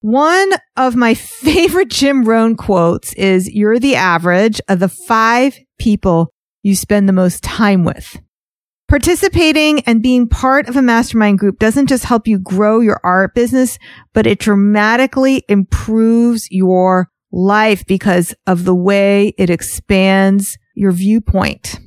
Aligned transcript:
One 0.00 0.50
of 0.76 0.96
my 0.96 1.14
favorite 1.14 1.90
Jim 1.90 2.24
Rohn 2.24 2.56
quotes 2.56 3.12
is, 3.14 3.50
you're 3.50 3.78
the 3.78 3.96
average 3.96 4.60
of 4.68 4.78
the 4.80 4.88
five 4.88 5.58
people 5.78 6.32
you 6.62 6.74
spend 6.74 7.08
the 7.08 7.12
most 7.12 7.42
time 7.42 7.84
with. 7.84 8.20
Participating 8.88 9.80
and 9.80 10.02
being 10.02 10.28
part 10.28 10.68
of 10.68 10.76
a 10.76 10.82
mastermind 10.82 11.38
group 11.38 11.58
doesn't 11.58 11.86
just 11.86 12.04
help 12.04 12.26
you 12.26 12.38
grow 12.38 12.80
your 12.80 12.98
art 13.04 13.34
business, 13.34 13.78
but 14.14 14.26
it 14.26 14.40
dramatically 14.40 15.44
improves 15.48 16.48
your 16.50 17.08
life 17.30 17.86
because 17.86 18.34
of 18.46 18.64
the 18.64 18.74
way 18.74 19.32
it 19.38 19.48
expands 19.48 20.58
your 20.74 20.90
viewpoint. 20.90 21.78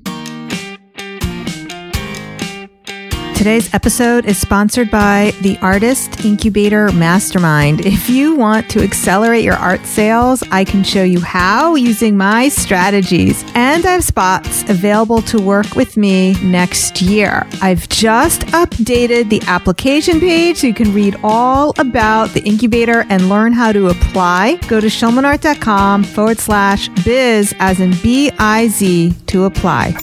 Today's 3.35 3.73
episode 3.73 4.25
is 4.25 4.37
sponsored 4.37 4.89
by 4.89 5.33
the 5.41 5.57
Artist 5.61 6.23
Incubator 6.23 6.89
Mastermind. 6.93 7.85
If 7.85 8.09
you 8.09 8.35
want 8.35 8.69
to 8.69 8.81
accelerate 8.81 9.43
your 9.43 9.55
art 9.55 9.85
sales, 9.85 10.43
I 10.49 10.63
can 10.63 10.81
show 10.83 11.03
you 11.03 11.19
how 11.19 11.75
using 11.75 12.15
my 12.15 12.47
strategies. 12.47 13.43
And 13.53 13.85
I 13.85 13.91
have 13.91 14.03
spots 14.05 14.63
available 14.69 15.21
to 15.23 15.41
work 15.41 15.75
with 15.75 15.97
me 15.97 16.35
next 16.41 17.01
year. 17.01 17.45
I've 17.61 17.89
just 17.89 18.43
updated 18.47 19.29
the 19.29 19.41
application 19.47 20.21
page 20.21 20.57
so 20.57 20.67
you 20.67 20.73
can 20.73 20.93
read 20.93 21.17
all 21.21 21.73
about 21.79 22.29
the 22.29 22.43
incubator 22.43 23.05
and 23.09 23.27
learn 23.27 23.51
how 23.51 23.73
to 23.73 23.87
apply. 23.87 24.55
Go 24.69 24.79
to 24.79 24.87
schulmanart.com 24.87 26.05
forward 26.05 26.39
slash 26.39 26.87
biz 27.03 27.53
as 27.59 27.81
in 27.81 27.93
B 28.01 28.31
I 28.39 28.69
Z 28.69 29.13
to 29.27 29.43
apply. 29.43 29.93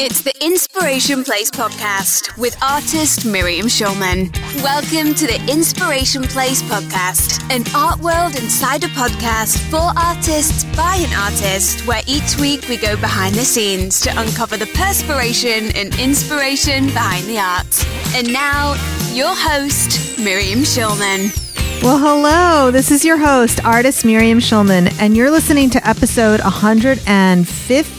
It's 0.00 0.20
the 0.20 0.32
Inspiration 0.46 1.24
Place 1.24 1.50
podcast 1.50 2.38
with 2.38 2.56
artist 2.62 3.26
Miriam 3.26 3.66
Schulman. 3.66 4.32
Welcome 4.62 5.12
to 5.14 5.26
the 5.26 5.44
Inspiration 5.50 6.22
Place 6.22 6.62
podcast, 6.62 7.42
an 7.50 7.64
art 7.74 7.98
world 7.98 8.40
insider 8.40 8.86
podcast 8.86 9.58
for 9.68 9.90
artists 9.98 10.62
by 10.76 10.94
an 11.00 11.12
artist, 11.18 11.84
where 11.84 12.02
each 12.06 12.38
week 12.38 12.68
we 12.68 12.76
go 12.76 12.94
behind 12.94 13.34
the 13.34 13.44
scenes 13.44 14.00
to 14.02 14.10
uncover 14.20 14.56
the 14.56 14.66
perspiration 14.66 15.74
and 15.74 15.92
inspiration 15.98 16.86
behind 16.86 17.26
the 17.26 17.40
art. 17.40 18.14
And 18.14 18.32
now, 18.32 18.74
your 19.12 19.34
host, 19.34 20.16
Miriam 20.20 20.60
Schulman. 20.60 21.34
Well, 21.82 21.98
hello. 21.98 22.70
This 22.70 22.92
is 22.92 23.04
your 23.04 23.18
host, 23.18 23.64
artist 23.64 24.04
Miriam 24.04 24.38
Schulman, 24.38 24.94
and 25.00 25.16
you're 25.16 25.32
listening 25.32 25.70
to 25.70 25.84
episode 25.88 26.40
150 26.40 27.97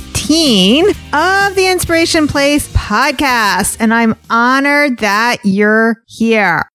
of 1.11 1.55
the 1.55 1.67
Inspiration 1.72 2.27
Place 2.27 2.67
podcast. 2.67 3.77
And 3.80 3.91
I'm 3.91 4.16
honored 4.30 4.99
that 4.99 5.39
you're 5.44 6.03
here. 6.05 6.69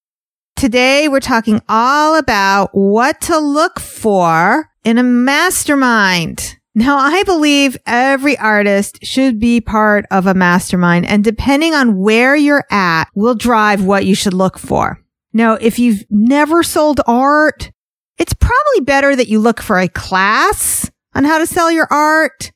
Today 0.56 1.06
we're 1.06 1.20
talking 1.20 1.62
all 1.68 2.18
about 2.18 2.70
what 2.72 3.20
to 3.22 3.38
look 3.38 3.78
for 3.78 4.68
in 4.82 4.98
a 4.98 5.04
mastermind. 5.04 6.56
Now, 6.74 6.98
I 6.98 7.22
believe 7.22 7.76
every 7.86 8.36
artist 8.36 8.98
should 9.04 9.38
be 9.38 9.60
part 9.60 10.04
of 10.10 10.26
a 10.26 10.34
mastermind 10.34 11.06
and 11.06 11.22
depending 11.22 11.74
on 11.74 11.96
where 11.96 12.34
you're 12.34 12.64
at 12.72 13.04
will 13.14 13.36
drive 13.36 13.84
what 13.84 14.04
you 14.04 14.16
should 14.16 14.34
look 14.34 14.58
for. 14.58 14.98
Now, 15.32 15.52
if 15.54 15.78
you've 15.78 16.02
never 16.10 16.64
sold 16.64 17.00
art, 17.06 17.70
it's 18.18 18.34
probably 18.34 18.80
better 18.80 19.14
that 19.14 19.28
you 19.28 19.38
look 19.38 19.62
for 19.62 19.78
a 19.78 19.86
class 19.86 20.90
on 21.14 21.22
how 21.22 21.38
to 21.38 21.46
sell 21.46 21.70
your 21.70 21.86
art 21.88 22.50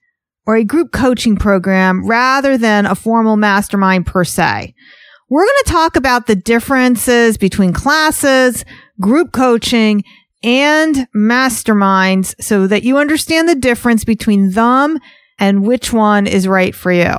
or 0.48 0.56
a 0.56 0.64
group 0.64 0.92
coaching 0.92 1.36
program 1.36 2.08
rather 2.08 2.56
than 2.56 2.86
a 2.86 2.94
formal 2.94 3.36
mastermind 3.36 4.06
per 4.06 4.24
se. 4.24 4.74
We're 5.28 5.44
going 5.44 5.62
to 5.64 5.70
talk 5.70 5.94
about 5.94 6.27
the 6.27 6.36
differences 6.36 7.36
between 7.36 7.74
classes, 7.74 8.64
group 8.98 9.30
coaching, 9.30 10.04
and 10.42 11.06
masterminds 11.14 12.34
so 12.41 12.66
that 12.66 12.82
you 12.82 12.96
understand 12.96 13.46
the 13.46 13.56
difference 13.56 14.04
between 14.04 14.52
them 14.52 14.98
and 15.38 15.66
which 15.66 15.92
one 15.92 16.26
is 16.26 16.48
right 16.48 16.74
for 16.74 16.92
you. 16.92 17.14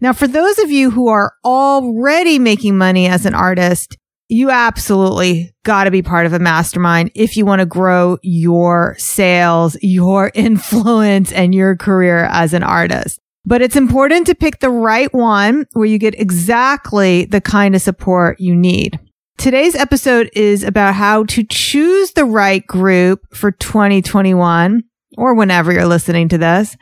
Now, 0.00 0.12
for 0.12 0.26
those 0.26 0.58
of 0.58 0.72
you 0.72 0.90
who 0.90 1.06
are 1.06 1.32
already 1.44 2.40
making 2.40 2.76
money 2.76 3.06
as 3.06 3.24
an 3.24 3.36
artist, 3.36 3.96
you 4.28 4.50
absolutely 4.50 5.54
got 5.64 5.84
to 5.84 5.90
be 5.90 6.02
part 6.02 6.26
of 6.26 6.32
a 6.32 6.38
mastermind 6.38 7.10
if 7.14 7.36
you 7.36 7.44
want 7.44 7.60
to 7.60 7.66
grow 7.66 8.18
your 8.22 8.96
sales, 8.98 9.76
your 9.82 10.30
influence, 10.34 11.32
and 11.32 11.54
your 11.54 11.76
career 11.76 12.24
as 12.24 12.54
an 12.54 12.62
artist. 12.62 13.20
But 13.46 13.60
it's 13.60 13.76
important 13.76 14.26
to 14.28 14.34
pick 14.34 14.60
the 14.60 14.70
right 14.70 15.12
one 15.12 15.66
where 15.74 15.84
you 15.84 15.98
get 15.98 16.18
exactly 16.18 17.26
the 17.26 17.42
kind 17.42 17.74
of 17.74 17.82
support 17.82 18.40
you 18.40 18.56
need. 18.56 18.98
Today's 19.36 19.74
episode 19.74 20.30
is 20.34 20.62
about 20.62 20.94
how 20.94 21.24
to 21.24 21.44
choose 21.44 22.12
the 22.12 22.24
right 22.24 22.66
group 22.66 23.20
for 23.34 23.50
2021 23.50 24.84
or 25.18 25.34
whenever 25.34 25.72
you're 25.72 25.86
listening 25.86 26.28
to 26.30 26.38
this. 26.38 26.76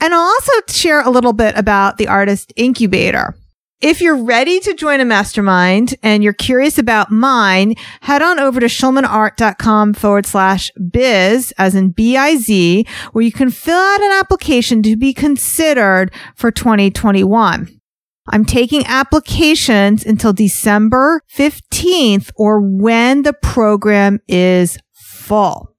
And 0.00 0.12
I'll 0.12 0.20
also 0.20 0.52
share 0.68 1.02
a 1.02 1.10
little 1.10 1.34
bit 1.34 1.56
about 1.56 1.98
the 1.98 2.08
artist 2.08 2.52
incubator. 2.56 3.36
If 3.80 4.02
you're 4.02 4.22
ready 4.22 4.60
to 4.60 4.74
join 4.74 5.00
a 5.00 5.06
mastermind 5.06 5.94
and 6.02 6.22
you're 6.22 6.34
curious 6.34 6.76
about 6.76 7.10
mine, 7.10 7.76
head 8.02 8.20
on 8.20 8.38
over 8.38 8.60
to 8.60 8.66
schulmanart.com 8.66 9.94
forward 9.94 10.26
slash 10.26 10.70
biz, 10.90 11.54
as 11.56 11.74
in 11.74 11.92
B-I-Z, 11.92 12.84
where 13.12 13.24
you 13.24 13.32
can 13.32 13.50
fill 13.50 13.78
out 13.78 14.02
an 14.02 14.12
application 14.12 14.82
to 14.82 14.98
be 14.98 15.14
considered 15.14 16.12
for 16.36 16.50
2021. 16.50 17.80
I'm 18.28 18.44
taking 18.44 18.84
applications 18.84 20.04
until 20.04 20.34
December 20.34 21.22
15th 21.34 22.32
or 22.36 22.60
when 22.60 23.22
the 23.22 23.32
program 23.32 24.20
is 24.28 24.76
full. 24.92 25.69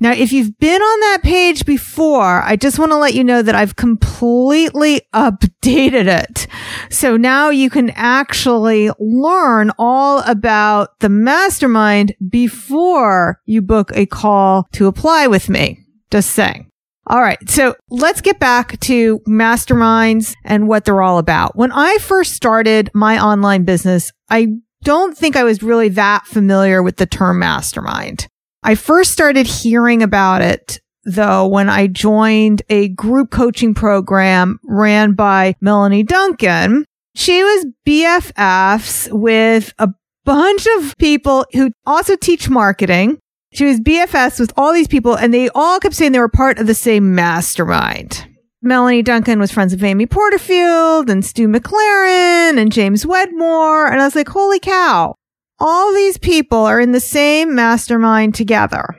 Now, 0.00 0.12
if 0.12 0.32
you've 0.32 0.56
been 0.60 0.80
on 0.80 1.00
that 1.00 1.22
page 1.24 1.66
before, 1.66 2.42
I 2.42 2.54
just 2.54 2.78
want 2.78 2.92
to 2.92 2.96
let 2.96 3.14
you 3.14 3.24
know 3.24 3.42
that 3.42 3.56
I've 3.56 3.74
completely 3.74 5.00
updated 5.14 6.06
it. 6.06 6.46
So 6.88 7.16
now 7.16 7.50
you 7.50 7.68
can 7.68 7.90
actually 7.90 8.90
learn 9.00 9.72
all 9.76 10.20
about 10.20 11.00
the 11.00 11.08
mastermind 11.08 12.14
before 12.28 13.40
you 13.44 13.60
book 13.60 13.90
a 13.94 14.06
call 14.06 14.68
to 14.72 14.86
apply 14.86 15.26
with 15.26 15.48
me. 15.48 15.80
Just 16.12 16.30
saying. 16.30 16.70
All 17.08 17.20
right. 17.20 17.38
So 17.48 17.74
let's 17.90 18.20
get 18.20 18.38
back 18.38 18.78
to 18.80 19.18
masterminds 19.20 20.34
and 20.44 20.68
what 20.68 20.84
they're 20.84 21.02
all 21.02 21.18
about. 21.18 21.56
When 21.56 21.72
I 21.72 21.98
first 21.98 22.34
started 22.34 22.90
my 22.94 23.18
online 23.18 23.64
business, 23.64 24.12
I 24.30 24.48
don't 24.84 25.16
think 25.16 25.34
I 25.34 25.42
was 25.42 25.62
really 25.62 25.88
that 25.90 26.26
familiar 26.26 26.82
with 26.82 26.98
the 26.98 27.06
term 27.06 27.40
mastermind. 27.40 28.28
I 28.68 28.74
first 28.74 29.12
started 29.12 29.46
hearing 29.46 30.02
about 30.02 30.42
it 30.42 30.78
though 31.06 31.46
when 31.46 31.70
I 31.70 31.86
joined 31.86 32.60
a 32.68 32.88
group 32.88 33.30
coaching 33.30 33.72
program 33.72 34.60
ran 34.62 35.14
by 35.14 35.54
Melanie 35.62 36.02
Duncan. 36.02 36.84
She 37.14 37.42
was 37.42 37.64
BFFs 37.86 39.10
with 39.10 39.72
a 39.78 39.88
bunch 40.26 40.66
of 40.76 40.94
people 40.98 41.46
who 41.54 41.72
also 41.86 42.14
teach 42.14 42.50
marketing. 42.50 43.18
She 43.54 43.64
was 43.64 43.80
BFFs 43.80 44.38
with 44.38 44.52
all 44.54 44.74
these 44.74 44.86
people 44.86 45.16
and 45.16 45.32
they 45.32 45.48
all 45.54 45.80
kept 45.80 45.94
saying 45.94 46.12
they 46.12 46.18
were 46.18 46.28
part 46.28 46.58
of 46.58 46.66
the 46.66 46.74
same 46.74 47.14
mastermind. 47.14 48.26
Melanie 48.60 49.00
Duncan 49.00 49.40
was 49.40 49.50
friends 49.50 49.72
with 49.72 49.82
Amy 49.82 50.04
Porterfield 50.04 51.08
and 51.08 51.24
Stu 51.24 51.48
McLaren 51.48 52.58
and 52.58 52.70
James 52.70 53.06
Wedmore. 53.06 53.86
And 53.86 53.98
I 53.98 54.04
was 54.04 54.14
like, 54.14 54.28
holy 54.28 54.60
cow 54.60 55.14
all 55.58 55.92
these 55.92 56.18
people 56.18 56.58
are 56.58 56.80
in 56.80 56.92
the 56.92 57.00
same 57.00 57.54
mastermind 57.54 58.34
together. 58.34 58.96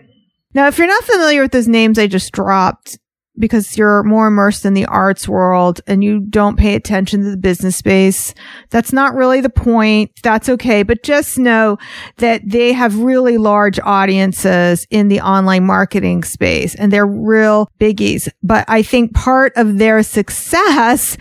Now, 0.53 0.67
if 0.67 0.77
you're 0.77 0.87
not 0.87 1.03
familiar 1.03 1.41
with 1.41 1.51
those 1.51 1.67
names 1.67 1.99
I 1.99 2.07
just 2.07 2.31
dropped, 2.31 2.97
because 3.39 3.77
you're 3.77 4.03
more 4.03 4.27
immersed 4.27 4.65
in 4.65 4.73
the 4.73 4.85
arts 4.85 5.27
world 5.27 5.79
and 5.87 6.03
you 6.03 6.19
don't 6.19 6.59
pay 6.59 6.75
attention 6.75 7.23
to 7.23 7.31
the 7.31 7.37
business 7.37 7.77
space. 7.77 8.35
That's 8.69 8.93
not 8.93 9.15
really 9.15 9.41
the 9.41 9.49
point. 9.49 10.11
That's 10.21 10.49
okay. 10.49 10.83
But 10.83 11.03
just 11.03 11.39
know 11.39 11.77
that 12.17 12.41
they 12.45 12.73
have 12.73 12.99
really 12.99 13.37
large 13.37 13.79
audiences 13.79 14.85
in 14.89 15.07
the 15.07 15.21
online 15.21 15.65
marketing 15.65 16.23
space 16.25 16.75
and 16.75 16.91
they're 16.91 17.07
real 17.07 17.71
biggies. 17.79 18.27
But 18.43 18.65
I 18.67 18.83
think 18.83 19.13
part 19.13 19.53
of 19.55 19.77
their 19.77 20.03
success 20.03 21.17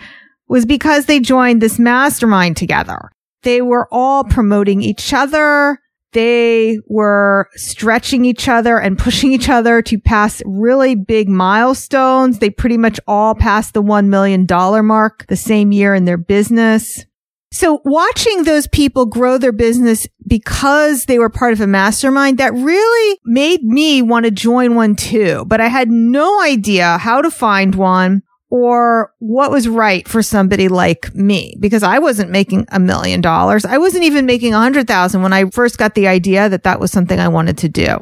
was 0.49 0.65
because 0.65 1.05
they 1.05 1.19
joined 1.19 1.61
this 1.61 1.79
mastermind 1.79 2.57
together. 2.57 3.11
They 3.43 3.61
were 3.61 3.87
all 3.91 4.23
promoting 4.23 4.81
each 4.81 5.13
other. 5.13 5.79
They 6.11 6.79
were 6.87 7.49
stretching 7.53 8.25
each 8.25 8.47
other 8.47 8.79
and 8.79 8.97
pushing 8.97 9.31
each 9.31 9.47
other 9.47 9.81
to 9.83 9.99
pass 9.99 10.41
really 10.45 10.95
big 10.95 11.29
milestones. 11.29 12.39
They 12.39 12.49
pretty 12.49 12.77
much 12.77 12.99
all 13.07 13.35
passed 13.35 13.73
the 13.73 13.83
$1 13.83 14.07
million 14.07 14.47
mark 14.85 15.27
the 15.27 15.35
same 15.35 15.71
year 15.71 15.93
in 15.93 16.05
their 16.05 16.17
business. 16.17 17.05
So 17.51 17.81
watching 17.83 18.43
those 18.43 18.67
people 18.67 19.05
grow 19.05 19.37
their 19.37 19.51
business 19.51 20.07
because 20.27 21.05
they 21.05 21.17
were 21.17 21.29
part 21.29 21.53
of 21.53 21.61
a 21.61 21.67
mastermind 21.67 22.37
that 22.37 22.53
really 22.53 23.19
made 23.25 23.63
me 23.63 24.01
want 24.01 24.25
to 24.25 24.31
join 24.31 24.75
one 24.75 24.95
too. 24.95 25.45
But 25.47 25.59
I 25.59 25.67
had 25.67 25.89
no 25.89 26.41
idea 26.41 26.99
how 26.99 27.21
to 27.21 27.31
find 27.31 27.73
one 27.73 28.21
or 28.51 29.13
what 29.19 29.51
was 29.51 29.67
right 29.67 30.07
for 30.07 30.23
somebody 30.23 30.67
like 30.67 31.13
me 31.13 31.55
because 31.59 31.83
I 31.83 31.99
wasn't 31.99 32.31
making 32.31 32.65
a 32.69 32.79
million 32.79 33.21
dollars. 33.21 33.63
I 33.65 33.77
wasn't 33.77 34.05
even 34.05 34.25
making 34.25 34.53
a 34.53 34.59
hundred 34.59 34.87
thousand 34.87 35.21
when 35.21 35.33
I 35.33 35.49
first 35.51 35.77
got 35.77 35.93
the 35.95 36.07
idea 36.07 36.49
that 36.49 36.63
that 36.63 36.79
was 36.79 36.91
something 36.91 37.19
I 37.19 37.27
wanted 37.27 37.57
to 37.59 37.69
do. 37.69 37.99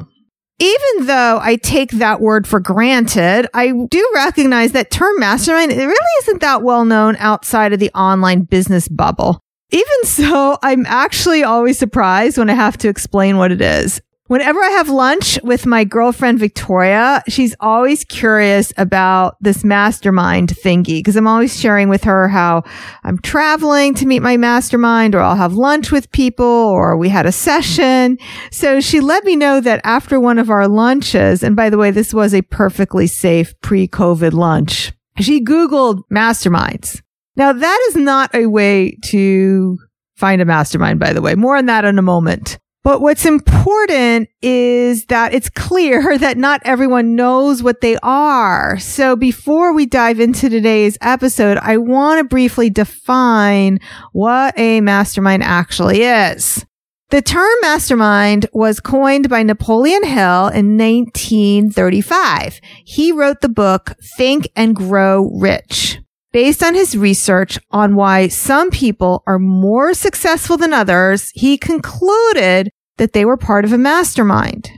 even 0.58 1.06
though 1.06 1.38
I 1.40 1.56
take 1.56 1.92
that 1.92 2.20
word 2.20 2.46
for 2.46 2.58
granted, 2.60 3.48
I 3.54 3.72
do 3.88 4.10
recognize 4.14 4.72
that 4.72 4.90
term 4.90 5.18
mastermind, 5.20 5.70
it 5.70 5.86
really 5.86 6.14
isn't 6.22 6.40
that 6.40 6.62
well 6.62 6.84
known 6.84 7.16
outside 7.18 7.72
of 7.72 7.78
the 7.78 7.92
online 7.94 8.42
business 8.42 8.88
bubble. 8.88 9.40
Even 9.70 9.86
so, 10.04 10.58
I'm 10.62 10.84
actually 10.86 11.44
always 11.44 11.78
surprised 11.78 12.38
when 12.38 12.50
I 12.50 12.54
have 12.54 12.76
to 12.78 12.88
explain 12.88 13.36
what 13.36 13.52
it 13.52 13.60
is. 13.60 14.00
Whenever 14.28 14.60
I 14.60 14.68
have 14.68 14.90
lunch 14.90 15.38
with 15.42 15.64
my 15.64 15.84
girlfriend 15.84 16.38
Victoria, 16.38 17.22
she's 17.28 17.56
always 17.60 18.04
curious 18.04 18.74
about 18.76 19.38
this 19.40 19.64
mastermind 19.64 20.50
thingy 20.50 20.98
because 20.98 21.16
I'm 21.16 21.26
always 21.26 21.58
sharing 21.58 21.88
with 21.88 22.04
her 22.04 22.28
how 22.28 22.62
I'm 23.04 23.18
traveling 23.20 23.94
to 23.94 24.04
meet 24.06 24.20
my 24.20 24.36
mastermind 24.36 25.14
or 25.14 25.20
I'll 25.20 25.34
have 25.34 25.54
lunch 25.54 25.90
with 25.90 26.12
people 26.12 26.44
or 26.44 26.98
we 26.98 27.08
had 27.08 27.24
a 27.24 27.32
session. 27.32 28.18
So 28.52 28.82
she 28.82 29.00
let 29.00 29.24
me 29.24 29.34
know 29.34 29.62
that 29.62 29.80
after 29.82 30.20
one 30.20 30.38
of 30.38 30.50
our 30.50 30.68
lunches, 30.68 31.42
and 31.42 31.56
by 31.56 31.70
the 31.70 31.78
way, 31.78 31.90
this 31.90 32.12
was 32.12 32.34
a 32.34 32.42
perfectly 32.42 33.06
safe 33.06 33.58
pre-COVID 33.62 34.34
lunch, 34.34 34.92
she 35.18 35.42
Googled 35.42 36.02
masterminds. 36.12 37.00
Now 37.36 37.54
that 37.54 37.86
is 37.88 37.96
not 37.96 38.34
a 38.34 38.44
way 38.44 38.98
to 39.06 39.78
find 40.16 40.42
a 40.42 40.44
mastermind, 40.44 41.00
by 41.00 41.14
the 41.14 41.22
way. 41.22 41.34
More 41.34 41.56
on 41.56 41.64
that 41.64 41.86
in 41.86 41.98
a 41.98 42.02
moment. 42.02 42.58
But 42.84 43.00
what's 43.00 43.26
important 43.26 44.28
is 44.40 45.06
that 45.06 45.34
it's 45.34 45.50
clear 45.50 46.16
that 46.18 46.38
not 46.38 46.62
everyone 46.64 47.16
knows 47.16 47.62
what 47.62 47.80
they 47.80 47.98
are. 48.02 48.78
So 48.78 49.16
before 49.16 49.74
we 49.74 49.86
dive 49.86 50.20
into 50.20 50.48
today's 50.48 50.96
episode, 51.00 51.58
I 51.58 51.76
want 51.76 52.18
to 52.18 52.24
briefly 52.24 52.70
define 52.70 53.80
what 54.12 54.58
a 54.58 54.80
mastermind 54.80 55.42
actually 55.42 56.02
is. 56.02 56.64
The 57.10 57.22
term 57.22 57.50
mastermind 57.62 58.46
was 58.52 58.80
coined 58.80 59.30
by 59.30 59.42
Napoleon 59.42 60.04
Hill 60.04 60.48
in 60.48 60.76
1935. 60.76 62.60
He 62.84 63.12
wrote 63.12 63.40
the 63.40 63.48
book 63.48 63.94
Think 64.18 64.46
and 64.54 64.76
Grow 64.76 65.30
Rich 65.34 66.00
based 66.32 66.62
on 66.62 66.74
his 66.74 66.96
research 66.96 67.58
on 67.70 67.94
why 67.94 68.28
some 68.28 68.70
people 68.70 69.22
are 69.26 69.38
more 69.38 69.94
successful 69.94 70.56
than 70.56 70.72
others, 70.72 71.30
he 71.34 71.56
concluded 71.56 72.70
that 72.96 73.12
they 73.12 73.24
were 73.24 73.36
part 73.36 73.64
of 73.64 73.72
a 73.72 73.78
mastermind. 73.78 74.70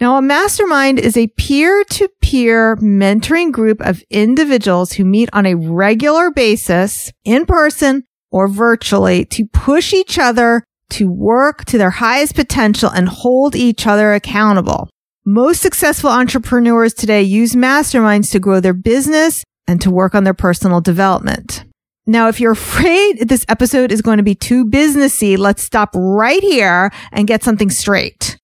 Now, 0.00 0.16
a 0.16 0.22
mastermind 0.22 0.98
is 0.98 1.16
a 1.16 1.28
peer 1.28 1.84
to 1.90 2.08
peer 2.20 2.76
mentoring 2.76 3.52
group 3.52 3.80
of 3.80 4.02
individuals 4.10 4.92
who 4.92 5.04
meet 5.04 5.28
on 5.32 5.46
a 5.46 5.54
regular 5.54 6.30
basis 6.30 7.12
in 7.24 7.46
person 7.46 8.02
or 8.30 8.48
virtually 8.48 9.24
to 9.26 9.46
push 9.46 9.92
each 9.92 10.18
other 10.18 10.64
to 10.90 11.10
work 11.10 11.64
to 11.66 11.78
their 11.78 11.90
highest 11.90 12.34
potential 12.34 12.90
and 12.90 13.08
hold 13.08 13.54
each 13.54 13.86
other 13.86 14.12
accountable. 14.12 14.90
Most 15.24 15.62
successful 15.62 16.10
entrepreneurs 16.10 16.94
today 16.94 17.22
use 17.22 17.54
masterminds 17.54 18.32
to 18.32 18.40
grow 18.40 18.58
their 18.58 18.74
business 18.74 19.44
and 19.66 19.80
to 19.80 19.90
work 19.90 20.14
on 20.14 20.24
their 20.24 20.34
personal 20.34 20.80
development. 20.80 21.64
Now, 22.06 22.28
if 22.28 22.40
you're 22.40 22.52
afraid 22.52 23.28
this 23.28 23.46
episode 23.48 23.92
is 23.92 24.02
going 24.02 24.16
to 24.16 24.22
be 24.22 24.34
too 24.34 24.64
businessy, 24.64 25.38
let's 25.38 25.62
stop 25.62 25.90
right 25.94 26.42
here 26.42 26.90
and 27.12 27.28
get 27.28 27.44
something 27.44 27.70
straight. 27.70 28.38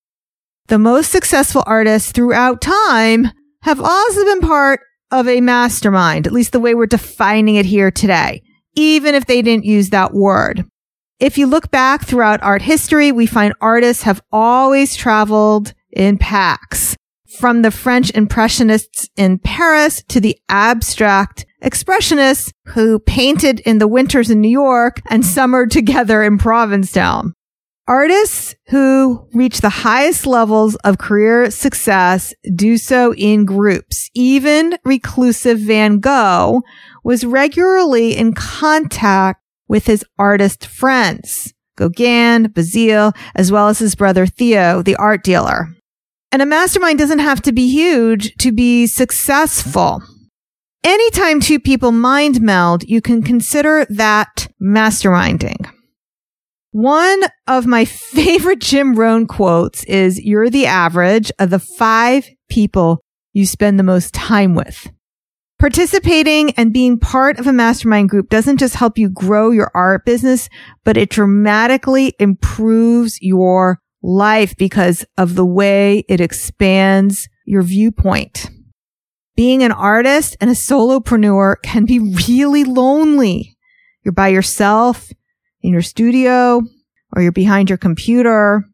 The 0.69 0.79
most 0.79 1.11
successful 1.11 1.65
artists 1.67 2.13
throughout 2.13 2.61
time 2.61 3.29
have 3.63 3.81
also 3.81 4.25
been 4.25 4.41
part 4.41 4.81
of 5.11 5.27
a 5.27 5.41
mastermind, 5.41 6.27
at 6.27 6.33
least 6.33 6.53
the 6.53 6.61
way 6.61 6.75
we're 6.75 6.87
defining 6.87 7.57
it 7.57 7.67
here 7.67 7.91
today, 7.91 8.43
even 8.77 9.15
if 9.15 9.27
they 9.27 9.43
didn't 9.43 9.65
use 9.65 9.91
that 9.91 10.13
word. 10.13 10.67
If 11.19 11.37
you 11.37 11.47
look 11.47 11.71
back 11.71 12.05
throughout 12.05 12.43
art 12.43 12.63
history, 12.63 13.11
we 13.11 13.27
find 13.27 13.55
artists 13.61 14.05
have 14.05 14.23
always 14.31 14.95
traveled 14.95 15.73
in 15.91 16.19
packs 16.19 16.97
from 17.39 17.63
the 17.63 17.71
French 17.71 18.11
Impressionists 18.11 19.09
in 19.17 19.39
Paris 19.39 20.03
to 20.09 20.21
the 20.21 20.37
abstract 20.49 21.47
expressionists 21.63 22.53
who 22.67 22.99
painted 22.99 23.61
in 23.61 23.79
the 23.79 23.89
winters 23.89 24.31
in 24.31 24.41
New 24.41 24.51
York 24.51 25.01
and 25.07 25.25
summered 25.25 25.71
together 25.71 26.23
in 26.23 26.39
Provincetown. 26.39 27.35
Artists 27.87 28.55
who 28.67 29.27
reach 29.33 29.61
the 29.61 29.71
highest 29.71 30.27
levels 30.27 30.75
of 30.77 30.99
career 30.99 31.51
success 31.51 32.35
do 32.55 32.77
so 32.77 33.15
in 33.15 33.47
groups. 33.47 34.11
Even 34.15 34.77
reclusive 34.85 35.59
Van 35.59 35.99
Gogh 35.99 36.61
was 37.03 37.25
regularly 37.25 38.15
in 38.15 38.35
contact 38.35 39.43
with 39.69 39.87
his 39.87 40.05
artist 40.19 40.67
friends, 40.67 41.55
Gauguin, 41.77 42.49
Bazille, 42.49 43.17
as 43.35 43.51
well 43.51 43.69
as 43.69 43.79
his 43.79 43.95
brother 43.95 44.27
Theo, 44.27 44.83
the 44.83 44.97
art 44.97 45.25
dealer. 45.25 45.69
And 46.31 46.43
a 46.43 46.47
mastermind 46.47 46.99
doesn't 46.99 47.21
have 47.21 47.41
to 47.43 47.53
be 47.53 47.71
huge 47.71 48.35
to 48.37 48.53
be 48.53 48.87
successful. 48.87 50.03
Anytime 50.85 51.41
two 51.41 51.59
people 51.59 51.91
mind 51.91 52.41
meld, 52.41 52.85
you 52.85 53.01
can 53.01 53.23
consider 53.23 53.87
that 53.91 54.49
masterminding. 54.63 55.71
One 56.71 57.23
of 57.47 57.67
my 57.67 57.85
favorite 57.87 58.61
Jim 58.61 58.95
Rohn 58.95 59.27
quotes 59.27 59.85
is, 59.85 60.21
you're 60.21 60.51
the 60.51 60.67
average 60.67 61.33
of 61.39 61.51
the 61.51 61.59
five 61.59 62.29
people 62.49 63.01
you 63.33 63.47
spend 63.47 63.79
the 63.79 63.85
most 63.85 64.13
time 64.13 64.55
with. 64.55 64.91
Participating 65.59 66.53
and 66.53 66.73
being 66.73 67.01
part 67.01 67.41
of 67.41 67.47
a 67.49 67.53
mastermind 67.53 68.11
group 68.11 68.29
doesn't 68.29 68.59
just 68.59 68.77
help 68.77 68.97
you 68.97 69.09
grow 69.09 69.51
your 69.51 69.73
art 69.75 70.05
business, 70.05 70.49
but 70.85 70.97
it 70.97 71.11
dramatically 71.11 72.15
improves 72.21 73.19
your 73.21 73.81
life 74.03 74.57
because 74.57 75.05
of 75.17 75.35
the 75.35 75.47
way 75.47 76.05
it 76.09 76.21
expands 76.21 77.29
your 77.45 77.63
viewpoint. 77.63 78.51
Being 79.37 79.63
an 79.63 79.73
artist 79.73 80.37
and 80.41 80.51
a 80.51 80.55
solopreneur 80.55 81.57
can 81.63 81.85
be 81.85 81.99
really 82.29 82.65
lonely. 82.65 83.57
You're 84.05 84.13
by 84.13 84.29
yourself 84.29 85.11
in 85.63 85.73
your 85.73 85.83
studio 85.83 86.63
or 87.15 87.23
you're 87.23 87.33
behind 87.33 87.71
your 87.71 87.79
computer. 87.79 88.65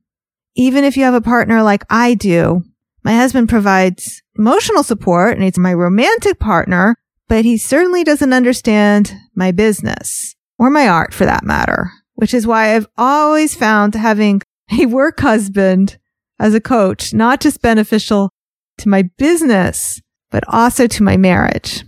Even 0.56 0.85
if 0.85 0.97
you 0.97 1.05
have 1.05 1.15
a 1.15 1.21
partner 1.21 1.62
like 1.62 1.85
I 1.91 2.15
do, 2.15 2.62
my 3.03 3.15
husband 3.15 3.49
provides 3.49 4.23
emotional 4.38 4.82
support 4.82 5.35
and 5.35 5.43
he's 5.43 5.59
my 5.59 5.75
romantic 5.75 6.38
partner, 6.38 6.97
but 7.29 7.44
he 7.44 7.59
certainly 7.59 8.05
doesn't 8.05 8.32
understand 8.32 9.12
my 9.35 9.53
business 9.53 10.35
or 10.59 10.70
my 10.70 10.88
art 10.88 11.12
for 11.12 11.27
that 11.27 11.44
matter, 11.44 11.91
which 12.15 12.32
is 12.32 12.47
why 12.47 12.75
I've 12.75 12.88
always 12.97 13.55
found 13.55 13.94
having 13.94 14.41
a 14.79 14.87
work 14.87 15.21
husband 15.21 15.99
as 16.38 16.55
a 16.55 16.61
coach, 16.61 17.15
not 17.15 17.41
just 17.41 17.62
beneficial 17.62 18.31
to 18.79 18.88
my 18.88 19.05
business, 19.19 20.00
but 20.31 20.44
also 20.49 20.87
to 20.87 21.03
my 21.03 21.17
marriage. 21.17 21.84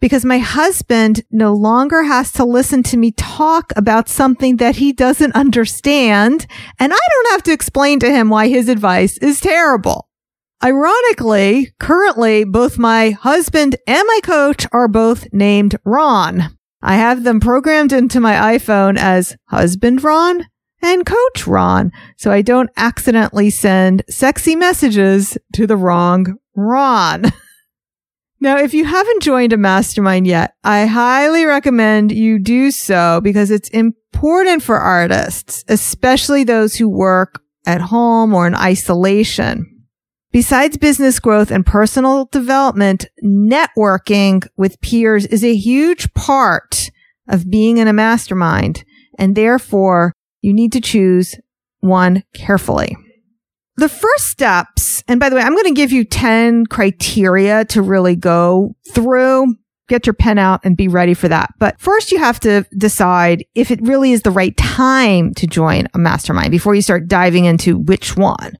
Because 0.00 0.24
my 0.24 0.38
husband 0.38 1.22
no 1.30 1.54
longer 1.54 2.02
has 2.02 2.30
to 2.32 2.44
listen 2.44 2.82
to 2.84 2.96
me 2.96 3.12
talk 3.12 3.72
about 3.76 4.08
something 4.08 4.58
that 4.58 4.76
he 4.76 4.92
doesn't 4.92 5.34
understand. 5.34 6.46
And 6.78 6.92
I 6.92 6.98
don't 7.10 7.30
have 7.30 7.42
to 7.44 7.52
explain 7.52 7.98
to 8.00 8.10
him 8.10 8.28
why 8.28 8.48
his 8.48 8.68
advice 8.68 9.16
is 9.18 9.40
terrible. 9.40 10.08
Ironically, 10.62 11.72
currently, 11.78 12.44
both 12.44 12.78
my 12.78 13.10
husband 13.10 13.76
and 13.86 14.02
my 14.06 14.20
coach 14.22 14.66
are 14.72 14.88
both 14.88 15.28
named 15.32 15.76
Ron. 15.84 16.56
I 16.82 16.96
have 16.96 17.24
them 17.24 17.40
programmed 17.40 17.92
into 17.92 18.20
my 18.20 18.58
iPhone 18.58 18.98
as 18.98 19.36
husband 19.48 20.04
Ron 20.04 20.46
and 20.86 21.04
coach 21.04 21.46
Ron 21.46 21.92
so 22.16 22.30
I 22.30 22.42
don't 22.42 22.70
accidentally 22.76 23.50
send 23.50 24.02
sexy 24.08 24.56
messages 24.56 25.36
to 25.54 25.66
the 25.66 25.76
wrong 25.76 26.38
Ron. 26.54 27.24
now, 28.40 28.56
if 28.58 28.72
you 28.72 28.84
haven't 28.84 29.22
joined 29.22 29.52
a 29.52 29.56
mastermind 29.56 30.26
yet, 30.26 30.54
I 30.64 30.86
highly 30.86 31.44
recommend 31.44 32.12
you 32.12 32.38
do 32.38 32.70
so 32.70 33.20
because 33.22 33.50
it's 33.50 33.68
important 33.70 34.62
for 34.62 34.78
artists, 34.78 35.64
especially 35.68 36.44
those 36.44 36.76
who 36.76 36.88
work 36.88 37.40
at 37.66 37.80
home 37.80 38.32
or 38.32 38.46
in 38.46 38.54
isolation. 38.54 39.76
Besides 40.32 40.76
business 40.76 41.18
growth 41.18 41.50
and 41.50 41.64
personal 41.64 42.26
development, 42.26 43.06
networking 43.24 44.46
with 44.56 44.80
peers 44.80 45.24
is 45.26 45.42
a 45.44 45.56
huge 45.56 46.12
part 46.14 46.90
of 47.28 47.50
being 47.50 47.78
in 47.78 47.88
a 47.88 47.92
mastermind. 47.92 48.84
And 49.18 49.34
therefore, 49.34 50.12
you 50.46 50.54
need 50.54 50.72
to 50.72 50.80
choose 50.80 51.34
one 51.80 52.22
carefully. 52.32 52.96
The 53.78 53.88
first 53.88 54.28
steps, 54.28 55.02
and 55.08 55.18
by 55.18 55.28
the 55.28 55.34
way, 55.34 55.42
I'm 55.42 55.54
going 55.54 55.64
to 55.64 55.72
give 55.72 55.90
you 55.90 56.04
10 56.04 56.66
criteria 56.66 57.64
to 57.66 57.82
really 57.82 58.14
go 58.14 58.76
through. 58.94 59.56
Get 59.88 60.06
your 60.06 60.14
pen 60.14 60.38
out 60.38 60.60
and 60.62 60.76
be 60.76 60.86
ready 60.86 61.14
for 61.14 61.26
that. 61.26 61.50
But 61.58 61.80
first 61.80 62.12
you 62.12 62.18
have 62.18 62.38
to 62.40 62.64
decide 62.76 63.44
if 63.56 63.72
it 63.72 63.82
really 63.82 64.12
is 64.12 64.22
the 64.22 64.30
right 64.30 64.56
time 64.56 65.34
to 65.34 65.48
join 65.48 65.88
a 65.94 65.98
mastermind 65.98 66.52
before 66.52 66.76
you 66.76 66.82
start 66.82 67.08
diving 67.08 67.44
into 67.44 67.78
which 67.78 68.16
one. 68.16 68.56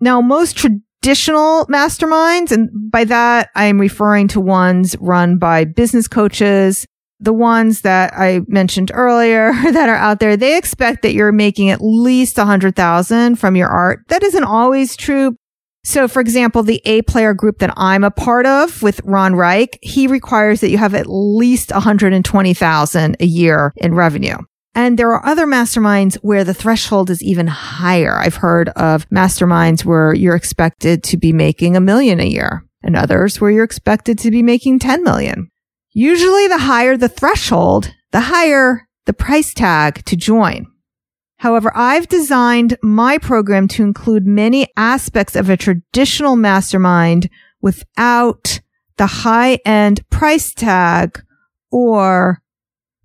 Now, 0.00 0.22
most 0.22 0.56
traditional 0.56 1.66
masterminds, 1.66 2.50
and 2.50 2.70
by 2.90 3.04
that 3.04 3.50
I'm 3.54 3.78
referring 3.78 4.28
to 4.28 4.40
ones 4.40 4.96
run 5.00 5.36
by 5.36 5.64
business 5.64 6.08
coaches, 6.08 6.86
the 7.18 7.32
ones 7.32 7.82
that 7.82 8.12
I 8.14 8.40
mentioned 8.46 8.90
earlier 8.92 9.52
that 9.72 9.88
are 9.88 9.96
out 9.96 10.20
there, 10.20 10.36
they 10.36 10.56
expect 10.56 11.02
that 11.02 11.14
you're 11.14 11.32
making 11.32 11.70
at 11.70 11.80
least 11.80 12.38
a 12.38 12.44
hundred 12.44 12.76
thousand 12.76 13.36
from 13.36 13.56
your 13.56 13.68
art. 13.68 14.00
That 14.08 14.22
isn't 14.22 14.44
always 14.44 14.96
true. 14.96 15.36
So, 15.84 16.08
for 16.08 16.20
example, 16.20 16.64
the 16.64 16.82
A 16.84 17.02
player 17.02 17.32
group 17.32 17.58
that 17.58 17.72
I'm 17.76 18.02
a 18.02 18.10
part 18.10 18.44
of 18.44 18.82
with 18.82 19.00
Ron 19.04 19.36
Reich, 19.36 19.78
he 19.82 20.08
requires 20.08 20.60
that 20.60 20.70
you 20.70 20.78
have 20.78 20.94
at 20.94 21.06
least 21.06 21.70
120,000 21.70 23.16
a 23.20 23.24
year 23.24 23.72
in 23.76 23.94
revenue. 23.94 24.36
And 24.74 24.98
there 24.98 25.10
are 25.12 25.24
other 25.24 25.46
masterminds 25.46 26.16
where 26.16 26.42
the 26.42 26.52
threshold 26.52 27.08
is 27.08 27.22
even 27.22 27.46
higher. 27.46 28.18
I've 28.18 28.34
heard 28.34 28.68
of 28.70 29.08
masterminds 29.10 29.84
where 29.84 30.12
you're 30.12 30.34
expected 30.34 31.04
to 31.04 31.16
be 31.16 31.32
making 31.32 31.76
a 31.76 31.80
million 31.80 32.18
a 32.18 32.26
year 32.26 32.64
and 32.82 32.96
others 32.96 33.40
where 33.40 33.50
you're 33.50 33.64
expected 33.64 34.18
to 34.18 34.30
be 34.30 34.42
making 34.42 34.80
10 34.80 35.02
million. 35.02 35.50
Usually 35.98 36.46
the 36.46 36.58
higher 36.58 36.98
the 36.98 37.08
threshold, 37.08 37.94
the 38.12 38.20
higher 38.20 38.86
the 39.06 39.14
price 39.14 39.54
tag 39.54 40.04
to 40.04 40.14
join. 40.14 40.66
However, 41.38 41.72
I've 41.74 42.06
designed 42.06 42.76
my 42.82 43.16
program 43.16 43.66
to 43.68 43.82
include 43.82 44.26
many 44.26 44.68
aspects 44.76 45.34
of 45.34 45.48
a 45.48 45.56
traditional 45.56 46.36
mastermind 46.36 47.30
without 47.62 48.60
the 48.98 49.06
high 49.06 49.54
end 49.64 50.06
price 50.10 50.52
tag 50.52 51.18
or 51.72 52.42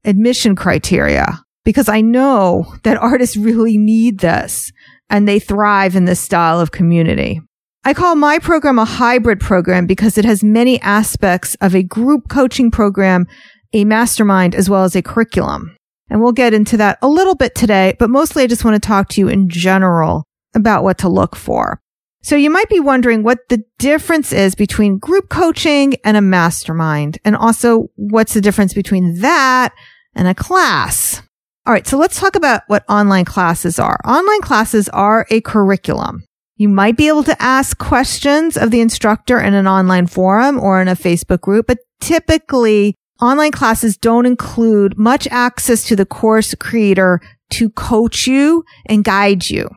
admission 0.04 0.58
criteria 0.58 1.46
because 1.64 1.88
I 1.88 2.02
know 2.02 2.76
that 2.84 2.98
artists 2.98 3.38
really 3.38 3.78
need 3.78 4.20
this 4.20 4.70
and 5.10 5.26
they 5.26 5.40
thrive 5.40 5.96
in 5.96 6.04
this 6.04 6.20
style 6.20 6.60
of 6.60 6.72
community. 6.72 7.40
I 7.84 7.96
call 7.96 8.14
my 8.14 8.38
program 8.38 8.78
a 8.78 8.86
hybrid 8.86 9.40
program 9.40 9.88
because 9.88 10.16
it 10.20 10.26
has 10.26 10.44
many 10.44 10.80
aspects 10.82 11.56
of 11.62 11.74
a 11.74 11.82
group 11.82 12.30
coaching 12.30 12.70
program, 12.70 13.26
a 13.74 13.86
mastermind, 13.86 14.54
as 14.54 14.70
well 14.70 14.84
as 14.84 14.96
a 14.96 15.02
curriculum. 15.02 15.76
And 16.08 16.22
we'll 16.22 16.32
get 16.32 16.54
into 16.54 16.78
that 16.78 17.00
a 17.02 17.08
little 17.08 17.34
bit 17.34 17.56
today, 17.56 17.96
but 17.98 18.12
mostly 18.12 18.44
I 18.44 18.48
just 18.48 18.64
want 18.64 18.76
to 18.76 18.88
talk 18.88 19.10
to 19.10 19.22
you 19.22 19.30
in 19.30 19.50
general 19.50 20.26
about 20.54 20.84
what 20.84 21.00
to 21.00 21.10
look 21.10 21.36
for. 21.36 21.82
So 22.22 22.36
you 22.36 22.52
might 22.52 22.70
be 22.70 22.80
wondering 22.80 23.24
what 23.24 23.40
the 23.50 23.64
difference 23.80 24.32
is 24.32 24.54
between 24.54 25.00
group 25.00 25.30
coaching 25.30 25.96
and 26.06 26.16
a 26.16 26.22
mastermind, 26.22 27.18
and 27.26 27.36
also 27.36 27.88
what's 27.96 28.36
the 28.36 28.42
difference 28.42 28.76
between 28.76 29.22
that 29.22 29.74
and 30.14 30.28
a 30.28 30.36
class. 30.36 31.24
All 31.66 31.74
right. 31.74 31.88
So 31.88 31.98
let's 31.98 32.20
talk 32.20 32.36
about 32.36 32.62
what 32.68 32.84
online 32.88 33.26
classes 33.26 33.80
are. 33.80 34.00
Online 34.06 34.42
classes 34.42 34.88
are 34.90 35.26
a 35.32 35.42
curriculum. 35.42 36.26
You 36.62 36.70
might 36.70 36.96
be 36.96 37.08
able 37.08 37.24
to 37.24 37.42
ask 37.42 37.76
questions 37.80 38.56
of 38.56 38.70
the 38.70 38.82
instructor 38.82 39.40
in 39.40 39.56
an 39.56 39.66
online 39.66 40.06
forum 40.06 40.60
or 40.60 40.80
in 40.80 40.88
a 40.88 40.96
Facebook 40.96 41.42
group, 41.42 41.66
but 41.66 41.80
typically 42.02 42.94
online 43.20 43.52
classes 43.52 43.98
don't 43.98 44.28
include 44.28 44.96
much 44.96 45.28
access 45.32 45.84
to 45.86 45.96
the 45.96 46.06
course 46.06 46.54
creator 46.54 47.20
to 47.54 47.72
coach 47.72 48.28
you 48.28 48.64
and 48.86 49.04
guide 49.04 49.50
you. 49.50 49.68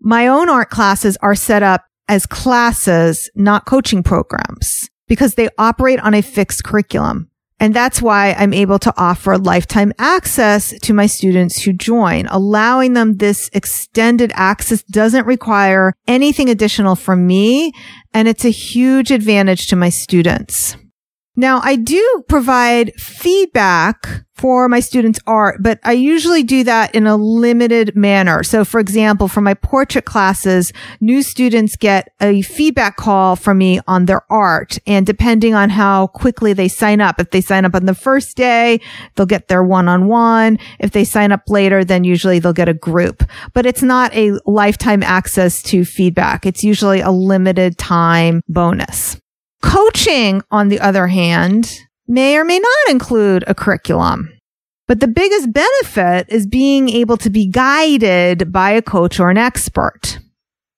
My 0.00 0.26
own 0.26 0.48
art 0.48 0.70
classes 0.70 1.16
are 1.22 1.36
set 1.36 1.62
up 1.62 1.84
as 2.08 2.26
classes, 2.26 3.30
not 3.36 3.64
coaching 3.64 4.02
programs 4.02 4.88
because 5.06 5.36
they 5.36 5.48
operate 5.56 6.00
on 6.00 6.14
a 6.14 6.20
fixed 6.20 6.64
curriculum. 6.64 7.30
And 7.64 7.72
that's 7.72 8.02
why 8.02 8.34
I'm 8.34 8.52
able 8.52 8.78
to 8.80 8.92
offer 8.98 9.38
lifetime 9.38 9.94
access 9.98 10.78
to 10.80 10.92
my 10.92 11.06
students 11.06 11.62
who 11.62 11.72
join. 11.72 12.26
Allowing 12.26 12.92
them 12.92 13.16
this 13.16 13.48
extended 13.54 14.32
access 14.34 14.82
doesn't 14.82 15.26
require 15.26 15.94
anything 16.06 16.50
additional 16.50 16.94
from 16.94 17.26
me. 17.26 17.72
And 18.12 18.28
it's 18.28 18.44
a 18.44 18.50
huge 18.50 19.10
advantage 19.10 19.68
to 19.68 19.76
my 19.76 19.88
students. 19.88 20.76
Now 21.36 21.60
I 21.62 21.76
do 21.76 22.24
provide 22.28 22.94
feedback 22.94 24.24
for 24.34 24.68
my 24.68 24.80
students' 24.80 25.20
art, 25.26 25.58
but 25.60 25.78
I 25.84 25.92
usually 25.92 26.42
do 26.42 26.64
that 26.64 26.94
in 26.94 27.06
a 27.06 27.16
limited 27.16 27.96
manner. 27.96 28.42
So 28.42 28.64
for 28.64 28.80
example, 28.80 29.28
for 29.28 29.40
my 29.40 29.54
portrait 29.54 30.04
classes, 30.04 30.72
new 31.00 31.22
students 31.22 31.76
get 31.76 32.08
a 32.20 32.42
feedback 32.42 32.96
call 32.96 33.36
from 33.36 33.58
me 33.58 33.80
on 33.86 34.06
their 34.06 34.22
art. 34.30 34.78
And 34.86 35.06
depending 35.06 35.54
on 35.54 35.70
how 35.70 36.08
quickly 36.08 36.52
they 36.52 36.68
sign 36.68 37.00
up, 37.00 37.20
if 37.20 37.30
they 37.30 37.40
sign 37.40 37.64
up 37.64 37.74
on 37.74 37.86
the 37.86 37.94
first 37.94 38.36
day, 38.36 38.80
they'll 39.14 39.26
get 39.26 39.48
their 39.48 39.62
one-on-one. 39.62 40.58
If 40.78 40.90
they 40.90 41.04
sign 41.04 41.32
up 41.32 41.42
later, 41.48 41.84
then 41.84 42.04
usually 42.04 42.38
they'll 42.38 42.52
get 42.52 42.68
a 42.68 42.74
group, 42.74 43.22
but 43.54 43.66
it's 43.66 43.82
not 43.82 44.14
a 44.14 44.38
lifetime 44.46 45.02
access 45.02 45.62
to 45.64 45.84
feedback. 45.84 46.44
It's 46.44 46.64
usually 46.64 47.00
a 47.00 47.10
limited 47.10 47.78
time 47.78 48.42
bonus. 48.48 49.16
Coaching, 49.64 50.42
on 50.50 50.68
the 50.68 50.78
other 50.78 51.06
hand, 51.06 51.80
may 52.06 52.36
or 52.36 52.44
may 52.44 52.58
not 52.58 52.90
include 52.90 53.44
a 53.46 53.54
curriculum. 53.54 54.30
But 54.86 55.00
the 55.00 55.08
biggest 55.08 55.54
benefit 55.54 56.26
is 56.28 56.46
being 56.46 56.90
able 56.90 57.16
to 57.16 57.30
be 57.30 57.46
guided 57.46 58.52
by 58.52 58.72
a 58.72 58.82
coach 58.82 59.18
or 59.18 59.30
an 59.30 59.38
expert. 59.38 60.18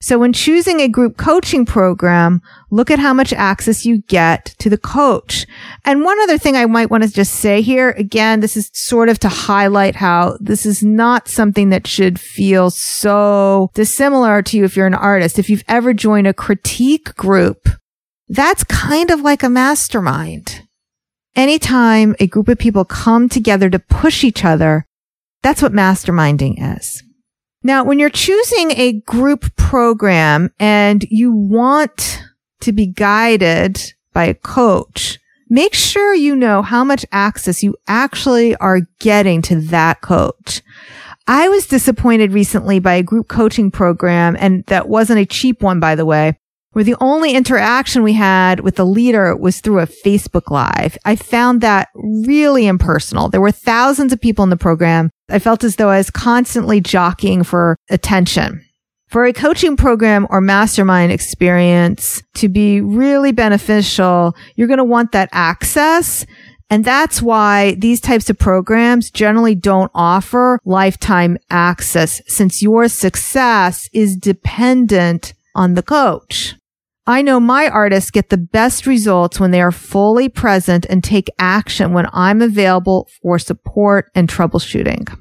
So 0.00 0.20
when 0.20 0.32
choosing 0.32 0.80
a 0.80 0.88
group 0.88 1.16
coaching 1.16 1.66
program, 1.66 2.40
look 2.70 2.88
at 2.88 3.00
how 3.00 3.12
much 3.12 3.32
access 3.32 3.84
you 3.84 4.02
get 4.02 4.54
to 4.60 4.70
the 4.70 4.78
coach. 4.78 5.46
And 5.84 6.04
one 6.04 6.20
other 6.20 6.38
thing 6.38 6.54
I 6.54 6.66
might 6.66 6.90
want 6.90 7.02
to 7.02 7.12
just 7.12 7.34
say 7.34 7.62
here, 7.62 7.90
again, 7.90 8.38
this 8.38 8.56
is 8.56 8.70
sort 8.72 9.08
of 9.08 9.18
to 9.18 9.28
highlight 9.28 9.96
how 9.96 10.38
this 10.40 10.64
is 10.64 10.84
not 10.84 11.26
something 11.26 11.70
that 11.70 11.88
should 11.88 12.20
feel 12.20 12.70
so 12.70 13.70
dissimilar 13.74 14.42
to 14.42 14.56
you 14.56 14.64
if 14.64 14.76
you're 14.76 14.86
an 14.86 14.94
artist. 14.94 15.40
If 15.40 15.50
you've 15.50 15.64
ever 15.66 15.92
joined 15.92 16.28
a 16.28 16.32
critique 16.34 17.16
group, 17.16 17.68
that's 18.28 18.64
kind 18.64 19.10
of 19.10 19.20
like 19.20 19.42
a 19.42 19.50
mastermind. 19.50 20.62
Anytime 21.34 22.16
a 22.18 22.26
group 22.26 22.48
of 22.48 22.58
people 22.58 22.84
come 22.84 23.28
together 23.28 23.68
to 23.70 23.78
push 23.78 24.24
each 24.24 24.44
other, 24.44 24.86
that's 25.42 25.62
what 25.62 25.72
masterminding 25.72 26.76
is. 26.76 27.02
Now, 27.62 27.84
when 27.84 27.98
you're 27.98 28.10
choosing 28.10 28.70
a 28.72 29.00
group 29.00 29.54
program 29.56 30.50
and 30.58 31.04
you 31.10 31.32
want 31.32 32.22
to 32.60 32.72
be 32.72 32.86
guided 32.86 33.92
by 34.12 34.24
a 34.24 34.34
coach, 34.34 35.18
make 35.48 35.74
sure 35.74 36.14
you 36.14 36.34
know 36.36 36.62
how 36.62 36.84
much 36.84 37.04
access 37.12 37.62
you 37.62 37.76
actually 37.86 38.56
are 38.56 38.80
getting 38.98 39.42
to 39.42 39.60
that 39.62 40.00
coach. 40.00 40.62
I 41.26 41.48
was 41.48 41.66
disappointed 41.66 42.32
recently 42.32 42.78
by 42.78 42.94
a 42.94 43.02
group 43.02 43.28
coaching 43.28 43.70
program, 43.70 44.36
and 44.38 44.64
that 44.66 44.88
wasn't 44.88 45.20
a 45.20 45.26
cheap 45.26 45.60
one, 45.60 45.80
by 45.80 45.96
the 45.96 46.06
way, 46.06 46.38
where 46.76 46.84
the 46.84 46.96
only 47.00 47.32
interaction 47.32 48.02
we 48.02 48.12
had 48.12 48.60
with 48.60 48.76
the 48.76 48.84
leader 48.84 49.34
was 49.34 49.62
through 49.62 49.80
a 49.80 49.86
Facebook 49.86 50.50
Live. 50.50 50.98
I 51.06 51.16
found 51.16 51.62
that 51.62 51.88
really 51.94 52.66
impersonal. 52.66 53.30
There 53.30 53.40
were 53.40 53.50
thousands 53.50 54.12
of 54.12 54.20
people 54.20 54.42
in 54.42 54.50
the 54.50 54.58
program. 54.58 55.08
I 55.30 55.38
felt 55.38 55.64
as 55.64 55.76
though 55.76 55.88
I 55.88 55.96
was 55.96 56.10
constantly 56.10 56.82
jockeying 56.82 57.44
for 57.44 57.78
attention. 57.88 58.62
For 59.08 59.24
a 59.24 59.32
coaching 59.32 59.78
program 59.78 60.26
or 60.28 60.42
mastermind 60.42 61.12
experience 61.12 62.22
to 62.34 62.48
be 62.50 62.82
really 62.82 63.32
beneficial, 63.32 64.36
you're 64.54 64.68
going 64.68 64.76
to 64.76 64.84
want 64.84 65.12
that 65.12 65.30
access. 65.32 66.26
And 66.68 66.84
that's 66.84 67.22
why 67.22 67.76
these 67.78 68.02
types 68.02 68.28
of 68.28 68.38
programs 68.38 69.10
generally 69.10 69.54
don't 69.54 69.90
offer 69.94 70.58
lifetime 70.66 71.38
access 71.48 72.20
since 72.26 72.60
your 72.60 72.86
success 72.88 73.88
is 73.94 74.14
dependent 74.14 75.32
on 75.54 75.72
the 75.72 75.82
coach. 75.82 76.54
I 77.08 77.22
know 77.22 77.38
my 77.38 77.68
artists 77.68 78.10
get 78.10 78.30
the 78.30 78.36
best 78.36 78.84
results 78.84 79.38
when 79.38 79.52
they 79.52 79.60
are 79.60 79.70
fully 79.70 80.28
present 80.28 80.86
and 80.86 81.04
take 81.04 81.30
action 81.38 81.92
when 81.92 82.08
I'm 82.12 82.42
available 82.42 83.08
for 83.22 83.38
support 83.38 84.10
and 84.16 84.28
troubleshooting. 84.28 85.16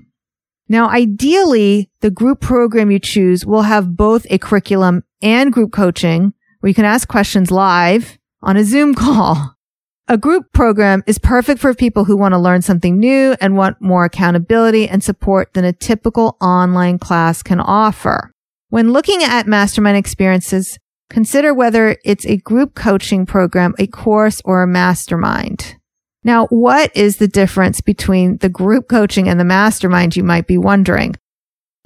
Now, 0.67 0.89
ideally, 0.89 1.91
the 2.01 2.09
group 2.09 2.41
program 2.41 2.89
you 2.89 2.97
choose 2.97 3.45
will 3.45 3.61
have 3.61 3.95
both 3.95 4.25
a 4.31 4.39
curriculum 4.39 5.03
and 5.21 5.53
group 5.53 5.71
coaching 5.71 6.33
where 6.59 6.69
you 6.69 6.73
can 6.73 6.85
ask 6.85 7.07
questions 7.07 7.51
live 7.51 8.17
on 8.41 8.57
a 8.57 8.63
Zoom 8.63 8.95
call. 8.95 9.51
A 10.07 10.19
group 10.19 10.53
program 10.53 11.03
is 11.07 11.17
perfect 11.17 11.59
for 11.59 11.73
people 11.73 12.05
who 12.05 12.15
want 12.15 12.33
to 12.33 12.37
learn 12.37 12.61
something 12.61 12.99
new 12.99 13.35
and 13.41 13.57
want 13.57 13.81
more 13.81 14.05
accountability 14.05 14.87
and 14.87 15.03
support 15.03 15.55
than 15.55 15.65
a 15.65 15.73
typical 15.73 16.37
online 16.39 16.99
class 16.99 17.41
can 17.41 17.59
offer. 17.59 18.31
When 18.69 18.93
looking 18.93 19.23
at 19.23 19.47
mastermind 19.47 19.97
experiences, 19.97 20.77
Consider 21.09 21.53
whether 21.53 21.97
it's 22.03 22.25
a 22.25 22.37
group 22.37 22.75
coaching 22.75 23.25
program, 23.25 23.73
a 23.77 23.87
course, 23.87 24.41
or 24.43 24.63
a 24.63 24.67
mastermind. 24.67 25.75
Now, 26.23 26.47
what 26.47 26.95
is 26.95 27.17
the 27.17 27.27
difference 27.27 27.81
between 27.81 28.37
the 28.37 28.49
group 28.49 28.89
coaching 28.89 29.29
and 29.29 29.39
the 29.39 29.45
mastermind? 29.45 30.15
You 30.15 30.23
might 30.23 30.47
be 30.47 30.57
wondering. 30.57 31.15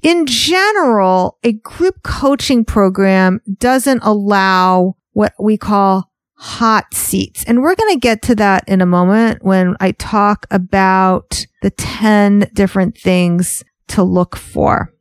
In 0.02 0.24
general, 0.26 1.38
a 1.44 1.52
group 1.52 2.02
coaching 2.02 2.64
program 2.64 3.40
doesn't 3.58 4.00
allow 4.02 4.96
what 5.12 5.34
we 5.38 5.58
call 5.58 6.10
hot 6.36 6.94
seats. 6.94 7.44
And 7.44 7.60
we're 7.60 7.74
going 7.74 7.92
to 7.92 8.00
get 8.00 8.22
to 8.22 8.34
that 8.36 8.64
in 8.66 8.80
a 8.80 8.86
moment 8.86 9.44
when 9.44 9.76
I 9.78 9.92
talk 9.92 10.46
about 10.50 11.44
the 11.60 11.70
10 11.70 12.50
different 12.54 12.96
things 12.96 13.62
to 13.88 14.02
look 14.02 14.36
for. 14.36 14.94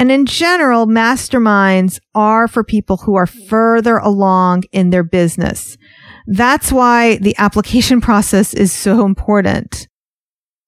And 0.00 0.10
in 0.10 0.24
general, 0.24 0.86
masterminds 0.86 2.00
are 2.14 2.48
for 2.48 2.64
people 2.64 2.96
who 2.96 3.16
are 3.16 3.26
further 3.26 3.98
along 3.98 4.62
in 4.72 4.88
their 4.88 5.02
business. 5.02 5.76
That's 6.26 6.72
why 6.72 7.18
the 7.18 7.36
application 7.36 8.00
process 8.08 8.54
is 8.54 8.72
so 8.72 9.04
important. 9.04 9.88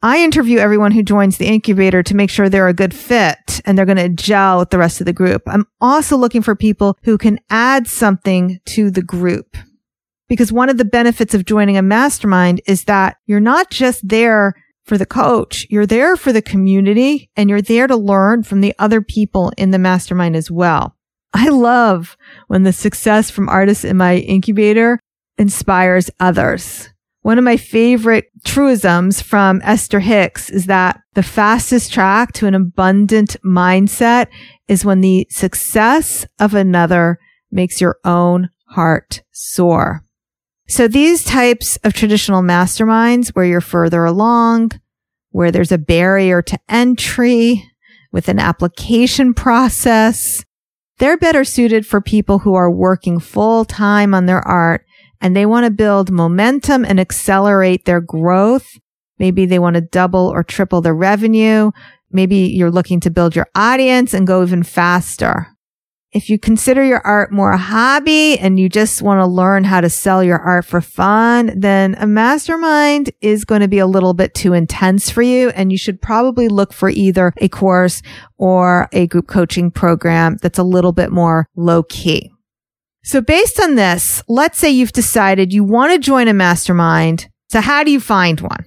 I 0.02 0.22
interview 0.22 0.58
everyone 0.58 0.92
who 0.92 1.02
joins 1.02 1.38
the 1.38 1.46
incubator 1.46 2.02
to 2.02 2.14
make 2.14 2.28
sure 2.28 2.50
they're 2.50 2.68
a 2.68 2.74
good 2.74 2.92
fit 2.92 3.62
and 3.64 3.78
they're 3.78 3.86
going 3.86 3.96
to 3.96 4.10
gel 4.10 4.58
with 4.58 4.68
the 4.68 4.76
rest 4.76 5.00
of 5.00 5.06
the 5.06 5.14
group. 5.14 5.40
I'm 5.46 5.66
also 5.80 6.18
looking 6.18 6.42
for 6.42 6.54
people 6.54 6.98
who 7.04 7.16
can 7.16 7.38
add 7.48 7.86
something 7.86 8.60
to 8.66 8.90
the 8.90 9.02
group. 9.02 9.56
Because 10.28 10.52
one 10.52 10.68
of 10.68 10.76
the 10.76 10.84
benefits 10.84 11.32
of 11.32 11.46
joining 11.46 11.78
a 11.78 11.82
mastermind 11.82 12.60
is 12.66 12.84
that 12.84 13.16
you're 13.24 13.40
not 13.40 13.70
just 13.70 14.06
there 14.06 14.52
for 14.84 14.98
the 14.98 15.06
coach. 15.06 15.66
You're 15.70 15.86
there 15.86 16.16
for 16.16 16.32
the 16.32 16.42
community 16.42 17.30
and 17.36 17.48
you're 17.48 17.62
there 17.62 17.86
to 17.86 17.96
learn 17.96 18.42
from 18.42 18.60
the 18.60 18.74
other 18.78 19.00
people 19.00 19.52
in 19.56 19.70
the 19.70 19.78
mastermind 19.78 20.36
as 20.36 20.50
well. 20.50 20.96
I 21.32 21.48
love 21.48 22.16
when 22.48 22.62
the 22.62 22.72
success 22.72 23.30
from 23.30 23.48
artists 23.48 23.84
in 23.84 23.96
my 23.96 24.16
incubator 24.16 24.98
inspires 25.38 26.10
others. 26.20 26.90
One 27.22 27.38
of 27.38 27.44
my 27.44 27.56
favorite 27.56 28.26
truisms 28.44 29.22
from 29.22 29.60
Esther 29.62 30.00
Hicks 30.00 30.50
is 30.50 30.66
that 30.66 31.00
the 31.14 31.22
fastest 31.22 31.92
track 31.92 32.32
to 32.32 32.46
an 32.46 32.54
abundant 32.54 33.36
mindset 33.44 34.26
is 34.66 34.84
when 34.84 35.00
the 35.00 35.26
success 35.30 36.26
of 36.40 36.54
another 36.54 37.18
makes 37.50 37.80
your 37.80 37.98
own 38.04 38.50
heart 38.70 39.22
soar. 39.30 40.04
So 40.72 40.88
these 40.88 41.22
types 41.22 41.76
of 41.84 41.92
traditional 41.92 42.40
masterminds 42.40 43.28
where 43.34 43.44
you're 43.44 43.60
further 43.60 44.06
along, 44.06 44.70
where 45.28 45.50
there's 45.50 45.70
a 45.70 45.76
barrier 45.76 46.40
to 46.40 46.58
entry 46.66 47.70
with 48.10 48.26
an 48.30 48.38
application 48.38 49.34
process, 49.34 50.46
they're 50.96 51.18
better 51.18 51.44
suited 51.44 51.86
for 51.86 52.00
people 52.00 52.38
who 52.38 52.54
are 52.54 52.70
working 52.70 53.20
full 53.20 53.66
time 53.66 54.14
on 54.14 54.24
their 54.24 54.40
art 54.48 54.86
and 55.20 55.36
they 55.36 55.44
want 55.44 55.66
to 55.66 55.70
build 55.70 56.10
momentum 56.10 56.86
and 56.86 56.98
accelerate 56.98 57.84
their 57.84 58.00
growth. 58.00 58.66
Maybe 59.18 59.44
they 59.44 59.58
want 59.58 59.74
to 59.74 59.82
double 59.82 60.26
or 60.26 60.42
triple 60.42 60.80
their 60.80 60.94
revenue. 60.94 61.70
Maybe 62.10 62.48
you're 62.48 62.70
looking 62.70 63.00
to 63.00 63.10
build 63.10 63.36
your 63.36 63.48
audience 63.54 64.14
and 64.14 64.26
go 64.26 64.42
even 64.42 64.62
faster. 64.62 65.51
If 66.12 66.28
you 66.28 66.38
consider 66.38 66.84
your 66.84 67.00
art 67.06 67.32
more 67.32 67.52
a 67.52 67.56
hobby 67.56 68.38
and 68.38 68.60
you 68.60 68.68
just 68.68 69.00
want 69.00 69.20
to 69.20 69.26
learn 69.26 69.64
how 69.64 69.80
to 69.80 69.88
sell 69.88 70.22
your 70.22 70.38
art 70.38 70.66
for 70.66 70.82
fun, 70.82 71.58
then 71.58 71.94
a 71.98 72.06
mastermind 72.06 73.10
is 73.22 73.46
going 73.46 73.62
to 73.62 73.68
be 73.68 73.78
a 73.78 73.86
little 73.86 74.12
bit 74.12 74.34
too 74.34 74.52
intense 74.52 75.08
for 75.08 75.22
you. 75.22 75.48
And 75.50 75.72
you 75.72 75.78
should 75.78 76.02
probably 76.02 76.48
look 76.48 76.74
for 76.74 76.90
either 76.90 77.32
a 77.38 77.48
course 77.48 78.02
or 78.36 78.90
a 78.92 79.06
group 79.06 79.26
coaching 79.26 79.70
program 79.70 80.36
that's 80.42 80.58
a 80.58 80.62
little 80.62 80.92
bit 80.92 81.10
more 81.10 81.48
low 81.56 81.82
key. 81.82 82.30
So 83.02 83.22
based 83.22 83.58
on 83.58 83.76
this, 83.76 84.22
let's 84.28 84.58
say 84.58 84.70
you've 84.70 84.92
decided 84.92 85.52
you 85.52 85.64
want 85.64 85.92
to 85.92 85.98
join 85.98 86.28
a 86.28 86.34
mastermind. 86.34 87.28
So 87.48 87.62
how 87.62 87.84
do 87.84 87.90
you 87.90 88.00
find 88.00 88.38
one? 88.38 88.66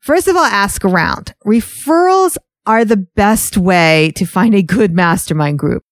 First 0.00 0.26
of 0.26 0.34
all, 0.34 0.44
ask 0.44 0.84
around. 0.84 1.32
Referrals 1.46 2.36
are 2.66 2.84
the 2.84 2.96
best 2.96 3.56
way 3.56 4.12
to 4.16 4.26
find 4.26 4.52
a 4.52 4.62
good 4.62 4.92
mastermind 4.92 5.60
group. 5.60 5.84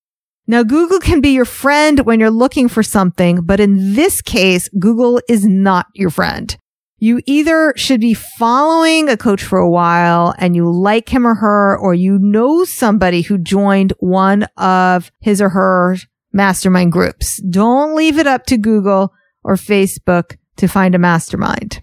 Now, 0.50 0.64
Google 0.64 0.98
can 0.98 1.20
be 1.20 1.28
your 1.28 1.44
friend 1.44 2.00
when 2.00 2.18
you're 2.18 2.28
looking 2.28 2.66
for 2.66 2.82
something, 2.82 3.42
but 3.42 3.60
in 3.60 3.94
this 3.94 4.20
case, 4.20 4.68
Google 4.80 5.20
is 5.28 5.46
not 5.46 5.86
your 5.94 6.10
friend. 6.10 6.56
You 6.98 7.20
either 7.24 7.72
should 7.76 8.00
be 8.00 8.14
following 8.14 9.08
a 9.08 9.16
coach 9.16 9.44
for 9.44 9.60
a 9.60 9.70
while 9.70 10.34
and 10.38 10.56
you 10.56 10.68
like 10.68 11.08
him 11.08 11.24
or 11.24 11.36
her, 11.36 11.78
or 11.78 11.94
you 11.94 12.18
know 12.18 12.64
somebody 12.64 13.22
who 13.22 13.38
joined 13.38 13.92
one 14.00 14.48
of 14.56 15.12
his 15.20 15.40
or 15.40 15.50
her 15.50 15.96
mastermind 16.32 16.90
groups. 16.90 17.40
Don't 17.42 17.94
leave 17.94 18.18
it 18.18 18.26
up 18.26 18.44
to 18.46 18.58
Google 18.58 19.12
or 19.44 19.54
Facebook 19.54 20.36
to 20.56 20.66
find 20.66 20.96
a 20.96 20.98
mastermind. 20.98 21.80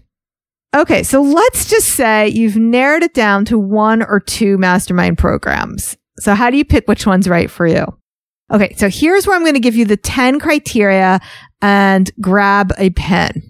Okay. 0.76 1.04
So 1.04 1.22
let's 1.22 1.70
just 1.70 1.88
say 1.88 2.28
you've 2.28 2.56
narrowed 2.56 3.02
it 3.02 3.14
down 3.14 3.46
to 3.46 3.58
one 3.58 4.02
or 4.02 4.20
two 4.20 4.58
mastermind 4.58 5.16
programs. 5.16 5.96
So 6.18 6.34
how 6.34 6.50
do 6.50 6.58
you 6.58 6.66
pick 6.66 6.86
which 6.86 7.06
one's 7.06 7.30
right 7.30 7.50
for 7.50 7.66
you? 7.66 7.97
Okay. 8.50 8.74
So 8.76 8.88
here's 8.88 9.26
where 9.26 9.36
I'm 9.36 9.42
going 9.42 9.54
to 9.54 9.60
give 9.60 9.76
you 9.76 9.84
the 9.84 9.96
10 9.96 10.40
criteria 10.40 11.20
and 11.60 12.10
grab 12.20 12.72
a 12.78 12.90
pen. 12.90 13.42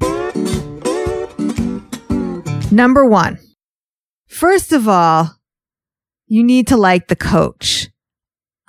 Number 2.70 3.07
one, 3.07 3.38
first 4.27 4.73
of 4.73 4.88
all, 4.88 5.35
you 6.27 6.44
need 6.44 6.66
to 6.68 6.77
like 6.77 7.09
the 7.09 7.16
coach 7.16 7.88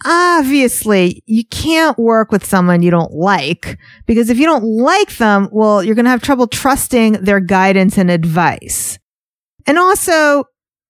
obviously 0.05 1.23
you 1.25 1.43
can't 1.45 1.97
work 1.97 2.31
with 2.31 2.45
someone 2.45 2.81
you 2.81 2.91
don't 2.91 3.13
like 3.13 3.77
because 4.05 4.29
if 4.29 4.37
you 4.37 4.45
don't 4.45 4.63
like 4.63 5.17
them, 5.17 5.49
well, 5.51 5.83
you're 5.83 5.95
going 5.95 6.05
to 6.05 6.11
have 6.11 6.21
trouble 6.21 6.47
trusting 6.47 7.13
their 7.13 7.39
guidance 7.39 7.97
and 7.97 8.09
advice. 8.09 8.97
And 9.67 9.77
also, 9.77 10.45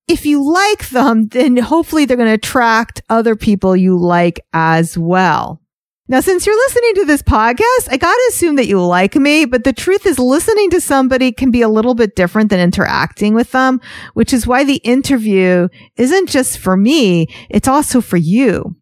if 0.09 0.25
you 0.25 0.43
like 0.43 0.89
them, 0.89 1.27
then 1.27 1.55
hopefully 1.57 2.05
they're 2.05 2.17
going 2.17 2.27
to 2.27 2.33
attract 2.33 3.01
other 3.09 3.35
people 3.35 3.75
you 3.75 3.97
like 3.97 4.41
as 4.51 4.97
well. 4.97 5.61
Now, 6.07 6.21
since 6.21 6.47
you're 6.47 6.57
listening 6.57 6.95
to 6.95 7.05
this 7.05 7.21
podcast, 7.21 7.87
I 7.91 7.97
got 7.97 8.11
to 8.11 8.25
assume 8.29 8.55
that 8.55 8.65
you 8.65 8.83
like 8.83 9.15
me, 9.15 9.45
but 9.45 9.63
the 9.63 9.71
truth 9.71 10.07
is 10.07 10.17
listening 10.17 10.71
to 10.71 10.81
somebody 10.81 11.31
can 11.31 11.51
be 11.51 11.61
a 11.61 11.69
little 11.69 11.93
bit 11.93 12.15
different 12.15 12.49
than 12.49 12.59
interacting 12.59 13.35
with 13.35 13.51
them, 13.51 13.79
which 14.15 14.33
is 14.33 14.47
why 14.47 14.63
the 14.63 14.77
interview 14.77 15.67
isn't 15.97 16.27
just 16.27 16.57
for 16.57 16.75
me. 16.75 17.27
It's 17.51 17.67
also 17.67 18.01
for 18.01 18.17
you. 18.17 18.75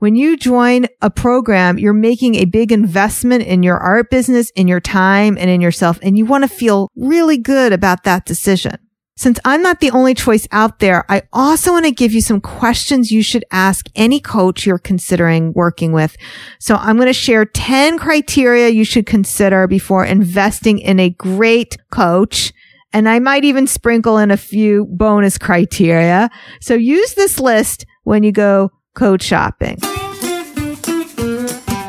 When 0.00 0.16
you 0.16 0.36
join 0.36 0.84
a 1.00 1.08
program, 1.08 1.78
you're 1.78 1.94
making 1.94 2.34
a 2.34 2.44
big 2.44 2.70
investment 2.70 3.44
in 3.44 3.62
your 3.62 3.78
art 3.78 4.10
business, 4.10 4.50
in 4.50 4.68
your 4.68 4.80
time 4.80 5.38
and 5.38 5.48
in 5.48 5.62
yourself. 5.62 5.98
And 6.02 6.18
you 6.18 6.26
want 6.26 6.44
to 6.44 6.48
feel 6.48 6.90
really 6.94 7.38
good 7.38 7.72
about 7.72 8.04
that 8.04 8.26
decision. 8.26 8.76
Since 9.16 9.38
I'm 9.44 9.62
not 9.62 9.78
the 9.78 9.92
only 9.92 10.12
choice 10.12 10.48
out 10.50 10.80
there, 10.80 11.04
I 11.08 11.22
also 11.32 11.70
want 11.70 11.84
to 11.84 11.92
give 11.92 12.12
you 12.12 12.20
some 12.20 12.40
questions 12.40 13.12
you 13.12 13.22
should 13.22 13.44
ask 13.52 13.86
any 13.94 14.18
coach 14.18 14.66
you're 14.66 14.78
considering 14.78 15.52
working 15.52 15.92
with. 15.92 16.16
So 16.58 16.74
I'm 16.74 16.96
going 16.96 17.06
to 17.06 17.12
share 17.12 17.44
10 17.44 17.98
criteria 17.98 18.70
you 18.70 18.84
should 18.84 19.06
consider 19.06 19.68
before 19.68 20.04
investing 20.04 20.80
in 20.80 20.98
a 20.98 21.10
great 21.10 21.76
coach. 21.92 22.52
And 22.92 23.08
I 23.08 23.20
might 23.20 23.44
even 23.44 23.68
sprinkle 23.68 24.18
in 24.18 24.32
a 24.32 24.36
few 24.36 24.86
bonus 24.86 25.38
criteria. 25.38 26.28
So 26.60 26.74
use 26.74 27.14
this 27.14 27.38
list 27.38 27.86
when 28.02 28.24
you 28.24 28.32
go 28.32 28.72
coach 28.96 29.22
shopping. 29.22 29.78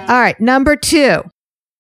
All 0.08 0.20
right. 0.20 0.40
Number 0.40 0.76
two, 0.76 1.24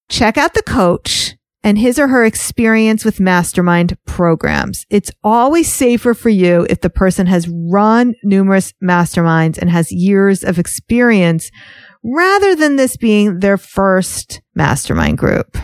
check 0.10 0.38
out 0.38 0.56
the 0.56 0.64
coach 0.64 1.25
and 1.66 1.80
his 1.80 1.98
or 1.98 2.08
her 2.08 2.24
experience 2.24 3.04
with 3.04 3.20
mastermind 3.20 3.98
programs. 4.06 4.86
It's 4.92 5.10
always 5.24 5.70
safer 5.70 6.14
for 6.14 6.30
you 6.30 6.68
if 6.70 6.82
the 6.82 6.92
person 6.92 7.26
has 7.26 7.50
run 7.50 8.14
numerous 8.24 8.72
masterminds 8.84 9.58
and 9.58 9.72
has 9.72 9.92
years 9.92 10.44
of 10.44 10.60
experience 10.60 11.50
rather 12.04 12.56
than 12.56 12.76
this 12.76 12.96
being 12.98 13.40
their 13.40 13.58
first 13.58 14.42
mastermind 14.54 15.18
group. 15.18 15.58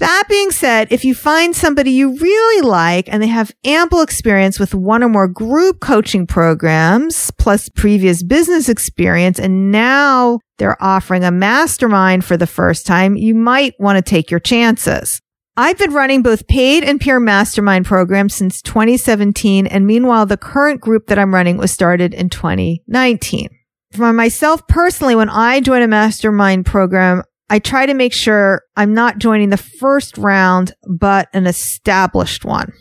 That 0.00 0.24
being 0.30 0.50
said, 0.50 0.88
if 0.90 1.04
you 1.04 1.14
find 1.14 1.54
somebody 1.54 1.90
you 1.90 2.16
really 2.16 2.66
like 2.66 3.06
and 3.12 3.22
they 3.22 3.26
have 3.26 3.52
ample 3.66 4.00
experience 4.00 4.58
with 4.58 4.74
one 4.74 5.02
or 5.02 5.10
more 5.10 5.28
group 5.28 5.80
coaching 5.80 6.26
programs 6.26 7.30
plus 7.32 7.68
previous 7.68 8.22
business 8.22 8.70
experience 8.70 9.38
and 9.38 9.70
now 9.70 10.38
they're 10.56 10.82
offering 10.82 11.22
a 11.22 11.30
mastermind 11.30 12.24
for 12.24 12.38
the 12.38 12.46
first 12.46 12.86
time, 12.86 13.14
you 13.14 13.34
might 13.34 13.74
want 13.78 13.98
to 13.98 14.02
take 14.02 14.30
your 14.30 14.40
chances. 14.40 15.20
I've 15.54 15.76
been 15.76 15.92
running 15.92 16.22
both 16.22 16.48
paid 16.48 16.82
and 16.82 16.98
peer 16.98 17.20
mastermind 17.20 17.84
programs 17.84 18.34
since 18.34 18.62
2017. 18.62 19.66
And 19.66 19.86
meanwhile, 19.86 20.24
the 20.24 20.38
current 20.38 20.80
group 20.80 21.08
that 21.08 21.18
I'm 21.18 21.34
running 21.34 21.58
was 21.58 21.72
started 21.72 22.14
in 22.14 22.30
2019. 22.30 23.50
For 23.92 24.12
myself 24.14 24.66
personally, 24.66 25.14
when 25.14 25.28
I 25.28 25.60
join 25.60 25.82
a 25.82 25.88
mastermind 25.88 26.64
program, 26.64 27.22
I 27.52 27.58
try 27.58 27.84
to 27.84 27.94
make 27.94 28.12
sure 28.12 28.62
I'm 28.76 28.94
not 28.94 29.18
joining 29.18 29.50
the 29.50 29.56
first 29.56 30.16
round, 30.16 30.72
but 30.88 31.28
an 31.32 31.48
established 31.48 32.44
one. 32.44 32.72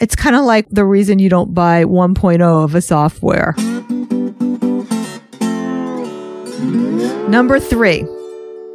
It's 0.00 0.14
kind 0.14 0.36
of 0.36 0.44
like 0.44 0.68
the 0.68 0.84
reason 0.84 1.18
you 1.18 1.30
don't 1.30 1.54
buy 1.54 1.84
1.0 1.84 2.42
of 2.42 2.74
a 2.74 2.82
software. 2.82 3.54
Number 7.30 7.58
three, 7.58 8.04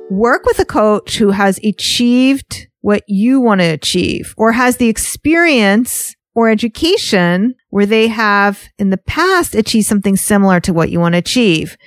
work 0.10 0.44
with 0.46 0.58
a 0.58 0.66
coach 0.66 1.18
who 1.18 1.30
has 1.30 1.60
achieved 1.64 2.68
what 2.82 3.04
you 3.08 3.40
want 3.40 3.62
to 3.62 3.68
achieve 3.68 4.34
or 4.36 4.54
has 4.54 4.78
the 4.78 4.90
experience 4.90 6.16
or 6.34 6.50
education 6.50 7.54
where 7.70 7.86
they 7.86 8.08
have 8.08 8.70
in 8.80 8.90
the 8.90 8.98
past 8.98 9.54
achieved 9.54 9.86
something 9.86 10.16
similar 10.16 10.60
to 10.62 10.74
what 10.74 10.90
you 10.90 11.00
want 11.00 11.14
to 11.14 11.20
achieve. 11.20 11.78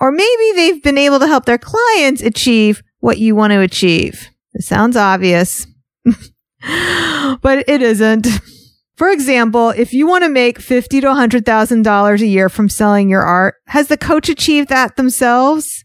Or 0.00 0.10
maybe 0.10 0.52
they've 0.56 0.82
been 0.82 0.98
able 0.98 1.20
to 1.20 1.28
help 1.28 1.44
their 1.44 1.56
clients 1.56 2.20
achieve 2.20 2.82
what 3.02 3.18
you 3.18 3.34
want 3.34 3.52
to 3.52 3.60
achieve. 3.60 4.30
It 4.54 4.62
sounds 4.62 4.96
obvious, 4.96 5.66
but 6.04 7.68
it 7.68 7.82
isn't. 7.82 8.26
For 8.96 9.10
example, 9.10 9.70
if 9.70 9.92
you 9.92 10.06
want 10.06 10.22
to 10.24 10.30
make 10.30 10.60
fifty 10.60 11.00
to 11.00 11.12
hundred 11.12 11.44
thousand 11.44 11.82
dollars 11.82 12.22
a 12.22 12.26
year 12.26 12.48
from 12.48 12.68
selling 12.68 13.08
your 13.08 13.22
art, 13.22 13.56
has 13.66 13.88
the 13.88 13.96
coach 13.96 14.28
achieved 14.28 14.68
that 14.68 14.96
themselves? 14.96 15.84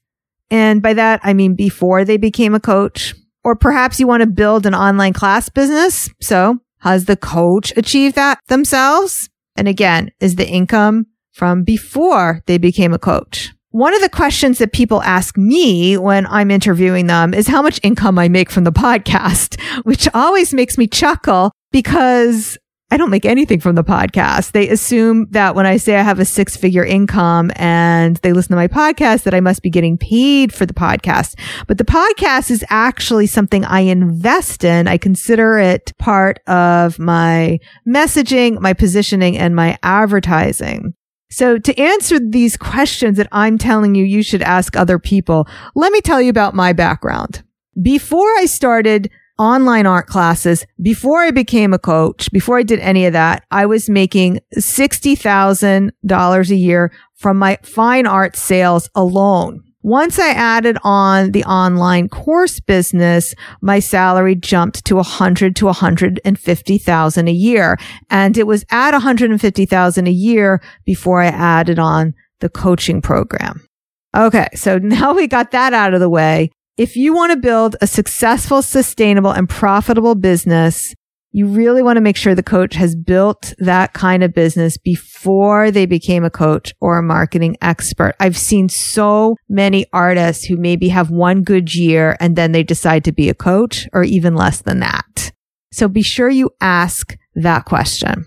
And 0.51 0.81
by 0.81 0.93
that, 0.93 1.19
I 1.23 1.33
mean 1.33 1.55
before 1.55 2.05
they 2.05 2.17
became 2.17 2.53
a 2.53 2.59
coach. 2.59 3.15
Or 3.43 3.55
perhaps 3.55 3.99
you 3.99 4.07
want 4.07 4.21
to 4.21 4.27
build 4.27 4.65
an 4.65 4.75
online 4.75 5.13
class 5.13 5.49
business. 5.49 6.09
So 6.21 6.59
has 6.79 7.05
the 7.05 7.17
coach 7.17 7.73
achieved 7.75 8.15
that 8.15 8.39
themselves? 8.47 9.29
And 9.55 9.67
again, 9.67 10.11
is 10.19 10.35
the 10.35 10.47
income 10.47 11.07
from 11.31 11.63
before 11.63 12.43
they 12.45 12.57
became 12.57 12.93
a 12.93 12.99
coach. 12.99 13.53
One 13.71 13.93
of 13.93 14.01
the 14.01 14.09
questions 14.09 14.59
that 14.59 14.71
people 14.71 15.01
ask 15.03 15.37
me 15.37 15.97
when 15.97 16.25
I'm 16.27 16.51
interviewing 16.51 17.07
them 17.07 17.33
is 17.33 17.47
how 17.47 17.61
much 17.61 17.79
income 17.83 18.17
I 18.17 18.29
make 18.29 18.49
from 18.49 18.63
the 18.63 18.71
podcast, 18.71 19.61
which 19.83 20.07
always 20.13 20.53
makes 20.53 20.77
me 20.77 20.87
chuckle 20.87 21.51
because 21.71 22.57
I 22.89 22.95
don't 22.95 23.09
make 23.09 23.25
anything 23.25 23.59
from 23.59 23.75
the 23.75 23.83
podcast. 23.83 24.53
They 24.53 24.69
assume 24.69 25.27
that 25.31 25.55
when 25.55 25.65
I 25.65 25.75
say 25.75 25.97
I 25.97 26.01
have 26.01 26.19
a 26.19 26.25
six 26.25 26.55
figure 26.55 26.85
income 26.85 27.51
and 27.57 28.15
they 28.17 28.31
listen 28.31 28.51
to 28.51 28.55
my 28.55 28.69
podcast, 28.69 29.23
that 29.23 29.33
I 29.33 29.41
must 29.41 29.61
be 29.61 29.69
getting 29.69 29.97
paid 29.97 30.53
for 30.53 30.65
the 30.65 30.73
podcast. 30.73 31.37
But 31.67 31.77
the 31.77 31.83
podcast 31.83 32.49
is 32.49 32.63
actually 32.69 33.27
something 33.27 33.65
I 33.65 33.81
invest 33.81 34.63
in. 34.63 34.87
I 34.87 34.97
consider 34.97 35.57
it 35.57 35.91
part 35.99 36.39
of 36.47 36.97
my 36.97 37.59
messaging, 37.85 38.61
my 38.61 38.71
positioning, 38.71 39.37
and 39.37 39.53
my 39.53 39.77
advertising. 39.83 40.93
So 41.29 41.57
to 41.57 41.79
answer 41.79 42.19
these 42.19 42.55
questions 42.57 43.17
that 43.17 43.27
I'm 43.31 43.57
telling 43.57 43.95
you, 43.95 44.05
you 44.05 44.23
should 44.23 44.41
ask 44.41 44.75
other 44.75 44.97
people. 44.97 45.47
Let 45.75 45.91
me 45.91 46.01
tell 46.01 46.21
you 46.21 46.29
about 46.29 46.55
my 46.55 46.73
background. 46.73 47.43
Before 47.81 48.29
I 48.37 48.45
started 48.45 49.11
online 49.37 49.85
art 49.85 50.07
classes, 50.07 50.65
before 50.81 51.21
I 51.21 51.31
became 51.31 51.73
a 51.73 51.79
coach, 51.79 52.31
before 52.31 52.57
I 52.57 52.63
did 52.63 52.79
any 52.79 53.05
of 53.05 53.13
that, 53.13 53.43
I 53.51 53.65
was 53.65 53.89
making 53.89 54.39
$60,000 54.55 56.49
a 56.49 56.55
year 56.55 56.91
from 57.15 57.37
my 57.37 57.59
fine 57.61 58.07
art 58.07 58.35
sales 58.35 58.89
alone. 58.95 59.63
Once 59.87 60.19
I 60.19 60.31
added 60.31 60.77
on 60.83 61.31
the 61.31 61.45
online 61.45 62.09
course 62.09 62.59
business, 62.59 63.33
my 63.61 63.79
salary 63.79 64.35
jumped 64.35 64.83
to 64.83 64.97
100 64.97 65.55
to 65.55 65.65
150,000 65.67 67.27
a 67.29 67.31
year. 67.31 67.77
And 68.09 68.37
it 68.37 68.45
was 68.45 68.65
at 68.69 68.91
150,000 68.91 70.05
a 70.05 70.11
year 70.11 70.61
before 70.83 71.21
I 71.21 71.27
added 71.27 71.79
on 71.79 72.15
the 72.41 72.49
coaching 72.49 73.01
program. 73.01 73.65
Okay. 74.13 74.49
So 74.55 74.77
now 74.83 75.13
we 75.13 75.25
got 75.25 75.51
that 75.51 75.71
out 75.71 75.93
of 75.93 76.01
the 76.01 76.09
way. 76.09 76.51
If 76.75 76.97
you 76.97 77.13
want 77.13 77.31
to 77.31 77.37
build 77.37 77.77
a 77.79 77.87
successful, 77.87 78.61
sustainable 78.61 79.31
and 79.31 79.47
profitable 79.47 80.15
business, 80.15 80.93
you 81.37 81.45
really 81.45 81.83
want 81.83 81.97
to 81.97 82.01
make 82.01 82.17
sure 82.17 82.33
the 82.33 82.41
coach 82.41 82.73
has 82.73 82.95
built 82.95 83.53
that 83.59 83.93
kind 83.93 84.23
of 84.23 84.33
business 84.33 84.75
before 84.75 85.69
they 85.69 85.85
became 85.85 86.23
a 86.23 86.31
coach 86.31 86.73
or 86.81 86.97
a 86.97 87.03
marketing 87.03 87.55
expert. 87.61 88.15
I've 88.19 88.35
seen 88.35 88.69
so 88.69 89.35
many 89.47 89.85
artists 89.93 90.45
who 90.45 90.57
maybe 90.57 90.89
have 90.89 91.11
one 91.11 91.43
good 91.43 91.75
year 91.75 92.17
and 92.19 92.35
then 92.35 92.53
they 92.53 92.63
decide 92.63 93.03
to 93.03 93.11
be 93.11 93.29
a 93.29 93.35
coach 93.35 93.87
or 93.93 94.03
even 94.03 94.33
less 94.33 94.61
than 94.61 94.79
that. 94.79 95.31
So 95.71 95.87
be 95.87 96.01
sure 96.01 96.27
you 96.27 96.49
ask 96.59 97.15
that 97.35 97.65
question. 97.65 98.25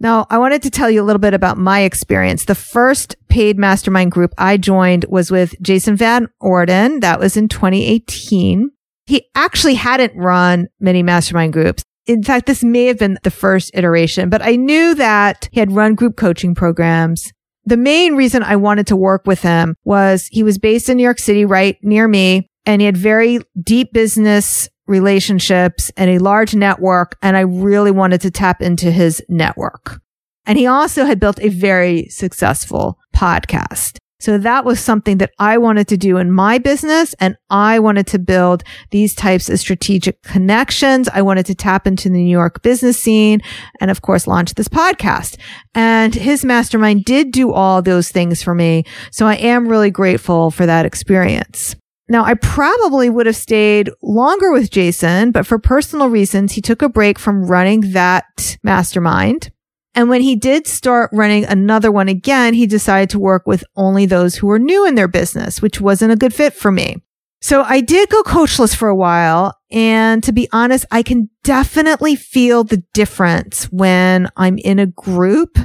Now, 0.00 0.26
I 0.28 0.38
wanted 0.38 0.62
to 0.62 0.70
tell 0.70 0.90
you 0.90 1.00
a 1.00 1.06
little 1.06 1.20
bit 1.20 1.34
about 1.34 1.56
my 1.56 1.82
experience. 1.82 2.46
The 2.46 2.56
first 2.56 3.14
paid 3.28 3.58
mastermind 3.58 4.10
group 4.10 4.34
I 4.36 4.56
joined 4.56 5.04
was 5.08 5.30
with 5.30 5.54
Jason 5.62 5.94
Van 5.94 6.26
Orden. 6.40 6.98
That 6.98 7.20
was 7.20 7.36
in 7.36 7.46
2018. 7.46 8.70
He 9.06 9.28
actually 9.36 9.74
hadn't 9.74 10.16
run 10.16 10.66
many 10.80 11.04
mastermind 11.04 11.52
groups. 11.52 11.84
In 12.10 12.24
fact, 12.24 12.46
this 12.46 12.64
may 12.64 12.86
have 12.86 12.98
been 12.98 13.18
the 13.22 13.30
first 13.30 13.70
iteration, 13.72 14.30
but 14.30 14.42
I 14.42 14.56
knew 14.56 14.96
that 14.96 15.48
he 15.52 15.60
had 15.60 15.70
run 15.70 15.94
group 15.94 16.16
coaching 16.16 16.56
programs. 16.56 17.32
The 17.66 17.76
main 17.76 18.16
reason 18.16 18.42
I 18.42 18.56
wanted 18.56 18.88
to 18.88 18.96
work 18.96 19.28
with 19.28 19.42
him 19.42 19.76
was 19.84 20.26
he 20.32 20.42
was 20.42 20.58
based 20.58 20.88
in 20.88 20.96
New 20.96 21.04
York 21.04 21.20
City, 21.20 21.44
right 21.44 21.78
near 21.82 22.08
me, 22.08 22.50
and 22.66 22.82
he 22.82 22.86
had 22.86 22.96
very 22.96 23.38
deep 23.62 23.92
business 23.92 24.68
relationships 24.88 25.92
and 25.96 26.10
a 26.10 26.18
large 26.18 26.52
network. 26.52 27.16
And 27.22 27.36
I 27.36 27.42
really 27.42 27.92
wanted 27.92 28.22
to 28.22 28.32
tap 28.32 28.60
into 28.60 28.90
his 28.90 29.22
network. 29.28 30.00
And 30.46 30.58
he 30.58 30.66
also 30.66 31.04
had 31.04 31.20
built 31.20 31.38
a 31.40 31.48
very 31.48 32.08
successful 32.08 32.98
podcast. 33.14 33.98
So 34.20 34.38
that 34.38 34.64
was 34.64 34.78
something 34.78 35.18
that 35.18 35.32
I 35.38 35.58
wanted 35.58 35.88
to 35.88 35.96
do 35.96 36.18
in 36.18 36.30
my 36.30 36.58
business. 36.58 37.14
And 37.20 37.36
I 37.50 37.78
wanted 37.80 38.06
to 38.08 38.18
build 38.18 38.62
these 38.90 39.14
types 39.14 39.48
of 39.48 39.58
strategic 39.58 40.22
connections. 40.22 41.08
I 41.08 41.22
wanted 41.22 41.46
to 41.46 41.54
tap 41.54 41.86
into 41.86 42.08
the 42.08 42.22
New 42.22 42.30
York 42.30 42.62
business 42.62 42.98
scene 42.98 43.40
and 43.80 43.90
of 43.90 44.02
course 44.02 44.26
launch 44.26 44.54
this 44.54 44.68
podcast. 44.68 45.36
And 45.74 46.14
his 46.14 46.44
mastermind 46.44 47.04
did 47.04 47.32
do 47.32 47.52
all 47.52 47.82
those 47.82 48.10
things 48.10 48.42
for 48.42 48.54
me. 48.54 48.84
So 49.10 49.26
I 49.26 49.34
am 49.36 49.66
really 49.66 49.90
grateful 49.90 50.50
for 50.50 50.66
that 50.66 50.86
experience. 50.86 51.74
Now, 52.10 52.24
I 52.24 52.34
probably 52.34 53.08
would 53.08 53.26
have 53.26 53.36
stayed 53.36 53.88
longer 54.02 54.50
with 54.50 54.72
Jason, 54.72 55.30
but 55.30 55.46
for 55.46 55.60
personal 55.60 56.08
reasons, 56.08 56.52
he 56.52 56.60
took 56.60 56.82
a 56.82 56.88
break 56.88 57.20
from 57.20 57.44
running 57.44 57.92
that 57.92 58.58
mastermind. 58.64 59.52
And 59.94 60.08
when 60.08 60.22
he 60.22 60.36
did 60.36 60.66
start 60.66 61.10
running 61.12 61.44
another 61.44 61.90
one 61.90 62.08
again, 62.08 62.54
he 62.54 62.66
decided 62.66 63.10
to 63.10 63.18
work 63.18 63.46
with 63.46 63.64
only 63.76 64.06
those 64.06 64.36
who 64.36 64.46
were 64.46 64.58
new 64.58 64.86
in 64.86 64.94
their 64.94 65.08
business, 65.08 65.60
which 65.60 65.80
wasn't 65.80 66.12
a 66.12 66.16
good 66.16 66.32
fit 66.32 66.54
for 66.54 66.70
me. 66.70 66.96
So 67.42 67.62
I 67.62 67.80
did 67.80 68.08
go 68.10 68.22
coachless 68.22 68.76
for 68.76 68.88
a 68.88 68.94
while. 68.94 69.58
And 69.70 70.22
to 70.24 70.32
be 70.32 70.48
honest, 70.52 70.84
I 70.90 71.02
can 71.02 71.30
definitely 71.42 72.14
feel 72.14 72.64
the 72.64 72.82
difference 72.92 73.64
when 73.64 74.28
I'm 74.36 74.58
in 74.58 74.78
a 74.78 74.86
group 74.86 75.58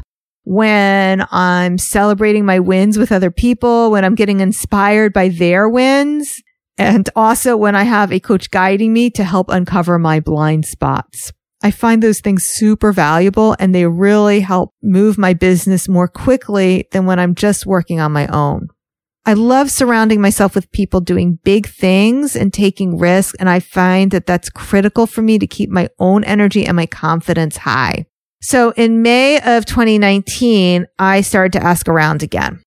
when 0.45 1.25
I'm 1.31 1.77
celebrating 1.77 2.45
my 2.45 2.59
wins 2.59 2.97
with 2.97 3.11
other 3.11 3.31
people, 3.31 3.91
when 3.91 4.05
I'm 4.05 4.15
getting 4.15 4.39
inspired 4.39 5.11
by 5.11 5.29
their 5.29 5.67
wins, 5.67 6.41
and 6.77 7.09
also 7.15 7.57
when 7.57 7.75
I 7.75 7.83
have 7.83 8.11
a 8.11 8.19
coach 8.19 8.51
guiding 8.51 8.93
me 8.93 9.09
to 9.11 9.23
help 9.23 9.49
uncover 9.49 9.97
my 9.97 10.19
blind 10.19 10.65
spots. 10.65 11.33
I 11.65 11.71
find 11.71 12.03
those 12.03 12.19
things 12.19 12.43
super 12.43 12.93
valuable 12.93 13.55
and 13.57 13.73
they 13.73 13.87
really 13.87 14.41
help 14.41 14.75
move 14.83 15.17
my 15.17 15.33
business 15.33 15.89
more 15.89 16.07
quickly 16.07 16.87
than 16.91 17.07
when 17.07 17.17
I'm 17.17 17.33
just 17.33 17.65
working 17.65 17.99
on 17.99 18.11
my 18.11 18.27
own. 18.27 18.67
I 19.25 19.33
love 19.33 19.71
surrounding 19.71 20.21
myself 20.21 20.53
with 20.53 20.71
people 20.71 21.01
doing 21.01 21.39
big 21.43 21.65
things 21.65 22.35
and 22.35 22.53
taking 22.53 22.99
risks. 22.99 23.35
And 23.39 23.49
I 23.49 23.61
find 23.61 24.11
that 24.11 24.27
that's 24.27 24.51
critical 24.51 25.07
for 25.07 25.23
me 25.23 25.39
to 25.39 25.47
keep 25.47 25.71
my 25.71 25.89
own 25.97 26.23
energy 26.23 26.67
and 26.67 26.75
my 26.75 26.85
confidence 26.85 27.57
high. 27.57 28.05
So 28.43 28.69
in 28.77 29.01
May 29.01 29.41
of 29.41 29.65
2019, 29.65 30.85
I 30.99 31.21
started 31.21 31.53
to 31.53 31.65
ask 31.65 31.89
around 31.89 32.21
again. 32.21 32.61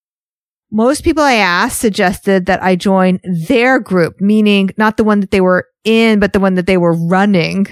Most 0.73 1.05
people 1.05 1.23
I 1.23 1.35
asked 1.35 1.79
suggested 1.79 2.47
that 2.47 2.61
I 2.61 2.75
join 2.75 3.21
their 3.23 3.79
group, 3.79 4.19
meaning 4.19 4.71
not 4.75 4.97
the 4.97 5.05
one 5.05 5.21
that 5.21 5.31
they 5.31 5.39
were 5.39 5.69
in, 5.85 6.19
but 6.19 6.33
the 6.33 6.41
one 6.41 6.55
that 6.55 6.67
they 6.67 6.75
were 6.75 6.97
running. 7.07 7.65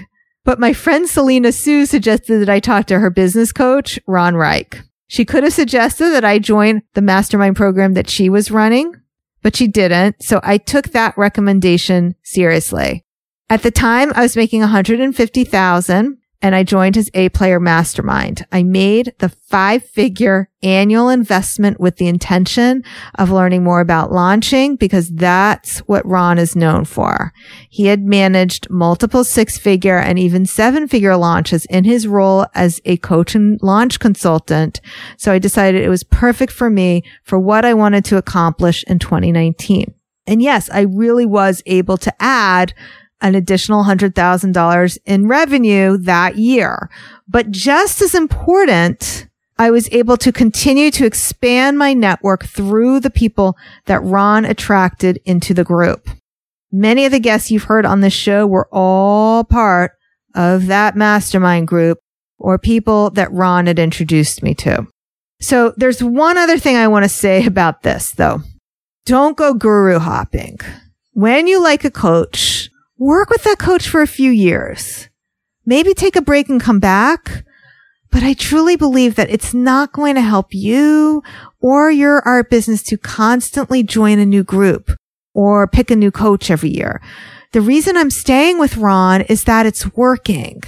But 0.48 0.62
my 0.62 0.72
friend 0.72 1.10
Selena 1.10 1.52
Soo 1.52 1.86
suggested 1.86 2.40
that 2.40 2.50
I 2.50 2.62
talk 2.62 2.86
to 2.86 3.00
her 3.00 3.10
business 3.10 3.52
coach, 3.52 4.00
Ron 4.08 4.38
Reich. 4.38 4.82
She 5.10 5.26
could 5.26 5.44
have 5.44 5.52
suggested 5.52 6.12
that 6.12 6.24
I 6.24 6.40
join 6.40 6.84
the 6.94 7.02
mastermind 7.02 7.58
program 7.58 7.96
that 7.96 8.10
she 8.10 8.30
was 8.30 8.50
running, 8.50 8.94
but 9.42 9.58
she 9.58 9.68
didn't. 9.68 10.24
So 10.24 10.40
I 10.44 10.58
took 10.58 10.92
that 10.92 11.18
recommendation 11.18 12.16
seriously. 12.24 13.04
At 13.50 13.62
the 13.62 13.72
time, 13.72 14.14
I 14.16 14.22
was 14.22 14.38
making 14.38 14.62
150,000 14.62 16.18
and 16.42 16.54
I 16.54 16.64
joined 16.64 16.96
his 16.96 17.10
A 17.14 17.30
player 17.30 17.60
mastermind. 17.60 18.46
I 18.52 18.62
made 18.64 19.14
the 19.20 19.30
five 19.30 19.84
figure 19.84 20.50
annual 20.62 21.10
investment 21.10 21.80
with 21.80 21.98
the 21.98 22.08
intention 22.08 22.84
of 23.16 23.32
learning 23.32 23.64
more 23.64 23.80
about 23.80 24.12
launching 24.12 24.76
because 24.76 25.10
that's 25.10 25.80
what 25.80 26.06
Ron 26.06 26.38
is 26.38 26.56
known 26.56 26.86
for. 26.86 27.34
He 27.70 27.88
had 27.88 28.04
managed 28.04 28.70
multiple 28.70 29.24
six 29.24 29.58
figure 29.58 29.98
and 29.98 30.20
even 30.20 30.46
seven 30.46 30.88
figure 30.88 31.18
launches 31.18 31.66
in 31.66 31.86
his 31.86 32.08
role 32.08 32.46
as 32.54 32.80
a 32.86 32.98
coach 32.98 33.34
and 33.34 33.60
launch 33.64 34.00
consultant. 34.00 34.80
So 35.18 35.32
I 35.32 35.40
decided 35.40 35.84
it 35.84 35.90
was 35.90 36.04
perfect 36.04 36.54
for 36.54 36.70
me 36.70 37.04
for 37.24 37.40
what 37.40 37.66
I 37.66 37.74
wanted 37.74 38.06
to 38.06 38.18
accomplish 38.18 38.84
in 38.84 39.00
2019. 39.00 39.94
And 40.28 40.42
yes, 40.42 40.70
I 40.70 40.82
really 40.82 41.26
was 41.26 41.64
able 41.66 41.98
to 41.98 42.14
add 42.20 42.74
an 43.22 43.36
additional 43.36 43.84
$100,000 43.84 44.98
in 45.06 45.28
revenue 45.28 45.98
that 45.98 46.38
year. 46.38 46.90
But 47.28 47.52
just 47.52 48.02
as 48.02 48.14
important, 48.14 49.28
I 49.58 49.72
was 49.72 49.90
able 49.92 50.18
to 50.18 50.32
continue 50.32 50.92
to 50.92 51.06
expand 51.06 51.78
my 51.78 51.94
network 51.94 52.46
through 52.46 53.00
the 53.00 53.10
people 53.10 53.58
that 53.86 54.04
Ron 54.04 54.46
attracted 54.46 55.20
into 55.26 55.54
the 55.54 55.64
group. 55.64 56.10
Many 56.72 57.06
of 57.06 57.12
the 57.12 57.20
guests 57.20 57.50
you've 57.50 57.64
heard 57.64 57.86
on 57.86 58.02
this 58.02 58.14
show 58.14 58.46
were 58.46 58.68
all 58.72 59.44
part 59.44 59.94
of 60.36 60.68
that 60.68 60.96
mastermind 60.96 61.68
group 61.68 61.98
or 62.38 62.60
people 62.60 63.10
that 63.12 63.32
Ron 63.32 63.66
had 63.66 63.80
introduced 63.80 64.44
me 64.44 64.54
to. 64.56 64.86
So 65.40 65.74
there's 65.78 66.04
one 66.04 66.38
other 66.38 66.58
thing 66.58 66.76
I 66.76 66.88
want 66.88 67.04
to 67.04 67.10
say 67.10 67.46
about 67.46 67.82
this 67.82 68.12
though. 68.12 68.42
Don't 69.06 69.38
go 69.38 69.54
guru 69.54 70.00
hopping. 70.00 70.58
When 71.14 71.48
you 71.48 71.64
like 71.64 71.84
a 71.84 71.92
coach, 71.92 72.70
work 72.98 73.30
with 73.30 73.44
that 73.44 73.60
coach 73.60 73.88
for 73.88 74.02
a 74.02 74.08
few 74.08 74.32
years. 74.32 75.10
Maybe 75.66 75.94
take 75.94 76.16
a 76.16 76.22
break 76.22 76.50
and 76.50 76.62
come 76.62 76.80
back. 76.80 77.44
But 78.10 78.24
I 78.24 78.34
truly 78.34 78.78
believe 78.78 79.16
that 79.16 79.30
it's 79.30 79.54
not 79.54 79.92
going 79.92 80.16
to 80.16 80.22
help 80.22 80.54
you 80.54 81.22
or 81.60 81.92
your 81.92 82.22
art 82.22 82.50
business 82.50 82.82
to 82.84 82.98
constantly 82.98 83.84
join 83.84 84.18
a 84.18 84.26
new 84.26 84.44
group 84.44 84.92
or 85.34 85.68
pick 85.68 85.92
a 85.92 85.96
new 85.96 86.10
coach 86.10 86.50
every 86.50 86.70
year. 86.70 87.02
The 87.52 87.62
reason 87.62 87.98
I'm 87.98 88.10
staying 88.10 88.60
with 88.60 88.78
Ron 88.78 89.22
is 89.22 89.44
that 89.44 89.66
it's 89.66 89.94
working. 89.94 90.64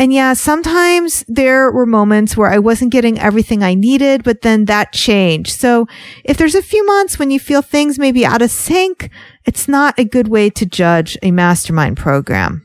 And 0.00 0.14
yeah, 0.14 0.32
sometimes 0.32 1.26
there 1.28 1.70
were 1.70 1.84
moments 1.84 2.34
where 2.34 2.48
I 2.48 2.58
wasn't 2.58 2.90
getting 2.90 3.18
everything 3.18 3.62
I 3.62 3.74
needed, 3.74 4.24
but 4.24 4.40
then 4.40 4.64
that 4.64 4.94
changed. 4.94 5.50
So 5.50 5.88
if 6.24 6.38
there's 6.38 6.54
a 6.54 6.62
few 6.62 6.86
months 6.86 7.18
when 7.18 7.30
you 7.30 7.38
feel 7.38 7.60
things 7.60 7.98
may 7.98 8.10
be 8.10 8.24
out 8.24 8.40
of 8.40 8.50
sync, 8.50 9.10
it's 9.44 9.68
not 9.68 9.98
a 9.98 10.06
good 10.06 10.26
way 10.26 10.48
to 10.48 10.64
judge 10.64 11.18
a 11.22 11.32
mastermind 11.32 11.98
program. 11.98 12.64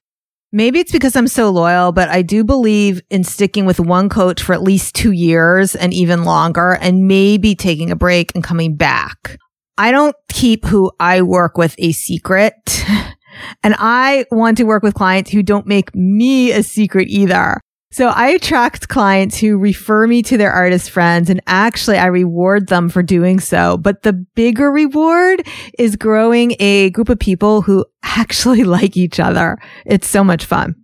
Maybe 0.54 0.80
it's 0.80 0.94
because 0.94 1.18
I'm 1.18 1.28
so 1.28 1.50
loyal, 1.50 1.92
but 1.92 2.08
I 2.08 2.22
do 2.22 2.46
believe 2.46 3.02
in 3.10 3.26
sticking 3.26 3.66
with 3.66 3.82
one 3.82 4.08
coach 4.08 4.42
for 4.42 4.54
at 4.54 4.64
least 4.64 4.96
two 4.96 5.12
years 5.12 5.76
and 5.76 5.94
even 5.94 6.24
longer 6.24 6.78
and 6.80 7.06
maybe 7.06 7.54
taking 7.54 7.92
a 7.92 7.98
break 7.98 8.32
and 8.34 8.46
coming 8.46 8.78
back. 8.78 9.38
I 9.78 9.92
don't 9.92 10.16
keep 10.30 10.64
who 10.64 10.90
I 11.02 11.22
work 11.22 11.58
with 11.58 11.76
a 11.80 11.92
secret. 11.92 12.86
And 13.64 13.76
I 13.78 14.26
want 14.32 14.58
to 14.58 14.64
work 14.64 14.84
with 14.84 14.94
clients 14.94 15.32
who 15.32 15.44
don't 15.44 15.68
make 15.68 15.94
me 15.96 16.52
a 16.52 16.64
secret 16.64 17.08
either. 17.10 17.62
So 17.92 18.08
I 18.08 18.28
attract 18.30 18.90
clients 18.90 19.38
who 19.38 19.58
refer 19.58 20.06
me 20.06 20.22
to 20.24 20.38
their 20.38 20.52
artist 20.52 20.92
friends 20.92 21.30
and 21.30 21.40
actually 21.48 21.98
I 21.98 22.08
reward 22.08 22.68
them 22.68 22.90
for 22.90 23.02
doing 23.02 23.40
so. 23.40 23.78
But 23.78 24.02
the 24.02 24.12
bigger 24.12 24.70
reward 24.70 25.48
is 25.80 25.96
growing 25.96 26.56
a 26.60 26.90
group 26.90 27.08
of 27.08 27.20
people 27.20 27.62
who 27.62 27.86
actually 28.04 28.64
like 28.66 28.98
each 28.98 29.20
other. 29.20 29.58
It's 29.86 30.08
so 30.08 30.26
much 30.26 30.44
fun. 30.44 30.76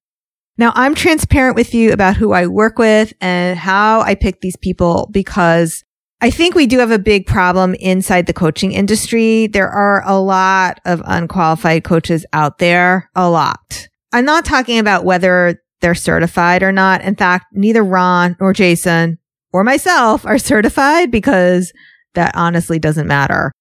Now 0.58 0.72
I'm 0.76 0.96
transparent 0.96 1.56
with 1.56 1.74
you 1.74 1.92
about 1.92 2.16
who 2.16 2.32
I 2.32 2.48
work 2.48 2.78
with 2.78 3.14
and 3.20 3.60
how 3.60 4.02
I 4.02 4.16
pick 4.16 4.40
these 4.40 4.56
people 4.56 5.10
because 5.12 5.84
I 6.24 6.30
think 6.30 6.54
we 6.54 6.68
do 6.68 6.78
have 6.78 6.92
a 6.92 7.00
big 7.00 7.26
problem 7.26 7.74
inside 7.76 8.28
the 8.28 8.34
coaching 8.34 8.74
industry. 8.74 9.48
There 9.48 9.70
are 9.70 10.04
a 10.06 10.20
lot 10.20 10.80
of 10.86 11.02
unqualified 11.04 11.84
coaches 11.84 12.28
out 12.32 12.60
there, 12.60 13.10
a 13.16 13.28
lot. 13.28 13.88
I'm 14.14 14.26
not 14.26 14.46
talking 14.46 14.78
about 14.78 15.04
whether 15.04 15.60
they're 15.80 15.96
certified 15.96 16.62
or 16.62 16.72
not. 16.72 17.02
In 17.02 17.16
fact, 17.16 17.46
neither 17.54 17.84
Ron 17.84 18.36
nor 18.40 18.54
Jason 18.54 19.18
or 19.52 19.64
myself 19.64 20.24
are 20.24 20.38
certified 20.38 21.10
because 21.10 21.74
that 22.14 22.36
honestly 22.36 22.78
doesn't 22.78 23.08
matter. 23.08 23.52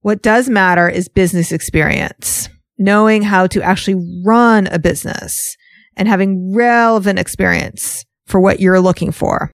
What 0.00 0.22
does 0.22 0.48
matter 0.48 0.88
is 0.88 1.08
business 1.08 1.52
experience, 1.52 2.48
knowing 2.78 3.22
how 3.22 3.46
to 3.46 3.62
actually 3.62 4.02
run 4.24 4.66
a 4.66 4.80
business 4.80 5.56
and 5.96 6.08
having 6.08 6.52
relevant 6.52 7.20
experience 7.20 8.04
for 8.26 8.40
what 8.40 8.58
you're 8.58 8.80
looking 8.80 9.12
for. 9.12 9.52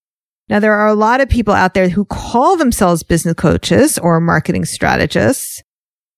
Now, 0.48 0.60
there 0.60 0.74
are 0.74 0.88
a 0.88 0.94
lot 0.94 1.20
of 1.20 1.28
people 1.28 1.52
out 1.52 1.74
there 1.74 1.90
who 1.90 2.04
call 2.06 2.56
themselves 2.56 3.02
business 3.02 3.34
coaches 3.34 3.98
or 3.98 4.20
marketing 4.20 4.64
strategists, 4.64 5.62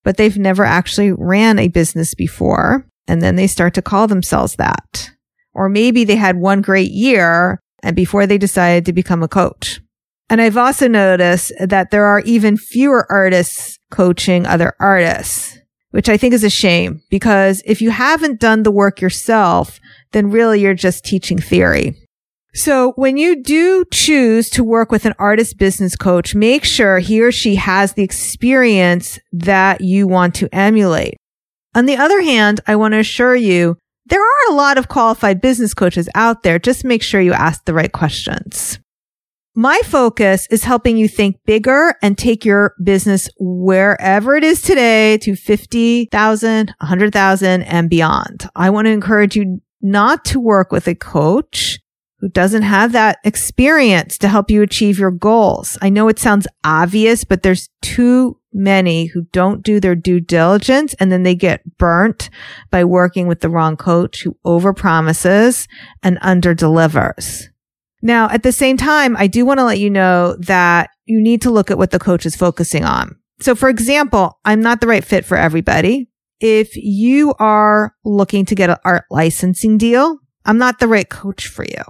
but 0.05 0.17
they've 0.17 0.39
never 0.39 0.65
actually 0.65 1.13
ran 1.13 1.59
a 1.59 1.69
business 1.69 2.15
before. 2.15 2.87
And 3.09 3.21
then 3.21 3.35
they 3.35 3.49
start 3.49 3.75
to 3.75 3.83
call 3.83 4.07
themselves 4.07 4.57
that. 4.57 5.11
Or 5.53 5.69
maybe 5.69 6.05
they 6.05 6.17
had 6.17 6.37
one 6.37 6.63
great 6.63 6.93
year 6.93 7.61
and 7.83 7.97
before 7.97 8.27
they 8.27 8.39
decided 8.39 8.87
to 8.87 8.93
become 8.93 9.23
a 9.23 9.29
coach. 9.29 9.81
And 10.29 10.41
I've 10.41 10.57
also 10.57 10.87
noticed 10.87 11.53
that 11.59 11.91
there 11.91 12.05
are 12.05 12.21
even 12.21 12.57
fewer 12.57 13.05
artists 13.11 13.79
coaching 13.91 14.47
other 14.47 14.75
artists, 14.79 15.59
which 15.91 16.09
I 16.09 16.17
think 16.17 16.35
is 16.35 16.45
a 16.45 16.51
shame 16.51 17.03
because 17.11 17.63
if 17.67 17.83
you 17.83 17.91
haven't 17.91 18.39
done 18.39 18.63
the 18.63 18.71
work 18.71 19.01
yourself, 19.01 19.81
then 20.13 20.31
really 20.31 20.61
you're 20.61 20.75
just 20.75 21.05
teaching 21.05 21.39
theory. 21.39 21.97
So 22.55 22.93
when 22.97 23.17
you 23.17 23.43
do 23.43 23.85
choose 23.93 24.51
to 24.51 24.65
work 24.65 24.91
with 24.91 25.07
an 25.07 25.15
artist 25.19 25.57
business 25.57 25.95
coach, 25.95 26.35
make 26.35 26.65
sure 26.65 26.99
he 26.99 27.23
or 27.23 27.31
she 27.31 27.55
has 27.57 27.93
the 27.93 28.03
experience 28.03 29.19
that 29.33 29.81
you 29.81 30.09
want 30.09 30.35
to 30.37 30.49
emulate. 30.53 31.17
On 31.75 31.87
the 31.87 31.97
other 31.97 32.21
hand, 32.21 32.61
I 32.67 32.77
want 32.77 32.93
to 32.93 32.99
assure 32.99 33.37
you 33.37 33.77
there 34.07 34.21
are 34.21 34.51
a 34.51 34.55
lot 34.55 34.77
of 34.77 34.89
qualified 34.89 35.41
business 35.41 35.75
coaches 35.75 36.09
out 36.15 36.43
there. 36.43 36.59
Just 36.59 36.85
make 36.85 37.03
sure 37.03 37.21
you 37.21 37.33
ask 37.33 37.65
the 37.65 37.75
right 37.75 37.93
questions. 37.93 38.81
My 39.55 39.81
focus 39.85 40.47
is 40.51 40.65
helping 40.65 40.97
you 40.97 41.09
think 41.09 41.37
bigger 41.45 41.95
and 42.03 42.17
take 42.17 42.45
your 42.45 42.75
business 42.83 43.29
wherever 43.39 44.37
it 44.37 44.45
is 44.45 44.63
today 44.63 45.19
to 45.19 45.35
50,000, 45.35 46.75
100,000 46.79 47.63
and 47.63 47.91
beyond. 47.91 48.49
I 48.55 48.71
want 48.71 48.87
to 48.87 48.93
encourage 48.93 49.37
you 49.37 49.61
not 49.83 50.25
to 50.27 50.41
work 50.41 50.71
with 50.71 50.87
a 50.87 50.95
coach 50.95 51.80
who 52.21 52.29
doesn't 52.29 52.63
have 52.63 52.93
that 52.93 53.19
experience 53.25 54.19
to 54.19 54.29
help 54.29 54.51
you 54.51 54.63
achieve 54.63 54.99
your 54.99 55.11
goals. 55.11 55.79
I 55.81 55.89
know 55.89 56.09
it 56.09 56.19
sounds 56.19 56.47
obvious, 56.65 57.25
but 57.25 57.43
there's 57.43 57.71
too 57.81 58.39
many 58.53 59.07
who 59.07 59.23
don't 59.33 59.63
do 59.63 59.81
their 59.81 59.95
due 59.95 60.21
diligence 60.21 60.95
and 60.95 61.11
then 61.11 61.23
they 61.23 61.35
get 61.35 61.79
burnt 61.79 62.31
by 62.71 62.85
working 62.85 63.27
with 63.27 63.41
the 63.41 63.49
wrong 63.49 63.77
coach 63.77 64.23
who 64.23 64.37
overpromises 64.45 65.67
and 66.03 66.21
underdelivers. 66.21 67.45
Now, 68.03 68.29
at 68.31 68.43
the 68.43 68.53
same 68.53 68.77
time, 68.77 69.17
I 69.17 69.27
do 69.27 69.45
want 69.45 69.59
to 69.61 69.65
let 69.65 69.79
you 69.79 69.91
know 69.91 70.37
that 70.41 70.91
you 71.05 71.21
need 71.21 71.43
to 71.43 71.51
look 71.51 71.71
at 71.71 71.79
what 71.79 71.91
the 71.91 71.99
coach 71.99 72.27
is 72.27 72.37
focusing 72.37 72.85
on. 72.85 73.17
So 73.41 73.55
for 73.55 73.69
example, 73.69 74.39
I'm 74.45 74.61
not 74.61 74.81
the 74.81 74.87
right 74.87 75.05
fit 75.05 75.25
for 75.25 75.37
everybody. 75.37 76.09
If 76.41 76.77
you 76.77 77.35
are 77.39 77.95
looking 78.05 78.45
to 78.47 78.55
get 78.55 78.71
an 78.71 78.79
art 78.85 79.05
licensing 79.11 79.79
deal, 79.79 80.19
I'm 80.45 80.59
not 80.59 80.79
the 80.79 80.89
right 80.89 81.09
coach 81.09 81.47
for 81.47 81.65
you. 81.65 81.83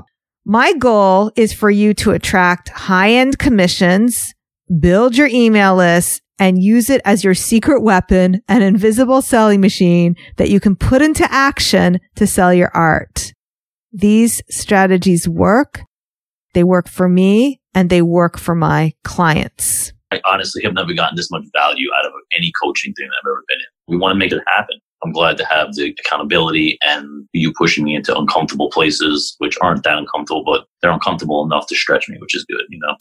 My 0.44 0.72
goal 0.72 1.33
is 1.37 1.53
for 1.53 1.70
you 1.70 1.92
to 1.94 2.12
attract 2.12 2.70
high 2.70 3.12
end 3.12 3.38
commissions, 3.38 4.35
build 4.81 5.16
your 5.16 5.29
email 5.29 5.76
list 5.76 6.22
and 6.38 6.62
use 6.62 6.88
it 6.88 7.03
as 7.05 7.22
your 7.22 7.35
secret 7.35 7.83
weapon, 7.83 8.40
an 8.48 8.62
invisible 8.62 9.20
selling 9.20 9.61
machine 9.61 10.16
that 10.38 10.48
you 10.48 10.59
can 10.59 10.74
put 10.74 11.03
into 11.03 11.31
action 11.31 12.00
to 12.16 12.26
sell 12.26 12.55
your 12.55 12.70
art. 12.74 13.35
These 13.92 14.40
strategies 14.48 15.29
work. 15.29 15.83
They 16.55 16.64
work 16.64 16.88
for 16.88 17.09
me 17.09 17.61
and 17.74 17.90
they 17.90 18.00
work 18.00 18.38
for 18.38 18.55
my 18.55 18.94
clients. 19.05 19.92
I 20.11 20.20
honestly 20.24 20.62
have 20.64 20.72
never 20.72 20.94
gotten 20.94 21.16
this 21.16 21.31
much 21.31 21.44
value 21.55 21.88
out 21.96 22.07
of 22.07 22.12
any 22.37 22.50
coaching 22.62 22.94
thing 22.94 23.07
I've 23.07 23.29
ever 23.29 23.44
been 23.46 23.59
in. 23.59 23.94
We 23.94 23.96
want 23.98 24.14
to 24.14 24.18
make 24.18 24.33
it 24.33 24.42
happen. 24.46 24.81
I'm 25.02 25.12
glad 25.12 25.38
to 25.38 25.44
have 25.46 25.74
the 25.74 25.94
accountability 25.98 26.78
and 26.82 27.26
you 27.32 27.52
pushing 27.54 27.84
me 27.84 27.94
into 27.94 28.16
uncomfortable 28.16 28.70
places, 28.70 29.34
which 29.38 29.56
aren't 29.62 29.82
that 29.84 29.96
uncomfortable, 29.96 30.44
but 30.44 30.66
they're 30.82 30.90
uncomfortable 30.90 31.44
enough 31.44 31.66
to 31.68 31.76
stretch 31.76 32.08
me, 32.08 32.18
which 32.20 32.34
is 32.34 32.44
good, 32.44 32.62
you 32.68 32.78
know? 32.80 32.96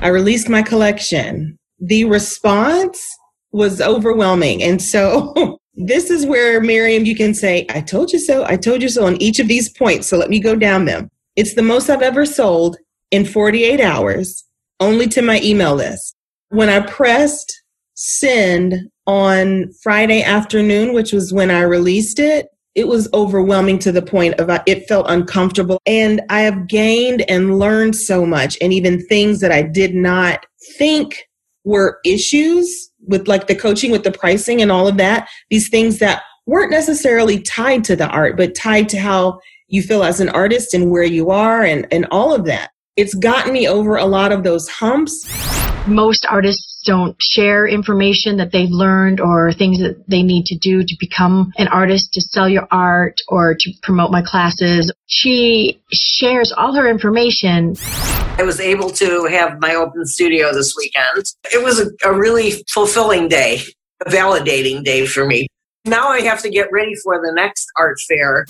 I 0.00 0.08
released 0.08 0.48
my 0.48 0.62
collection. 0.62 1.58
The 1.80 2.04
response 2.04 3.06
was 3.52 3.80
overwhelming. 3.80 4.62
And 4.62 4.80
so 4.80 5.58
this 5.74 6.10
is 6.10 6.26
where, 6.26 6.60
Miriam, 6.60 7.04
you 7.04 7.14
can 7.14 7.34
say, 7.34 7.66
I 7.70 7.80
told 7.80 8.12
you 8.12 8.18
so. 8.18 8.44
I 8.46 8.56
told 8.56 8.82
you 8.82 8.88
so 8.88 9.06
on 9.06 9.20
each 9.20 9.38
of 9.38 9.48
these 9.48 9.68
points. 9.68 10.08
So 10.08 10.16
let 10.16 10.30
me 10.30 10.40
go 10.40 10.56
down 10.56 10.86
them. 10.86 11.10
It's 11.36 11.54
the 11.54 11.62
most 11.62 11.90
I've 11.90 12.02
ever 12.02 12.24
sold 12.24 12.78
in 13.10 13.24
48 13.24 13.80
hours, 13.80 14.44
only 14.80 15.06
to 15.08 15.22
my 15.22 15.40
email 15.42 15.74
list. 15.74 16.14
When 16.48 16.68
I 16.68 16.80
pressed 16.80 17.62
send 18.00 18.88
on 19.08 19.72
Friday 19.82 20.22
afternoon, 20.22 20.92
which 20.92 21.12
was 21.12 21.32
when 21.32 21.50
I 21.50 21.62
released 21.62 22.20
it, 22.20 22.46
it 22.76 22.86
was 22.86 23.08
overwhelming 23.12 23.80
to 23.80 23.90
the 23.90 24.02
point 24.02 24.38
of 24.38 24.48
uh, 24.48 24.62
it 24.66 24.86
felt 24.86 25.06
uncomfortable. 25.08 25.80
And 25.84 26.20
I 26.28 26.42
have 26.42 26.68
gained 26.68 27.28
and 27.28 27.58
learned 27.58 27.96
so 27.96 28.24
much, 28.24 28.56
and 28.60 28.72
even 28.72 29.04
things 29.06 29.40
that 29.40 29.50
I 29.50 29.62
did 29.62 29.96
not 29.96 30.46
think 30.76 31.24
were 31.64 31.98
issues 32.04 32.90
with 33.08 33.26
like 33.26 33.48
the 33.48 33.56
coaching, 33.56 33.90
with 33.90 34.04
the 34.04 34.12
pricing, 34.12 34.62
and 34.62 34.70
all 34.70 34.86
of 34.86 34.96
that. 34.98 35.28
These 35.50 35.68
things 35.68 35.98
that 35.98 36.22
weren't 36.46 36.70
necessarily 36.70 37.40
tied 37.40 37.82
to 37.84 37.96
the 37.96 38.06
art, 38.06 38.36
but 38.36 38.54
tied 38.54 38.88
to 38.90 39.00
how 39.00 39.40
you 39.66 39.82
feel 39.82 40.04
as 40.04 40.20
an 40.20 40.28
artist 40.28 40.72
and 40.72 40.88
where 40.88 41.02
you 41.02 41.30
are 41.30 41.64
and, 41.64 41.84
and 41.90 42.06
all 42.12 42.32
of 42.32 42.44
that. 42.44 42.70
It's 42.96 43.14
gotten 43.14 43.52
me 43.52 43.66
over 43.66 43.96
a 43.96 44.06
lot 44.06 44.30
of 44.30 44.44
those 44.44 44.68
humps. 44.68 45.67
Most 45.88 46.26
artists 46.26 46.82
don't 46.84 47.16
share 47.18 47.66
information 47.66 48.36
that 48.36 48.52
they've 48.52 48.70
learned 48.70 49.20
or 49.20 49.52
things 49.52 49.78
that 49.80 50.06
they 50.06 50.22
need 50.22 50.44
to 50.46 50.56
do 50.56 50.84
to 50.84 50.96
become 51.00 51.50
an 51.56 51.66
artist, 51.68 52.12
to 52.12 52.20
sell 52.20 52.46
your 52.46 52.68
art 52.70 53.16
or 53.26 53.54
to 53.58 53.72
promote 53.82 54.10
my 54.10 54.20
classes. 54.20 54.92
She 55.06 55.80
shares 55.90 56.52
all 56.52 56.74
her 56.74 56.86
information. 56.86 57.74
I 58.38 58.42
was 58.42 58.60
able 58.60 58.90
to 58.90 59.24
have 59.30 59.60
my 59.60 59.74
open 59.74 60.04
studio 60.04 60.52
this 60.52 60.74
weekend. 60.76 61.24
It 61.52 61.64
was 61.64 61.80
a, 61.80 61.86
a 62.06 62.12
really 62.12 62.62
fulfilling 62.70 63.28
day, 63.28 63.62
a 64.04 64.10
validating 64.10 64.84
day 64.84 65.06
for 65.06 65.24
me. 65.24 65.46
Now 65.86 66.08
I 66.08 66.20
have 66.20 66.42
to 66.42 66.50
get 66.50 66.68
ready 66.70 66.94
for 67.02 67.14
the 67.16 67.32
next 67.32 67.66
art 67.78 67.96
fair. 68.06 68.44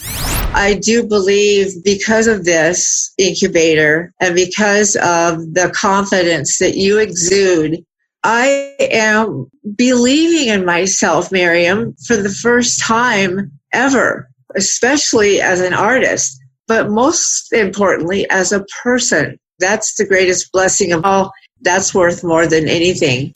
I 0.54 0.80
do 0.82 1.06
believe 1.06 1.84
because 1.84 2.26
of 2.26 2.44
this 2.44 3.12
incubator 3.18 4.12
and 4.20 4.34
because 4.34 4.96
of 4.96 5.54
the 5.54 5.72
confidence 5.74 6.58
that 6.58 6.76
you 6.76 6.98
exude 6.98 7.84
I 8.24 8.74
am 8.80 9.50
believing 9.76 10.52
in 10.52 10.64
myself, 10.64 11.30
Miriam, 11.30 11.94
for 12.06 12.16
the 12.16 12.28
first 12.30 12.80
time 12.80 13.52
ever, 13.72 14.28
especially 14.56 15.40
as 15.40 15.60
an 15.60 15.72
artist, 15.72 16.38
but 16.66 16.90
most 16.90 17.52
importantly, 17.52 18.28
as 18.30 18.52
a 18.52 18.64
person. 18.82 19.38
That's 19.60 19.94
the 19.96 20.06
greatest 20.06 20.52
blessing 20.52 20.92
of 20.92 21.04
all. 21.04 21.32
That's 21.60 21.94
worth 21.94 22.24
more 22.24 22.46
than 22.46 22.68
anything. 22.68 23.34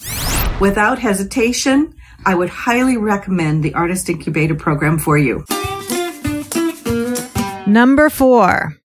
Without 0.61 0.99
hesitation, 0.99 1.95
I 2.27 2.35
would 2.35 2.51
highly 2.51 2.97
recommend 2.97 3.63
the 3.63 3.75
Artist 3.75 4.09
Incubator 4.09 4.55
program 4.55 4.99
for 4.99 5.17
you. 5.17 5.45
Number 7.73 8.11
four, 8.11 8.77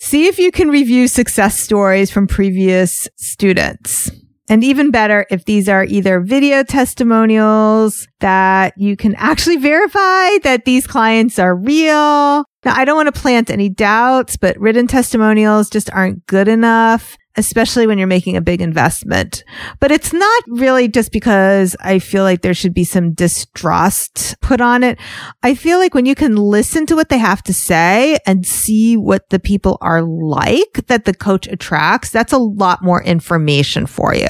See 0.00 0.26
if 0.26 0.38
you 0.38 0.52
can 0.52 0.68
review 0.68 1.08
success 1.08 1.58
stories 1.58 2.10
from 2.10 2.26
previous 2.26 3.08
students. 3.16 4.10
And 4.50 4.62
even 4.62 4.90
better, 4.90 5.24
if 5.30 5.46
these 5.46 5.66
are 5.66 5.84
either 5.84 6.20
video 6.20 6.62
testimonials 6.62 8.06
that 8.20 8.74
you 8.76 8.98
can 8.98 9.14
actually 9.14 9.56
verify 9.56 10.36
that 10.42 10.66
these 10.66 10.86
clients 10.86 11.38
are 11.38 11.56
real. 11.56 12.44
Now, 12.64 12.74
I 12.74 12.84
don't 12.84 12.96
want 12.96 13.14
to 13.14 13.18
plant 13.18 13.48
any 13.48 13.70
doubts, 13.70 14.36
but 14.36 14.60
written 14.60 14.86
testimonials 14.86 15.70
just 15.70 15.90
aren't 15.90 16.26
good 16.26 16.48
enough 16.48 17.16
especially 17.36 17.86
when 17.86 17.98
you're 17.98 18.06
making 18.06 18.36
a 18.36 18.40
big 18.40 18.60
investment. 18.60 19.44
But 19.80 19.90
it's 19.90 20.12
not 20.12 20.42
really 20.48 20.88
just 20.88 21.12
because 21.12 21.76
I 21.80 21.98
feel 21.98 22.22
like 22.22 22.42
there 22.42 22.54
should 22.54 22.74
be 22.74 22.84
some 22.84 23.12
distrust 23.12 24.36
put 24.40 24.60
on 24.60 24.82
it. 24.82 24.98
I 25.42 25.54
feel 25.54 25.78
like 25.78 25.94
when 25.94 26.06
you 26.06 26.14
can 26.14 26.36
listen 26.36 26.86
to 26.86 26.94
what 26.94 27.08
they 27.08 27.18
have 27.18 27.42
to 27.44 27.54
say 27.54 28.18
and 28.26 28.46
see 28.46 28.96
what 28.96 29.30
the 29.30 29.38
people 29.38 29.78
are 29.80 30.02
like 30.02 30.86
that 30.86 31.04
the 31.04 31.14
coach 31.14 31.46
attracts, 31.46 32.10
that's 32.10 32.32
a 32.32 32.38
lot 32.38 32.82
more 32.82 33.02
information 33.02 33.86
for 33.86 34.14
you. 34.14 34.28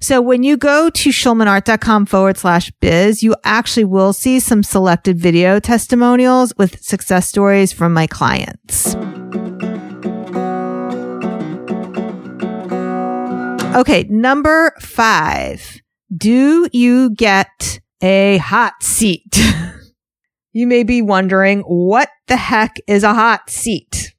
So 0.00 0.20
when 0.20 0.42
you 0.42 0.58
go 0.58 0.90
to 0.90 1.08
schulmanart.com 1.08 2.04
forward 2.06 2.36
slash 2.36 2.70
biz, 2.80 3.22
you 3.22 3.34
actually 3.42 3.84
will 3.84 4.12
see 4.12 4.38
some 4.38 4.62
selected 4.62 5.18
video 5.18 5.58
testimonials 5.60 6.52
with 6.58 6.82
success 6.82 7.26
stories 7.26 7.72
from 7.72 7.94
my 7.94 8.06
clients. 8.06 8.96
Mm-hmm. 13.74 13.80
Okay, 13.80 14.04
number 14.08 14.72
five. 14.80 15.80
Do 16.16 16.68
you 16.72 17.10
get 17.10 17.80
a 18.00 18.38
hot 18.38 18.74
seat? 18.82 19.36
you 20.52 20.66
may 20.66 20.84
be 20.84 21.02
wondering, 21.02 21.60
what 21.62 22.08
the 22.28 22.36
heck 22.36 22.76
is 22.86 23.02
a 23.02 23.14
hot 23.14 23.50
seat? 23.50 24.14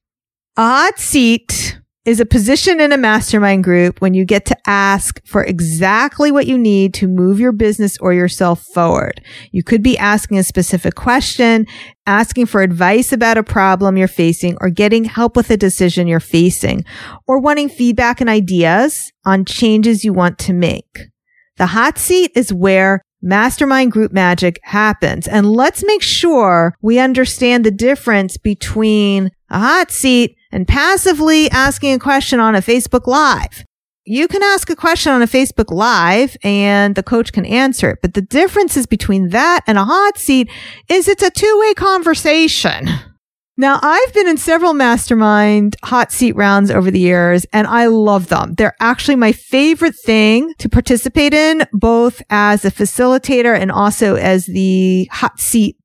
A 0.58 0.62
hot 0.62 1.00
seat 1.00 1.80
is 2.04 2.20
a 2.20 2.26
position 2.26 2.82
in 2.82 2.91
a 2.91 2.98
mastermind 2.98 3.63
group 3.63 4.02
when 4.02 4.13
you 4.13 4.26
get 4.26 4.46
to 4.46 4.55
ask 4.67 5.19
for 5.25 5.43
exactly 5.43 6.32
what 6.32 6.47
you 6.47 6.58
need 6.58 6.93
to 6.95 7.08
move 7.08 7.39
your 7.39 7.51
business 7.51 7.97
or 7.99 8.13
yourself 8.13 8.62
forward. 8.62 9.21
You 9.51 9.63
could 9.63 9.84
be 9.84 9.97
asking 9.97 10.38
a 10.38 10.43
specific 10.43 10.95
question, 10.95 11.65
asking 12.06 12.47
for 12.47 12.62
advice 12.62 13.12
about 13.12 13.38
a 13.38 13.43
problem 13.43 13.97
you're 13.97 14.08
facing, 14.08 14.58
or 14.62 14.69
getting 14.69 15.06
help 15.06 15.36
with 15.36 15.49
a 15.49 15.58
decision 15.58 16.08
you're 16.08 16.19
facing, 16.19 16.84
or 17.28 17.39
wanting 17.39 17.69
feedback 17.69 18.21
and 18.21 18.30
ideas 18.30 19.12
on 19.25 19.45
changes 19.45 20.04
you 20.04 20.13
want 20.13 20.39
to 20.39 20.54
make. 20.54 20.99
The 21.58 21.67
hot 21.67 21.97
seat 21.97 22.32
is 22.36 22.51
where 22.51 23.01
mastermind 23.21 23.91
group 23.91 24.12
magic 24.12 24.60
happens. 24.63 25.28
And 25.28 25.51
let's 25.51 25.84
make 25.84 26.01
sure 26.01 26.75
we 26.82 26.99
understand 26.99 27.65
the 27.65 27.71
difference 27.71 28.38
between 28.38 29.32
a 29.49 29.60
hot 29.60 29.91
seat 29.91 30.36
and 30.51 30.67
passively 30.67 31.49
asking 31.49 31.93
a 31.93 31.99
question 31.99 32.39
on 32.39 32.56
a 32.56 32.62
Facebook 32.62 33.08
Live. 33.08 33.65
You 34.08 34.28
can 34.28 34.44
ask 34.44 34.70
a 34.70 34.76
question 34.76 35.12
on 35.12 35.24
a 35.24 35.28
Facebook 35.28 35.74
Live 35.74 36.38
and 36.44 36.94
the 36.94 37.02
coach 37.02 37.34
can 37.34 37.44
answer 37.44 37.89
it. 37.89 38.00
But 38.04 38.13
the 38.13 38.22
differences 38.22 38.86
between 38.86 39.30
that 39.30 39.62
and 39.65 39.80
a 39.80 39.84
hot 39.84 40.20
seat 40.20 40.48
is 40.88 41.08
it's 41.08 41.24
a 41.24 41.32
two 41.32 41.60
way 41.60 41.74
conversation. 41.74 42.88
Now, 43.58 43.80
I've 43.82 44.13
been 44.13 44.28
in 44.28 44.38
several 44.38 44.74
mastermind 44.74 45.76
hot 45.84 46.12
seat 46.12 46.36
rounds 46.36 46.70
over 46.70 46.91
the 46.91 47.00
years 47.00 47.48
and 47.52 47.65
I 47.65 47.88
love 47.88 48.28
them. 48.28 48.54
They're 48.54 48.76
actually 48.80 49.15
my 49.15 49.32
favorite 49.32 49.96
thing 49.96 50.54
to 50.60 50.70
participate 50.70 51.34
in, 51.34 51.65
both 51.74 52.22
as 52.30 52.63
a 52.63 52.70
facilitator 52.70 53.58
and 53.58 53.72
also 53.72 54.18
as 54.18 54.46
the 54.46 55.10
hot 55.12 55.39
seat 55.39 55.78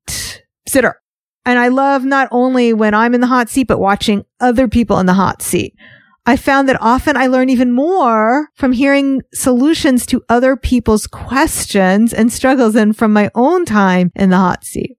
sitter. 0.67 1.01
And 1.43 1.57
I 1.57 1.69
love 1.69 2.05
not 2.05 2.27
only 2.29 2.71
when 2.71 2.93
I'm 2.93 3.15
in 3.15 3.21
the 3.21 3.27
hot 3.27 3.49
seat, 3.49 3.67
but 3.67 3.79
watching 3.79 4.25
other 4.39 4.67
people 4.67 4.99
in 4.99 5.07
the 5.07 5.15
hot 5.15 5.41
seat. 5.41 5.73
I 6.25 6.37
found 6.37 6.69
that 6.69 6.81
often 6.81 7.17
I 7.17 7.27
learn 7.27 7.49
even 7.49 7.71
more 7.71 8.49
from 8.55 8.73
hearing 8.73 9.21
solutions 9.33 10.05
to 10.07 10.23
other 10.29 10.55
people's 10.55 11.07
questions 11.07 12.13
and 12.13 12.31
struggles 12.31 12.75
than 12.75 12.93
from 12.93 13.11
my 13.11 13.31
own 13.33 13.65
time 13.65 14.11
in 14.15 14.29
the 14.29 14.37
hot 14.37 14.63
seat. 14.63 14.97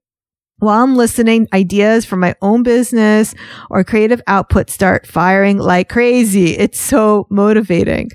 While 0.59 0.83
I'm 0.83 0.97
listening, 0.97 1.49
ideas 1.53 2.05
from 2.05 2.21
my 2.21 2.35
own 2.43 2.63
business 2.63 3.35
or 3.71 3.85
creative 3.85 4.23
output 4.27 4.71
start 4.71 5.07
firing 5.07 5.59
like 5.59 5.89
crazy. 5.89 6.57
It's 6.57 6.81
so 6.81 7.27
motivating. 7.31 8.11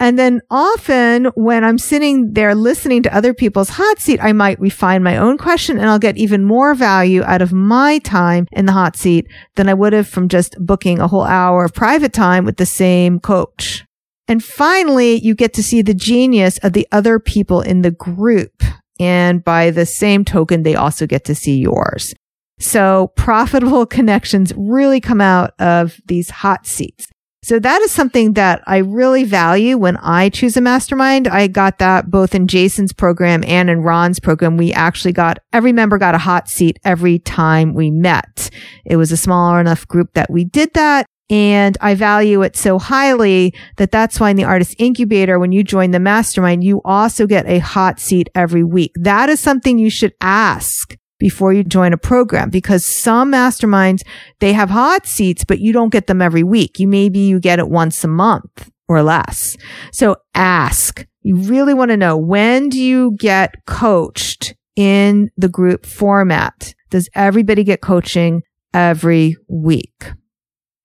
And 0.00 0.18
then 0.18 0.40
often 0.48 1.26
when 1.34 1.64
I'm 1.64 1.78
sitting 1.78 2.32
there 2.32 2.54
listening 2.54 3.02
to 3.02 3.14
other 3.14 3.34
people's 3.34 3.70
hot 3.70 3.98
seat, 3.98 4.22
I 4.22 4.32
might 4.32 4.60
refine 4.60 5.02
my 5.02 5.16
own 5.16 5.38
question 5.38 5.78
and 5.78 5.88
I'll 5.88 5.98
get 5.98 6.16
even 6.16 6.44
more 6.44 6.74
value 6.74 7.22
out 7.24 7.42
of 7.42 7.52
my 7.52 7.98
time 7.98 8.46
in 8.52 8.66
the 8.66 8.72
hot 8.72 8.96
seat 8.96 9.26
than 9.56 9.68
I 9.68 9.74
would 9.74 9.92
have 9.92 10.06
from 10.06 10.28
just 10.28 10.56
booking 10.58 11.00
a 11.00 11.08
whole 11.08 11.24
hour 11.24 11.64
of 11.64 11.74
private 11.74 12.12
time 12.12 12.44
with 12.44 12.58
the 12.58 12.66
same 12.66 13.18
coach. 13.18 13.84
And 14.28 14.44
finally, 14.44 15.18
you 15.20 15.34
get 15.34 15.54
to 15.54 15.62
see 15.62 15.82
the 15.82 15.94
genius 15.94 16.58
of 16.58 16.74
the 16.74 16.86
other 16.92 17.18
people 17.18 17.60
in 17.62 17.82
the 17.82 17.90
group. 17.90 18.62
And 19.00 19.42
by 19.42 19.70
the 19.70 19.86
same 19.86 20.24
token, 20.24 20.62
they 20.62 20.74
also 20.74 21.06
get 21.06 21.24
to 21.24 21.34
see 21.34 21.56
yours. 21.56 22.14
So 22.60 23.12
profitable 23.16 23.86
connections 23.98 24.52
really 24.56 25.00
come 25.00 25.20
out 25.20 25.54
of 25.58 26.00
these 26.06 26.30
hot 26.30 26.66
seats. 26.66 27.08
So 27.42 27.58
that 27.60 27.80
is 27.82 27.92
something 27.92 28.32
that 28.34 28.62
I 28.66 28.78
really 28.78 29.24
value 29.24 29.78
when 29.78 29.96
I 29.98 30.28
choose 30.28 30.56
a 30.56 30.60
mastermind. 30.60 31.28
I 31.28 31.46
got 31.46 31.78
that 31.78 32.10
both 32.10 32.34
in 32.34 32.48
Jason's 32.48 32.92
program 32.92 33.44
and 33.46 33.70
in 33.70 33.82
Ron's 33.82 34.18
program. 34.18 34.56
We 34.56 34.72
actually 34.72 35.12
got 35.12 35.38
every 35.52 35.72
member 35.72 35.98
got 35.98 36.16
a 36.16 36.18
hot 36.18 36.48
seat 36.48 36.78
every 36.84 37.20
time 37.20 37.74
we 37.74 37.90
met. 37.90 38.50
It 38.84 38.96
was 38.96 39.12
a 39.12 39.16
smaller 39.16 39.60
enough 39.60 39.86
group 39.86 40.14
that 40.14 40.30
we 40.30 40.44
did 40.44 40.74
that. 40.74 41.06
And 41.30 41.76
I 41.80 41.94
value 41.94 42.42
it 42.42 42.56
so 42.56 42.78
highly 42.78 43.54
that 43.76 43.90
that's 43.90 44.18
why 44.18 44.30
in 44.30 44.36
the 44.36 44.44
artist 44.44 44.74
incubator, 44.78 45.38
when 45.38 45.52
you 45.52 45.62
join 45.62 45.90
the 45.90 46.00
mastermind, 46.00 46.64
you 46.64 46.80
also 46.84 47.26
get 47.26 47.46
a 47.46 47.58
hot 47.58 48.00
seat 48.00 48.30
every 48.34 48.64
week. 48.64 48.92
That 48.94 49.28
is 49.28 49.38
something 49.38 49.78
you 49.78 49.90
should 49.90 50.14
ask 50.22 50.96
before 51.18 51.52
you 51.52 51.64
join 51.64 51.92
a 51.92 51.98
program 51.98 52.50
because 52.50 52.84
some 52.84 53.32
masterminds, 53.32 54.02
they 54.40 54.52
have 54.52 54.70
hot 54.70 55.06
seats, 55.06 55.44
but 55.44 55.60
you 55.60 55.72
don't 55.72 55.92
get 55.92 56.06
them 56.06 56.22
every 56.22 56.42
week. 56.42 56.78
You 56.78 56.88
maybe 56.88 57.18
you 57.20 57.40
get 57.40 57.58
it 57.58 57.68
once 57.68 58.02
a 58.04 58.08
month 58.08 58.70
or 58.88 59.02
less. 59.02 59.56
So 59.92 60.16
ask. 60.34 61.06
You 61.22 61.36
really 61.36 61.74
want 61.74 61.90
to 61.90 61.96
know 61.96 62.16
when 62.16 62.68
do 62.68 62.80
you 62.80 63.16
get 63.18 63.66
coached 63.66 64.54
in 64.76 65.30
the 65.36 65.48
group 65.48 65.84
format? 65.84 66.74
Does 66.90 67.08
everybody 67.14 67.64
get 67.64 67.82
coaching 67.82 68.42
every 68.72 69.36
week? 69.48 70.12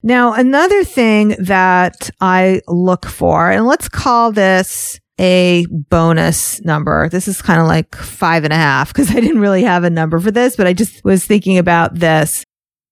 Now, 0.02 0.34
another 0.34 0.84
thing 0.84 1.30
that 1.40 2.10
I 2.20 2.62
look 2.68 3.06
for, 3.06 3.50
and 3.50 3.66
let's 3.66 3.88
call 3.88 4.34
this 4.34 5.00
a 5.20 5.66
bonus 5.70 6.64
number. 6.64 7.10
This 7.10 7.28
is 7.28 7.42
kind 7.42 7.62
of 7.62 7.68
like 7.68 7.96
five 7.96 8.44
and 8.44 8.54
a 8.54 8.58
half 8.58 8.94
because 8.94 9.12
I 9.12 9.20
didn't 9.20 9.42
really 9.42 9.64
have 9.64 9.84
a 9.84 9.90
number 9.90 10.20
for 10.20 10.32
this, 10.32 10.56
but 10.56 10.68
I 10.68 10.74
just 10.74 11.04
was 11.04 11.26
thinking 11.26 11.58
about 11.58 11.96
this. 11.96 12.44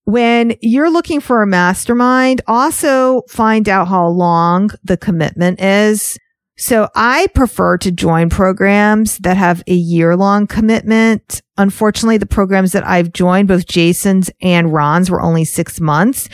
When 0.05 0.55
you're 0.61 0.91
looking 0.91 1.19
for 1.19 1.41
a 1.41 1.47
mastermind, 1.47 2.41
also 2.47 3.21
find 3.29 3.69
out 3.69 3.87
how 3.87 4.07
long 4.07 4.71
the 4.83 4.97
commitment 4.97 5.61
is. 5.61 6.17
So 6.57 6.89
I 6.95 7.27
prefer 7.33 7.77
to 7.79 7.91
join 7.91 8.29
programs 8.29 9.17
that 9.19 9.37
have 9.37 9.63
a 9.67 9.73
year 9.73 10.15
long 10.15 10.45
commitment. 10.45 11.41
Unfortunately, 11.57 12.17
the 12.17 12.25
programs 12.27 12.71
that 12.73 12.85
I've 12.85 13.13
joined, 13.13 13.47
both 13.47 13.65
Jason's 13.65 14.29
and 14.41 14.71
Ron's 14.71 15.09
were 15.09 15.21
only 15.21 15.43
six 15.43 15.79
months. 15.79 16.29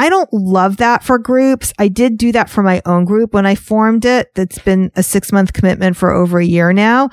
I 0.00 0.08
don't 0.08 0.32
love 0.32 0.78
that 0.78 1.04
for 1.04 1.18
groups. 1.18 1.74
I 1.78 1.88
did 1.88 2.16
do 2.16 2.32
that 2.32 2.48
for 2.48 2.62
my 2.62 2.80
own 2.86 3.04
group 3.04 3.34
when 3.34 3.44
I 3.44 3.54
formed 3.54 4.06
it. 4.06 4.34
That's 4.34 4.58
been 4.58 4.90
a 4.96 5.02
six 5.02 5.30
month 5.30 5.52
commitment 5.52 5.94
for 5.94 6.10
over 6.10 6.38
a 6.38 6.44
year 6.44 6.72
now. 6.72 7.10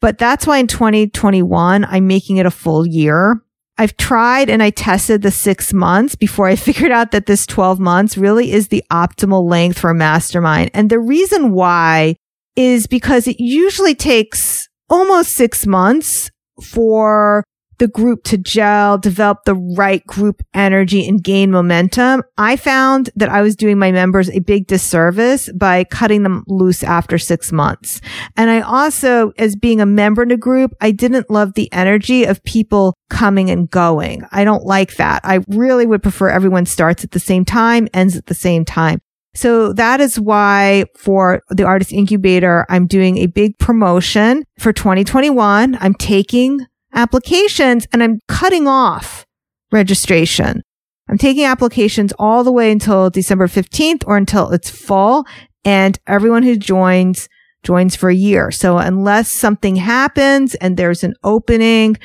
But 0.00 0.18
that's 0.18 0.46
why 0.46 0.58
in 0.58 0.68
2021, 0.68 1.84
I'm 1.84 2.06
making 2.06 2.36
it 2.36 2.46
a 2.46 2.52
full 2.52 2.86
year. 2.86 3.42
I've 3.76 3.96
tried 3.96 4.50
and 4.50 4.62
I 4.62 4.70
tested 4.70 5.22
the 5.22 5.32
six 5.32 5.72
months 5.72 6.14
before 6.14 6.46
I 6.46 6.54
figured 6.68 6.92
out 6.92 7.10
that 7.10 7.26
this 7.26 7.44
12 7.44 7.80
months 7.80 8.16
really 8.16 8.52
is 8.52 8.68
the 8.68 8.84
optimal 8.88 9.50
length 9.50 9.80
for 9.80 9.90
a 9.90 9.94
mastermind. 9.94 10.70
And 10.74 10.90
the 10.90 11.00
reason 11.00 11.50
why 11.50 12.14
is 12.54 12.86
because 12.86 13.26
it 13.26 13.40
usually 13.40 13.96
takes 13.96 14.68
almost 14.88 15.32
six 15.32 15.66
months 15.66 16.30
for 16.62 17.42
the 17.78 17.88
group 17.88 18.24
to 18.24 18.38
gel, 18.38 18.98
develop 18.98 19.44
the 19.44 19.54
right 19.54 20.04
group 20.06 20.42
energy 20.54 21.06
and 21.08 21.22
gain 21.22 21.50
momentum, 21.50 22.22
I 22.36 22.56
found 22.56 23.10
that 23.16 23.28
I 23.28 23.42
was 23.42 23.56
doing 23.56 23.78
my 23.78 23.92
members 23.92 24.28
a 24.30 24.40
big 24.40 24.66
disservice 24.66 25.50
by 25.52 25.84
cutting 25.84 26.22
them 26.22 26.44
loose 26.48 26.82
after 26.82 27.18
six 27.18 27.52
months. 27.52 28.00
And 28.36 28.50
I 28.50 28.60
also, 28.60 29.32
as 29.38 29.56
being 29.56 29.80
a 29.80 29.86
member 29.86 30.22
in 30.22 30.30
a 30.30 30.36
group, 30.36 30.74
I 30.80 30.90
didn't 30.90 31.30
love 31.30 31.54
the 31.54 31.72
energy 31.72 32.24
of 32.24 32.42
people 32.44 32.96
coming 33.10 33.50
and 33.50 33.70
going. 33.70 34.22
I 34.32 34.44
don't 34.44 34.64
like 34.64 34.96
that. 34.96 35.20
I 35.24 35.40
really 35.48 35.86
would 35.86 36.02
prefer 36.02 36.28
everyone 36.28 36.66
starts 36.66 37.04
at 37.04 37.12
the 37.12 37.20
same 37.20 37.44
time, 37.44 37.88
ends 37.94 38.16
at 38.16 38.26
the 38.26 38.34
same 38.34 38.64
time. 38.64 39.00
So 39.34 39.72
that 39.74 40.00
is 40.00 40.18
why 40.18 40.86
for 40.96 41.42
the 41.50 41.64
artist 41.64 41.92
incubator, 41.92 42.66
I'm 42.68 42.86
doing 42.86 43.18
a 43.18 43.26
big 43.26 43.56
promotion 43.58 44.44
for 44.58 44.72
2021. 44.72 45.78
I'm 45.80 45.94
taking 45.94 46.66
applications 46.92 47.86
and 47.92 48.02
I'm 48.02 48.20
cutting 48.28 48.66
off 48.66 49.24
registration. 49.70 50.62
I'm 51.08 51.18
taking 51.18 51.44
applications 51.44 52.12
all 52.18 52.44
the 52.44 52.52
way 52.52 52.70
until 52.70 53.10
December 53.10 53.46
15th 53.46 54.04
or 54.06 54.16
until 54.16 54.50
it's 54.50 54.70
full. 54.70 55.26
And 55.64 55.98
everyone 56.06 56.42
who 56.42 56.56
joins 56.56 57.28
joins 57.64 57.96
for 57.96 58.08
a 58.08 58.14
year. 58.14 58.50
So 58.50 58.78
unless 58.78 59.30
something 59.30 59.76
happens 59.76 60.54
and 60.56 60.76
there's 60.76 61.02
an 61.02 61.14
opening, 61.24 61.96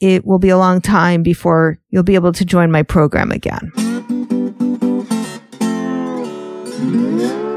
it 0.00 0.26
will 0.26 0.38
be 0.38 0.48
a 0.48 0.58
long 0.58 0.80
time 0.80 1.22
before 1.22 1.78
you'll 1.90 2.02
be 2.02 2.16
able 2.16 2.32
to 2.32 2.44
join 2.44 2.70
my 2.70 2.82
program 2.82 3.30
again. 3.30 3.72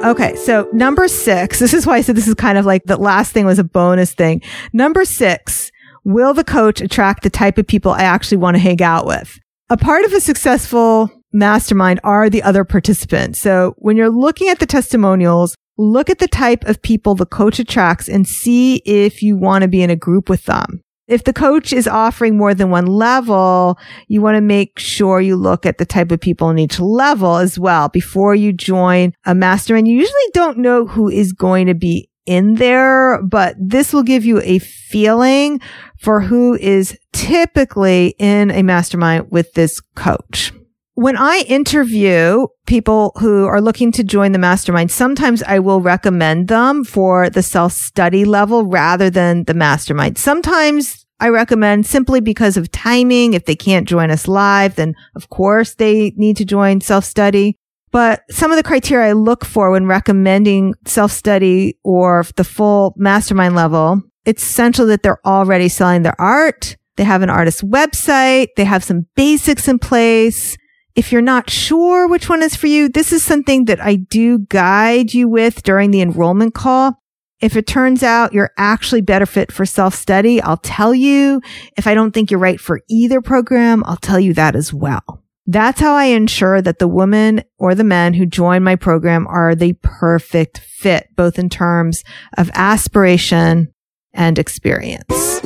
Okay, 0.05 0.34
so 0.36 0.69
number 0.71 1.09
six, 1.09 1.59
this 1.59 1.73
is 1.73 1.86
why 1.86 1.97
I 1.97 2.01
said 2.01 2.15
this 2.15 2.27
is 2.27 2.36
kind 2.36 2.57
of 2.57 2.65
like 2.65 2.84
the 2.86 2.95
last 2.95 3.34
thing 3.34 3.45
was 3.45 3.59
a 3.59 3.65
bonus 3.65 4.13
thing. 4.13 4.41
Number 4.71 5.03
six, 5.03 5.71
will 6.04 6.34
the 6.34 6.43
coach 6.43 6.82
attract 6.82 7.24
the 7.24 7.30
type 7.30 7.58
of 7.58 7.68
people 7.68 7.91
I 7.91 8.04
actually 8.04 8.38
want 8.38 8.56
to 8.56 8.60
hang 8.60 8.82
out 8.82 9.06
with? 9.06 9.39
A 9.70 9.78
part 9.78 10.06
of 10.06 10.14
a 10.14 10.20
successful 10.20 11.12
mastermind 11.32 12.00
are 12.04 12.30
the 12.30 12.43
other 12.43 12.64
participants. 12.64 13.39
So 13.39 13.76
when 13.78 13.97
you're 13.97 14.10
looking 14.10 14.50
at 14.50 14.60
the 14.60 14.66
testimonials, 14.66 15.56
look 15.78 16.10
at 16.10 16.20
the 16.20 16.28
type 16.28 16.66
of 16.66 16.82
people 16.82 17.16
the 17.16 17.26
coach 17.26 17.60
attracts 17.60 18.10
and 18.10 18.28
see 18.28 18.78
if 18.86 19.22
you 19.22 19.38
want 19.38 19.62
to 19.62 19.68
be 19.68 19.82
in 19.82 19.89
a 19.89 19.95
group 19.95 20.30
with 20.30 20.45
them 20.45 20.82
if 21.10 21.24
the 21.24 21.34
coach 21.34 21.74
is 21.74 21.88
offering 21.88 22.38
more 22.38 22.54
than 22.54 22.70
one 22.70 22.86
level, 22.86 23.78
you 24.08 24.22
want 24.22 24.36
to 24.36 24.41
make 24.41 24.78
sure 24.78 25.20
you 25.20 25.36
look 25.36 25.66
at 25.66 25.80
the 25.80 25.86
type 25.86 26.12
of 26.12 26.22
people 26.22 26.50
in 26.52 26.60
each 26.60 26.80
level 26.80 27.38
as 27.38 27.58
well 27.58 27.89
before 27.89 28.36
you 28.36 28.54
join 28.54 29.14
a 29.26 29.34
mastermind. 29.34 29.88
You 29.88 29.97
usually 29.97 30.30
don't 30.34 30.60
know 30.60 30.86
who 30.86 31.10
is 31.10 31.34
going 31.34 31.66
to 31.66 31.74
be 31.74 32.09
in 32.30 32.53
there, 32.53 33.21
but 33.23 33.55
this 33.59 33.91
will 33.91 34.03
give 34.03 34.23
you 34.23 34.39
a 34.41 34.59
feeling 34.59 35.59
for 35.97 36.21
who 36.21 36.53
is 36.53 36.97
typically 37.11 38.13
in 38.19 38.51
a 38.51 38.61
mastermind 38.61 39.32
with 39.32 39.51
this 39.53 39.82
coach. 39.95 40.53
When 40.93 41.17
I 41.17 41.43
interview 41.47 42.47
people 42.67 43.13
who 43.19 43.45
are 43.45 43.61
looking 43.61 43.91
to 43.93 44.03
join 44.03 44.32
the 44.32 44.38
mastermind, 44.38 44.91
sometimes 44.91 45.41
I 45.41 45.59
will 45.59 45.82
recommend 45.82 46.49
them 46.49 46.84
for 46.84 47.30
the 47.30 47.41
self 47.41 47.73
study 47.73 48.25
level 48.25 48.65
rather 48.65 49.09
than 49.09 49.45
the 49.45 49.53
mastermind. 49.53 50.17
Sometimes 50.17 51.07
I 51.19 51.30
recommend 51.30 51.86
simply 51.86 52.21
because 52.21 52.57
of 52.57 52.71
timing. 52.71 53.34
If 53.34 53.45
they 53.45 53.55
can't 53.55 53.88
join 53.88 54.11
us 54.11 54.27
live, 54.27 54.75
then 54.75 54.93
of 55.15 55.30
course 55.30 55.73
they 55.73 56.11
need 56.15 56.38
to 56.38 56.45
join 56.45 56.82
self 56.82 57.05
study. 57.05 57.57
But 57.92 58.24
some 58.30 58.52
of 58.52 58.58
the 58.58 58.64
criteria 58.64 59.10
I 59.10 59.14
look 59.14 59.46
for 59.46 59.72
when 59.72 59.86
recommending 59.86 60.74
self 60.86 61.12
study 61.12 61.78
or 61.84 62.26
the 62.36 62.44
full 62.44 62.94
mastermind 62.98 63.56
level, 63.56 64.02
it's 64.26 64.44
essential 64.44 64.86
that 64.88 65.04
they're 65.04 65.26
already 65.26 65.70
selling 65.70 66.04
their 66.04 66.20
art. 66.20 66.78
They 66.98 67.04
have 67.04 67.22
an 67.22 67.30
artist 67.30 67.66
website. 67.66 68.50
They 68.58 68.66
have 68.66 68.84
some 68.84 69.08
basics 69.16 69.68
in 69.68 69.80
place. 69.80 70.58
If 70.96 71.12
you're 71.12 71.22
not 71.22 71.50
sure 71.50 72.08
which 72.08 72.28
one 72.28 72.44
is 72.44 72.56
for 72.56 72.68
you, 72.68 72.90
this 72.90 73.14
is 73.14 73.24
something 73.24 73.66
that 73.66 73.80
I 73.80 73.96
do 73.96 74.40
guide 74.40 75.14
you 75.14 75.30
with 75.30 75.64
during 75.64 75.92
the 75.92 76.02
enrollment 76.02 76.54
call. 76.54 77.02
If 77.40 77.56
it 77.56 77.68
turns 77.68 78.04
out 78.04 78.34
you're 78.34 78.52
actually 78.58 79.02
better 79.02 79.26
fit 79.26 79.52
for 79.52 79.66
self 79.66 79.96
study, 79.96 80.42
I'll 80.42 80.58
tell 80.58 80.94
you. 80.94 81.42
If 81.78 81.88
I 81.88 81.94
don't 81.94 82.12
think 82.12 82.30
you're 82.30 82.40
right 82.40 82.60
for 82.60 82.82
either 82.90 83.22
program, 83.22 83.84
I'll 83.86 83.98
tell 83.98 84.20
you 84.20 84.34
that 84.34 84.56
as 84.56 84.74
well. 84.74 85.24
That's 85.52 85.82
how 85.82 85.95
I 85.95 86.04
ensure 86.04 86.62
that 86.62 86.78
the 86.78 86.88
women 86.88 87.43
or 87.58 87.74
the 87.74 87.84
men 87.84 88.14
who 88.14 88.28
join 88.28 88.64
my 88.64 88.76
program 88.76 89.26
are 89.26 89.56
the 89.56 89.74
perfect 89.82 90.60
fit, 90.60 91.08
both 91.16 91.39
in 91.39 91.50
terms 91.50 92.04
of 92.38 92.52
aspiration 92.54 93.74
and 94.14 94.38
experience. 94.38 95.43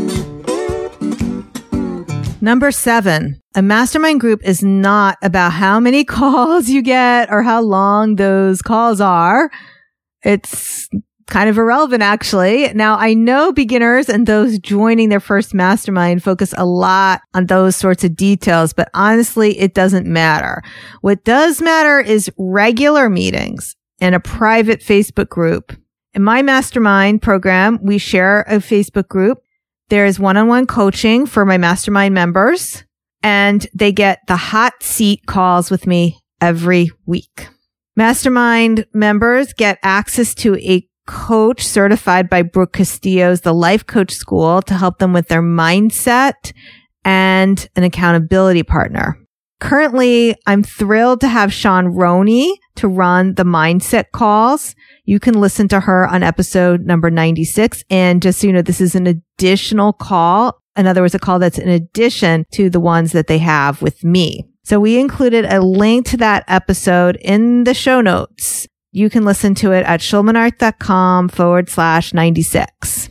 Number 2.42 2.70
seven, 2.72 3.40
a 3.56 3.62
mastermind 3.62 4.20
group 4.20 4.42
is 4.44 4.62
not 4.62 5.18
about 5.22 5.54
how 5.54 5.80
many 5.80 6.04
calls 6.04 6.68
you 6.68 6.82
get 6.82 7.32
or 7.32 7.42
how 7.42 7.62
long 7.62 8.18
those 8.18 8.62
calls 8.62 9.00
are. 9.00 9.50
It's 10.22 10.90
kind 11.28 11.50
of 11.50 11.58
irrelevant 11.58 12.04
actually. 12.04 12.72
Now 12.74 12.98
I 12.98 13.14
know 13.14 13.52
beginners 13.52 14.10
and 14.10 14.28
those 14.28 14.60
joining 14.60 15.10
their 15.10 15.20
first 15.20 15.54
mastermind 15.54 16.24
focus 16.24 16.54
a 16.58 16.66
lot 16.66 17.22
on 17.34 17.48
those 17.48 17.76
sorts 17.76 18.04
of 18.04 18.16
details, 18.16 18.74
but 18.74 18.90
honestly, 18.94 19.58
it 19.60 19.74
doesn't 19.74 20.06
matter. 20.06 20.62
What 21.02 21.24
does 21.24 21.62
matter 21.62 22.00
is 22.00 22.32
regular 22.38 23.10
meetings 23.10 23.76
and 24.00 24.16
a 24.16 24.20
private 24.20 24.82
Facebook 24.82 25.30
group. 25.30 25.76
In 26.14 26.24
my 26.24 26.42
mastermind 26.42 27.22
program, 27.22 27.80
we 27.82 27.98
share 27.98 28.42
a 28.42 28.58
Facebook 28.58 29.08
group 29.08 29.44
there 29.94 30.06
is 30.08 30.20
one-on-one 30.20 30.66
coaching 30.66 31.28
for 31.28 31.46
my 31.46 31.58
mastermind 31.58 32.16
members 32.16 32.84
and 33.22 33.68
they 33.76 33.92
get 33.92 34.22
the 34.28 34.36
hot 34.36 34.82
seat 34.82 35.26
calls 35.28 35.70
with 35.70 35.86
me 35.86 36.20
every 36.42 36.90
week. 37.06 37.48
Mastermind 37.96 38.86
members 38.94 39.54
get 39.54 39.78
access 39.84 40.34
to 40.36 40.56
a 40.56 40.88
coach 41.06 41.66
certified 41.66 42.30
by 42.30 42.42
Brooke 42.42 42.74
Castillo's 42.74 43.42
The 43.42 43.54
Life 43.54 43.86
Coach 43.86 44.12
School 44.12 44.62
to 44.64 44.74
help 44.74 45.00
them 45.00 45.14
with 45.14 45.28
their 45.28 45.42
mindset 45.42 46.54
and 47.04 47.68
an 47.76 47.84
accountability 47.84 48.64
partner. 48.64 49.18
Currently, 49.60 50.36
I'm 50.46 50.62
thrilled 50.62 51.22
to 51.22 51.28
have 51.30 51.54
Sean 51.54 51.88
Roney 51.88 52.60
to 52.76 52.88
run 52.88 53.36
the 53.36 53.46
mindset 53.46 54.12
calls. 54.12 54.76
You 55.06 55.20
can 55.20 55.40
listen 55.40 55.70
to 55.70 55.80
her 55.80 56.06
on 56.08 56.22
episode 56.22 56.86
number 56.86 57.10
96. 57.10 57.84
And 57.90 58.22
just 58.22 58.40
so 58.40 58.48
you 58.48 58.54
know, 58.54 58.62
this 58.62 58.82
is 58.82 58.94
an 58.94 59.08
additional 59.08 59.94
call. 59.94 60.60
In 60.76 60.86
other 60.86 61.02
words, 61.02 61.16
a 61.16 61.20
call 61.20 61.40
that's 61.40 61.60
in 61.60 61.70
addition 61.70 62.46
to 62.54 62.70
the 62.70 62.82
ones 62.82 63.14
that 63.14 63.28
they 63.28 63.38
have 63.38 63.82
with 63.82 64.04
me. 64.04 64.50
So 64.66 64.80
we 64.80 65.00
included 65.00 65.46
a 65.46 65.62
link 65.62 66.08
to 66.08 66.18
that 66.18 66.44
episode 66.48 67.18
in 67.18 67.64
the 67.64 67.74
show 67.74 68.02
notes. 68.02 68.68
You 68.96 69.10
can 69.10 69.26
listen 69.26 69.56
to 69.56 69.72
it 69.72 69.84
at 69.88 70.02
schulmanart.com 70.02 71.30
forward 71.30 71.68
slash 71.68 72.14
96. 72.14 73.10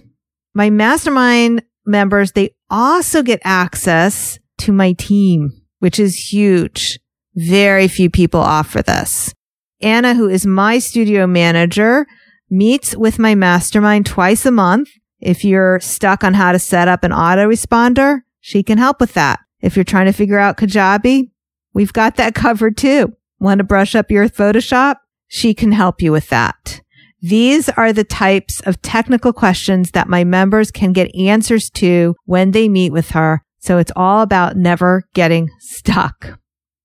My 0.54 0.70
mastermind 0.70 1.64
members, 1.84 2.32
they 2.32 2.54
also 2.70 3.20
get 3.24 3.40
access 3.42 4.38
to 4.58 4.70
my 4.70 4.92
team, 4.92 5.50
which 5.80 5.98
is 5.98 6.32
huge. 6.32 7.00
Very 7.34 7.88
few 7.88 8.10
people 8.10 8.38
offer 8.38 8.80
this. 8.80 9.34
Anna, 9.80 10.14
who 10.14 10.28
is 10.28 10.46
my 10.46 10.78
studio 10.78 11.26
manager, 11.26 12.06
meets 12.48 12.94
with 12.96 13.18
my 13.18 13.34
mastermind 13.34 14.06
twice 14.06 14.46
a 14.46 14.52
month. 14.52 14.88
If 15.18 15.44
you're 15.44 15.80
stuck 15.80 16.22
on 16.22 16.34
how 16.34 16.52
to 16.52 16.60
set 16.60 16.86
up 16.86 17.02
an 17.02 17.10
autoresponder, 17.10 18.20
she 18.40 18.62
can 18.62 18.78
help 18.78 19.00
with 19.00 19.14
that. 19.14 19.40
If 19.60 19.74
you're 19.74 19.84
trying 19.84 20.06
to 20.06 20.12
figure 20.12 20.38
out 20.38 20.58
Kajabi, 20.58 21.32
we've 21.74 21.92
got 21.92 22.14
that 22.16 22.34
covered 22.36 22.76
too. 22.76 23.16
Want 23.40 23.58
to 23.58 23.64
brush 23.64 23.96
up 23.96 24.12
your 24.12 24.28
Photoshop? 24.28 24.96
She 25.34 25.54
can 25.54 25.72
help 25.72 26.02
you 26.02 26.12
with 26.12 26.28
that. 26.28 26.82
These 27.22 27.70
are 27.70 27.90
the 27.90 28.04
types 28.04 28.60
of 28.66 28.82
technical 28.82 29.32
questions 29.32 29.92
that 29.92 30.06
my 30.06 30.24
members 30.24 30.70
can 30.70 30.92
get 30.92 31.14
answers 31.14 31.70
to 31.70 32.14
when 32.26 32.50
they 32.50 32.68
meet 32.68 32.92
with 32.92 33.12
her. 33.12 33.40
So 33.58 33.78
it's 33.78 33.92
all 33.96 34.20
about 34.20 34.56
never 34.58 35.04
getting 35.14 35.48
stuck. 35.58 36.38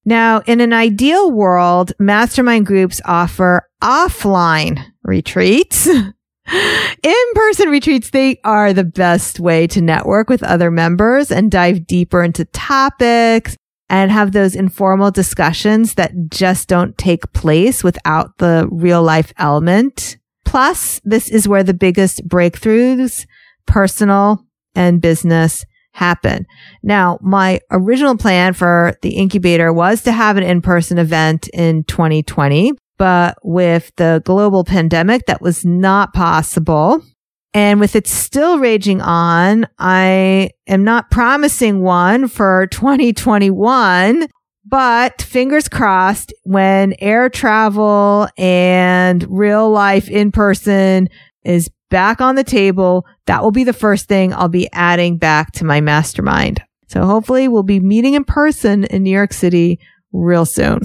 Now, 0.05 0.43
in 0.47 0.61
an 0.61 0.71
ideal 0.71 1.29
world, 1.29 1.91
mastermind 1.99 2.65
groups 2.67 3.01
offer 3.03 3.67
offline 3.83 4.81
retreats. 5.03 5.85
In-person 7.03 7.67
retreats, 7.67 8.11
they 8.11 8.39
are 8.45 8.71
the 8.71 8.85
best 8.85 9.41
way 9.41 9.67
to 9.67 9.81
network 9.81 10.29
with 10.29 10.41
other 10.41 10.71
members 10.71 11.31
and 11.31 11.51
dive 11.51 11.85
deeper 11.85 12.23
into 12.23 12.45
topics 12.45 13.57
and 13.89 14.11
have 14.11 14.31
those 14.31 14.55
informal 14.55 15.11
discussions 15.11 15.95
that 15.95 16.11
just 16.29 16.67
don't 16.67 16.97
take 16.97 17.31
place 17.33 17.83
without 17.83 18.37
the 18.37 18.67
real 18.71 19.01
life 19.01 19.33
element. 19.37 20.17
Plus, 20.45 21.01
this 21.03 21.29
is 21.29 21.47
where 21.47 21.63
the 21.63 21.73
biggest 21.73 22.27
breakthroughs, 22.27 23.25
personal 23.65 24.45
and 24.75 25.01
business 25.01 25.65
happen. 25.91 26.45
Now, 26.83 27.17
my 27.21 27.59
original 27.71 28.17
plan 28.17 28.53
for 28.53 28.97
the 29.01 29.15
incubator 29.15 29.73
was 29.73 30.03
to 30.03 30.11
have 30.11 30.37
an 30.37 30.43
in-person 30.43 30.99
event 30.99 31.49
in 31.53 31.83
2020, 31.85 32.73
but 32.97 33.37
with 33.43 33.91
the 33.97 34.21
global 34.23 34.63
pandemic, 34.63 35.25
that 35.25 35.41
was 35.41 35.65
not 35.65 36.13
possible. 36.13 37.01
And 37.57 37.79
with 37.79 37.95
it 37.95 38.05
still 38.05 38.59
raging 38.59 39.01
on, 39.01 39.65
I 39.79 40.51
am 40.67 40.83
not 40.83 41.09
promising 41.09 41.81
one 41.81 42.27
for 42.27 42.67
2021, 42.71 44.27
but 44.63 45.23
fingers 45.23 45.67
crossed 45.67 46.31
when 46.43 46.93
air 46.99 47.29
travel 47.29 48.27
and 48.37 49.25
real 49.27 49.71
life 49.71 50.07
in 50.07 50.31
person 50.31 51.09
is 51.43 51.71
back 51.89 52.21
on 52.21 52.35
the 52.35 52.43
table. 52.43 53.07
That 53.25 53.41
will 53.41 53.49
be 53.49 53.63
the 53.63 53.73
first 53.73 54.07
thing 54.07 54.35
I'll 54.35 54.49
be 54.49 54.69
adding 54.71 55.17
back 55.17 55.51
to 55.53 55.65
my 55.65 55.81
mastermind. 55.81 56.61
So 56.89 57.05
hopefully 57.05 57.47
we'll 57.47 57.63
be 57.63 57.79
meeting 57.79 58.13
in 58.13 58.23
person 58.23 58.83
in 58.83 59.01
New 59.01 59.09
York 59.09 59.33
City 59.33 59.79
real 60.13 60.45
soon. 60.45 60.81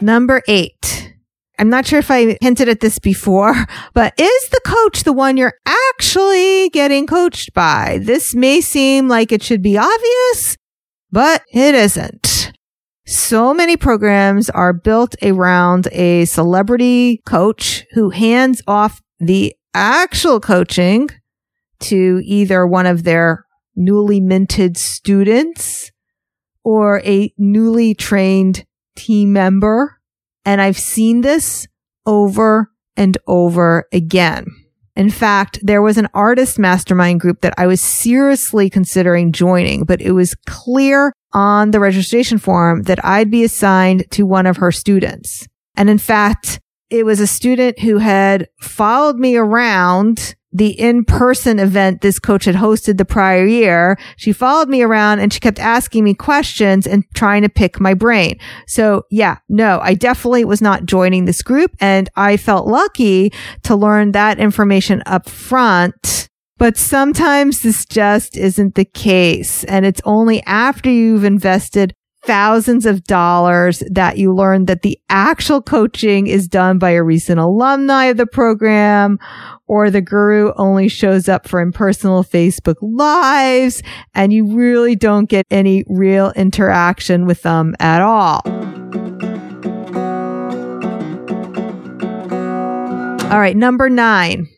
Number 0.00 0.40
eight. 0.46 0.95
I'm 1.58 1.70
not 1.70 1.86
sure 1.86 1.98
if 1.98 2.10
I 2.10 2.36
hinted 2.40 2.68
at 2.68 2.80
this 2.80 2.98
before, 2.98 3.54
but 3.94 4.14
is 4.18 4.48
the 4.48 4.60
coach 4.64 5.02
the 5.04 5.12
one 5.12 5.36
you're 5.36 5.58
actually 5.64 6.68
getting 6.70 7.06
coached 7.06 7.54
by? 7.54 7.98
This 8.02 8.34
may 8.34 8.60
seem 8.60 9.08
like 9.08 9.32
it 9.32 9.42
should 9.42 9.62
be 9.62 9.78
obvious, 9.78 10.56
but 11.10 11.42
it 11.52 11.74
isn't. 11.74 12.52
So 13.06 13.54
many 13.54 13.76
programs 13.76 14.50
are 14.50 14.72
built 14.72 15.14
around 15.22 15.86
a 15.92 16.24
celebrity 16.24 17.22
coach 17.24 17.84
who 17.92 18.10
hands 18.10 18.62
off 18.66 19.00
the 19.20 19.54
actual 19.74 20.40
coaching 20.40 21.10
to 21.78 22.20
either 22.24 22.66
one 22.66 22.86
of 22.86 23.04
their 23.04 23.44
newly 23.76 24.20
minted 24.20 24.76
students 24.76 25.92
or 26.64 27.00
a 27.04 27.32
newly 27.38 27.94
trained 27.94 28.64
team 28.96 29.32
member. 29.32 29.95
And 30.46 30.62
I've 30.62 30.78
seen 30.78 31.20
this 31.20 31.68
over 32.06 32.70
and 32.96 33.18
over 33.26 33.86
again. 33.92 34.46
In 34.94 35.10
fact, 35.10 35.58
there 35.62 35.82
was 35.82 35.98
an 35.98 36.08
artist 36.14 36.58
mastermind 36.58 37.20
group 37.20 37.42
that 37.42 37.52
I 37.58 37.66
was 37.66 37.82
seriously 37.82 38.70
considering 38.70 39.32
joining, 39.32 39.84
but 39.84 40.00
it 40.00 40.12
was 40.12 40.34
clear 40.46 41.12
on 41.34 41.72
the 41.72 41.80
registration 41.80 42.38
form 42.38 42.84
that 42.84 43.04
I'd 43.04 43.30
be 43.30 43.44
assigned 43.44 44.10
to 44.12 44.22
one 44.22 44.46
of 44.46 44.56
her 44.56 44.72
students. 44.72 45.46
And 45.76 45.90
in 45.90 45.98
fact, 45.98 46.60
it 46.88 47.04
was 47.04 47.20
a 47.20 47.26
student 47.26 47.80
who 47.80 47.98
had 47.98 48.48
followed 48.60 49.16
me 49.16 49.36
around 49.36 50.34
the 50.56 50.70
in-person 50.80 51.58
event 51.58 52.00
this 52.00 52.18
coach 52.18 52.46
had 52.46 52.54
hosted 52.54 52.96
the 52.96 53.04
prior 53.04 53.44
year. 53.44 53.98
She 54.16 54.32
followed 54.32 54.70
me 54.70 54.80
around 54.80 55.18
and 55.18 55.30
she 55.30 55.38
kept 55.38 55.58
asking 55.58 56.02
me 56.02 56.14
questions 56.14 56.86
and 56.86 57.04
trying 57.14 57.42
to 57.42 57.50
pick 57.50 57.78
my 57.78 57.92
brain. 57.92 58.38
So 58.66 59.02
yeah, 59.10 59.38
no, 59.50 59.80
I 59.82 59.92
definitely 59.92 60.46
was 60.46 60.62
not 60.62 60.86
joining 60.86 61.26
this 61.26 61.42
group 61.42 61.72
and 61.78 62.08
I 62.16 62.38
felt 62.38 62.66
lucky 62.66 63.32
to 63.64 63.76
learn 63.76 64.12
that 64.12 64.38
information 64.38 65.02
up 65.04 65.28
front. 65.28 66.28
But 66.58 66.78
sometimes 66.78 67.60
this 67.60 67.84
just 67.84 68.34
isn't 68.34 68.76
the 68.76 68.86
case. 68.86 69.62
And 69.64 69.84
it's 69.84 70.00
only 70.06 70.42
after 70.44 70.88
you've 70.88 71.24
invested 71.24 71.92
thousands 72.26 72.86
of 72.86 73.04
dollars 73.04 73.82
that 73.88 74.18
you 74.18 74.34
learn 74.34 74.66
that 74.66 74.82
the 74.82 74.98
actual 75.08 75.62
coaching 75.62 76.26
is 76.26 76.48
done 76.48 76.78
by 76.78 76.90
a 76.90 77.02
recent 77.02 77.38
alumni 77.38 78.06
of 78.06 78.16
the 78.16 78.26
program 78.26 79.18
or 79.68 79.90
the 79.90 80.00
guru 80.00 80.52
only 80.56 80.88
shows 80.88 81.28
up 81.28 81.46
for 81.46 81.60
impersonal 81.60 82.24
Facebook 82.24 82.76
lives 82.80 83.80
and 84.14 84.32
you 84.32 84.44
really 84.44 84.96
don't 84.96 85.28
get 85.28 85.46
any 85.50 85.84
real 85.88 86.32
interaction 86.32 87.26
with 87.26 87.42
them 87.42 87.76
at 87.78 88.02
all. 88.02 88.42
All 93.30 93.40
right. 93.40 93.56
Number 93.56 93.88
nine. 93.88 94.48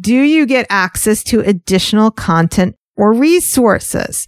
Do 0.00 0.14
you 0.14 0.46
get 0.46 0.66
access 0.68 1.22
to 1.24 1.40
additional 1.40 2.10
content 2.10 2.74
or 2.96 3.12
resources? 3.12 4.26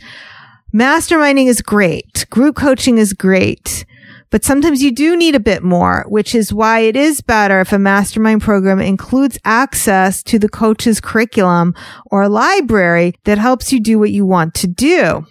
Masterminding 0.75 1.47
is 1.47 1.63
great. 1.63 2.27
Group 2.31 2.57
coaching 2.57 2.99
is 2.99 3.13
great. 3.13 3.87
But 4.31 4.43
sometimes 4.43 4.83
you 4.83 4.91
do 4.91 5.17
need 5.17 5.37
a 5.37 5.41
bit 5.41 5.63
more, 5.63 6.05
which 6.09 6.35
is 6.35 6.53
why 6.53 6.81
it 6.81 6.97
is 6.97 7.21
better 7.21 7.61
if 7.61 7.73
a 7.73 7.79
mastermind 7.79 8.43
program 8.43 8.81
includes 8.81 9.39
access 9.45 10.21
to 10.25 10.37
the 10.37 10.49
coach's 10.49 11.01
curriculum 11.01 11.77
or 12.07 12.29
library 12.29 13.15
that 13.23 13.39
helps 13.39 13.73
you 13.73 13.79
do 13.79 14.01
what 14.01 14.11
you 14.11 14.27
want 14.27 14.53
to 14.55 14.67
do. 14.67 15.25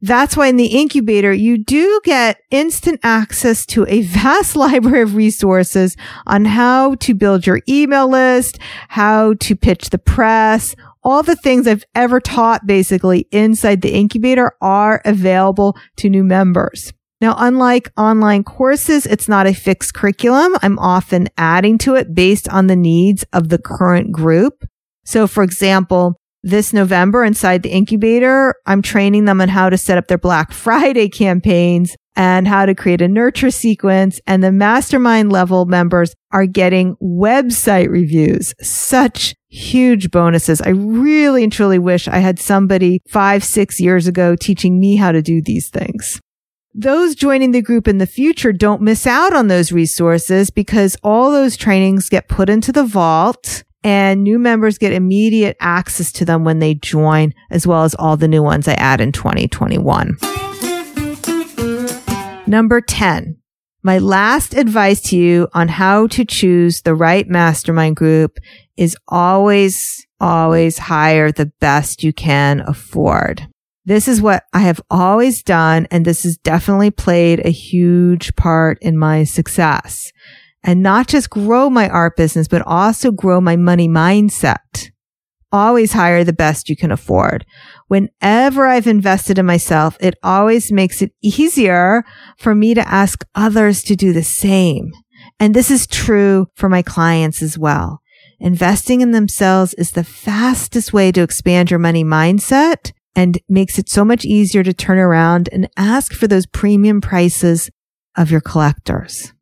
That's 0.00 0.34
why 0.34 0.46
in 0.46 0.56
the 0.56 0.66
incubator, 0.66 1.32
you 1.32 1.58
do 1.62 2.00
get 2.04 2.38
instant 2.50 3.00
access 3.02 3.66
to 3.66 3.84
a 3.88 4.00
vast 4.02 4.56
library 4.56 5.02
of 5.02 5.14
resources 5.14 5.94
on 6.26 6.46
how 6.46 6.94
to 6.96 7.14
build 7.14 7.46
your 7.46 7.60
email 7.68 8.08
list, 8.08 8.58
how 8.88 9.34
to 9.34 9.56
pitch 9.56 9.90
the 9.90 9.98
press, 9.98 10.74
all 11.06 11.22
the 11.22 11.36
things 11.36 11.68
I've 11.68 11.84
ever 11.94 12.18
taught 12.18 12.66
basically 12.66 13.28
inside 13.30 13.80
the 13.80 13.94
incubator 13.94 14.50
are 14.60 15.00
available 15.04 15.78
to 15.98 16.10
new 16.10 16.24
members. 16.24 16.92
Now, 17.20 17.36
unlike 17.38 17.92
online 17.96 18.42
courses, 18.42 19.06
it's 19.06 19.28
not 19.28 19.46
a 19.46 19.54
fixed 19.54 19.94
curriculum. 19.94 20.56
I'm 20.62 20.80
often 20.80 21.28
adding 21.38 21.78
to 21.78 21.94
it 21.94 22.12
based 22.12 22.48
on 22.48 22.66
the 22.66 22.74
needs 22.74 23.24
of 23.32 23.50
the 23.50 23.58
current 23.58 24.10
group. 24.10 24.64
So, 25.04 25.28
for 25.28 25.44
example, 25.44 26.20
this 26.42 26.72
November 26.72 27.24
inside 27.24 27.62
the 27.62 27.70
incubator, 27.70 28.54
I'm 28.66 28.82
training 28.82 29.26
them 29.26 29.40
on 29.40 29.48
how 29.48 29.70
to 29.70 29.78
set 29.78 29.98
up 29.98 30.08
their 30.08 30.18
Black 30.18 30.52
Friday 30.64 31.08
campaigns 31.08 31.96
and 32.16 32.48
how 32.48 32.66
to 32.66 32.74
create 32.74 33.00
a 33.00 33.08
nurture 33.08 33.52
sequence. 33.52 34.20
And 34.26 34.42
the 34.42 34.52
mastermind 34.52 35.32
level 35.32 35.66
members 35.66 36.14
are 36.32 36.46
getting 36.46 36.96
website 36.96 37.90
reviews. 37.90 38.54
Such 38.60 39.34
huge 39.56 40.10
bonuses. 40.10 40.60
I 40.60 40.70
really 40.70 41.42
and 41.42 41.52
truly 41.52 41.78
wish 41.78 42.06
I 42.06 42.18
had 42.18 42.38
somebody 42.38 43.00
five, 43.08 43.42
six 43.42 43.80
years 43.80 44.06
ago 44.06 44.36
teaching 44.36 44.78
me 44.78 44.96
how 44.96 45.12
to 45.12 45.22
do 45.22 45.40
these 45.40 45.70
things. 45.70 46.20
Those 46.74 47.14
joining 47.14 47.52
the 47.52 47.62
group 47.62 47.88
in 47.88 47.96
the 47.96 48.06
future 48.06 48.52
don't 48.52 48.82
miss 48.82 49.06
out 49.06 49.32
on 49.32 49.48
those 49.48 49.72
resources 49.72 50.50
because 50.50 50.96
all 51.02 51.30
those 51.30 51.56
trainings 51.56 52.10
get 52.10 52.28
put 52.28 52.50
into 52.50 52.70
the 52.70 52.84
vault 52.84 53.64
and 53.82 54.22
new 54.22 54.38
members 54.38 54.76
get 54.76 54.92
immediate 54.92 55.56
access 55.58 56.12
to 56.12 56.24
them 56.24 56.44
when 56.44 56.58
they 56.58 56.74
join, 56.74 57.32
as 57.50 57.66
well 57.66 57.84
as 57.84 57.94
all 57.94 58.16
the 58.16 58.28
new 58.28 58.42
ones 58.42 58.68
I 58.68 58.74
add 58.74 59.00
in 59.00 59.12
2021. 59.12 60.18
Number 62.46 62.80
10. 62.80 63.38
My 63.82 63.98
last 63.98 64.54
advice 64.54 65.00
to 65.02 65.16
you 65.16 65.46
on 65.54 65.68
how 65.68 66.08
to 66.08 66.24
choose 66.24 66.82
the 66.82 66.96
right 66.96 67.28
mastermind 67.28 67.94
group 67.94 68.38
is 68.76 68.96
always, 69.08 70.06
always 70.20 70.78
hire 70.78 71.32
the 71.32 71.52
best 71.60 72.02
you 72.02 72.12
can 72.12 72.60
afford. 72.60 73.48
This 73.84 74.08
is 74.08 74.20
what 74.20 74.42
I 74.52 74.60
have 74.60 74.80
always 74.90 75.42
done. 75.42 75.86
And 75.90 76.04
this 76.04 76.24
has 76.24 76.36
definitely 76.36 76.90
played 76.90 77.40
a 77.44 77.50
huge 77.50 78.34
part 78.34 78.78
in 78.82 78.98
my 78.98 79.24
success 79.24 80.12
and 80.64 80.82
not 80.82 81.06
just 81.06 81.30
grow 81.30 81.70
my 81.70 81.88
art 81.88 82.16
business, 82.16 82.48
but 82.48 82.62
also 82.66 83.12
grow 83.12 83.40
my 83.40 83.54
money 83.54 83.88
mindset. 83.88 84.90
Always 85.52 85.92
hire 85.92 86.24
the 86.24 86.32
best 86.32 86.68
you 86.68 86.76
can 86.76 86.90
afford. 86.90 87.46
Whenever 87.86 88.66
I've 88.66 88.88
invested 88.88 89.38
in 89.38 89.46
myself, 89.46 89.96
it 90.00 90.16
always 90.24 90.72
makes 90.72 91.00
it 91.00 91.12
easier 91.22 92.02
for 92.36 92.52
me 92.52 92.74
to 92.74 92.86
ask 92.86 93.24
others 93.36 93.84
to 93.84 93.94
do 93.94 94.12
the 94.12 94.24
same. 94.24 94.90
And 95.38 95.54
this 95.54 95.70
is 95.70 95.86
true 95.86 96.48
for 96.56 96.68
my 96.68 96.82
clients 96.82 97.40
as 97.42 97.56
well. 97.56 98.00
Investing 98.38 99.00
in 99.00 99.12
themselves 99.12 99.74
is 99.74 99.92
the 99.92 100.04
fastest 100.04 100.92
way 100.92 101.10
to 101.12 101.22
expand 101.22 101.70
your 101.70 101.78
money 101.78 102.04
mindset 102.04 102.92
and 103.14 103.40
makes 103.48 103.78
it 103.78 103.88
so 103.88 104.04
much 104.04 104.24
easier 104.24 104.62
to 104.62 104.74
turn 104.74 104.98
around 104.98 105.48
and 105.50 105.70
ask 105.76 106.12
for 106.12 106.28
those 106.28 106.46
premium 106.46 107.00
prices 107.00 107.70
of 108.16 108.30
your 108.30 108.42
collectors. 108.42 109.32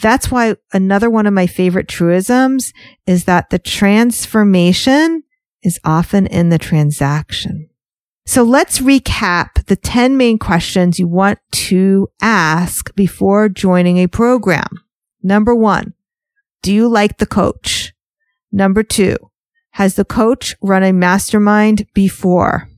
That's 0.00 0.30
why 0.30 0.56
another 0.72 1.10
one 1.10 1.26
of 1.26 1.32
my 1.32 1.46
favorite 1.46 1.88
truisms 1.88 2.72
is 3.06 3.24
that 3.24 3.50
the 3.50 3.58
transformation 3.58 5.24
is 5.62 5.80
often 5.84 6.26
in 6.26 6.50
the 6.50 6.58
transaction. 6.58 7.68
So 8.26 8.42
let's 8.42 8.80
recap 8.80 9.64
the 9.66 9.76
10 9.76 10.16
main 10.16 10.38
questions 10.38 10.98
you 10.98 11.08
want 11.08 11.38
to 11.52 12.08
ask 12.20 12.94
before 12.94 13.48
joining 13.48 13.98
a 13.98 14.08
program. 14.08 14.68
Number 15.22 15.54
one, 15.54 15.94
do 16.62 16.72
you 16.72 16.88
like 16.88 17.18
the 17.18 17.26
coach? 17.26 17.85
Number 18.52 18.82
two, 18.82 19.16
has 19.72 19.94
the 19.94 20.04
coach 20.04 20.54
run 20.62 20.82
a 20.82 20.92
mastermind 20.92 21.86
before? 21.94 22.68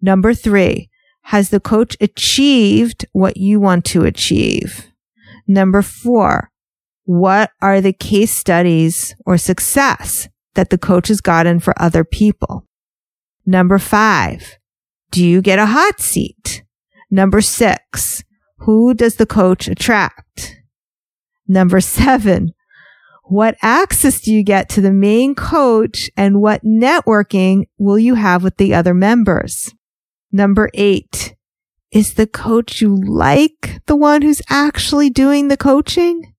Number 0.00 0.34
three, 0.34 0.90
has 1.22 1.50
the 1.50 1.60
coach 1.60 1.96
achieved 2.00 3.06
what 3.12 3.36
you 3.36 3.60
want 3.60 3.84
to 3.86 4.04
achieve? 4.04 4.88
Number 5.46 5.82
four, 5.82 6.50
what 7.04 7.50
are 7.60 7.80
the 7.80 7.92
case 7.92 8.32
studies 8.32 9.14
or 9.26 9.36
success 9.36 10.28
that 10.54 10.70
the 10.70 10.78
coach 10.78 11.08
has 11.08 11.20
gotten 11.20 11.60
for 11.60 11.74
other 11.80 12.04
people? 12.04 12.66
Number 13.44 13.78
five, 13.78 14.58
do 15.10 15.24
you 15.24 15.42
get 15.42 15.58
a 15.58 15.66
hot 15.66 16.00
seat? 16.00 16.62
Number 17.10 17.40
six, 17.40 18.22
who 18.58 18.94
does 18.94 19.16
the 19.16 19.26
coach 19.26 19.68
attract? 19.68 20.62
Number 21.48 21.80
seven, 21.80 22.52
what 23.32 23.56
access 23.62 24.20
do 24.20 24.30
you 24.30 24.42
get 24.42 24.68
to 24.68 24.82
the 24.82 24.92
main 24.92 25.34
coach 25.34 26.10
and 26.18 26.42
what 26.42 26.62
networking 26.62 27.66
will 27.78 27.98
you 27.98 28.14
have 28.14 28.44
with 28.44 28.58
the 28.58 28.74
other 28.74 28.92
members? 28.92 29.74
Number 30.30 30.68
eight, 30.74 31.34
is 31.90 32.14
the 32.14 32.26
coach 32.26 32.82
you 32.82 32.94
like 32.94 33.80
the 33.86 33.96
one 33.96 34.20
who's 34.20 34.42
actually 34.50 35.08
doing 35.08 35.48
the 35.48 35.56
coaching? 35.56 36.34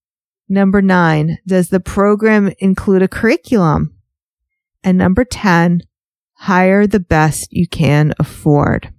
Number 0.48 0.84
nine, 0.84 1.40
does 1.48 1.70
the 1.70 1.80
program 1.80 2.54
include 2.60 3.02
a 3.02 3.08
curriculum? 3.08 3.96
And 4.84 4.96
number 4.96 5.26
10, 5.26 5.82
hire 6.34 6.86
the 6.86 7.00
best 7.00 7.52
you 7.52 7.68
can 7.68 8.14
afford. 8.20 8.94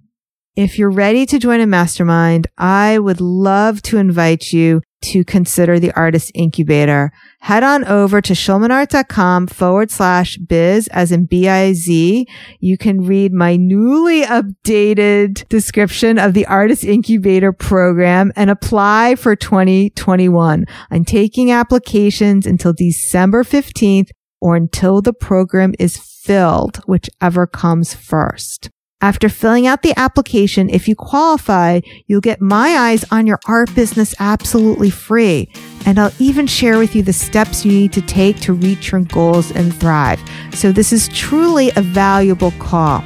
If 0.57 0.77
you're 0.77 0.91
ready 0.91 1.25
to 1.27 1.39
join 1.39 1.61
a 1.61 1.65
mastermind, 1.65 2.47
I 2.57 2.99
would 2.99 3.21
love 3.21 3.81
to 3.83 3.97
invite 3.97 4.51
you 4.51 4.81
to 5.05 5.23
consider 5.23 5.79
the 5.79 5.91
artist 5.93 6.31
incubator, 6.33 7.11
head 7.39 7.63
on 7.63 7.85
over 7.85 8.21
to 8.21 8.33
schulmanart.com 8.33 9.47
forward 9.47 9.91
slash 9.91 10.37
biz 10.37 10.87
as 10.87 11.11
in 11.11 11.25
B-I-Z. 11.25 12.27
You 12.59 12.77
can 12.77 13.01
read 13.01 13.31
my 13.31 13.55
newly 13.55 14.23
updated 14.23 15.47
description 15.47 16.17
of 16.17 16.33
the 16.33 16.47
artist 16.47 16.83
incubator 16.83 17.53
program 17.53 18.33
and 18.35 18.49
apply 18.49 19.15
for 19.15 19.35
2021. 19.35 20.65
I'm 20.89 21.05
taking 21.05 21.51
applications 21.51 22.47
until 22.47 22.73
December 22.73 23.43
15th 23.43 24.09
or 24.41 24.55
until 24.55 25.01
the 25.01 25.13
program 25.13 25.73
is 25.77 25.97
filled, 25.97 26.77
whichever 26.87 27.45
comes 27.45 27.93
first. 27.93 28.69
After 29.01 29.29
filling 29.29 29.67
out 29.67 29.81
the 29.81 29.93
application, 29.99 30.69
if 30.69 30.87
you 30.87 30.95
qualify, 30.95 31.81
you'll 32.07 32.21
get 32.21 32.41
my 32.41 32.69
eyes 32.69 33.03
on 33.11 33.27
your 33.27 33.39
art 33.47 33.73
business 33.75 34.15
absolutely 34.19 34.89
free. 34.89 35.51
And 35.85 35.99
I'll 35.99 36.13
even 36.17 36.47
share 36.47 36.79
with 36.79 36.95
you 36.95 37.03
the 37.03 37.13
steps 37.13 37.65
you 37.65 37.71
need 37.71 37.93
to 37.93 38.01
take 38.01 38.39
to 38.41 38.53
reach 38.53 38.91
your 38.91 39.01
goals 39.01 39.51
and 39.51 39.75
thrive. 39.75 40.19
So 40.53 40.71
this 40.71 40.91
is 40.91 41.09
truly 41.09 41.71
a 41.75 41.81
valuable 41.81 42.51
call. 42.57 43.03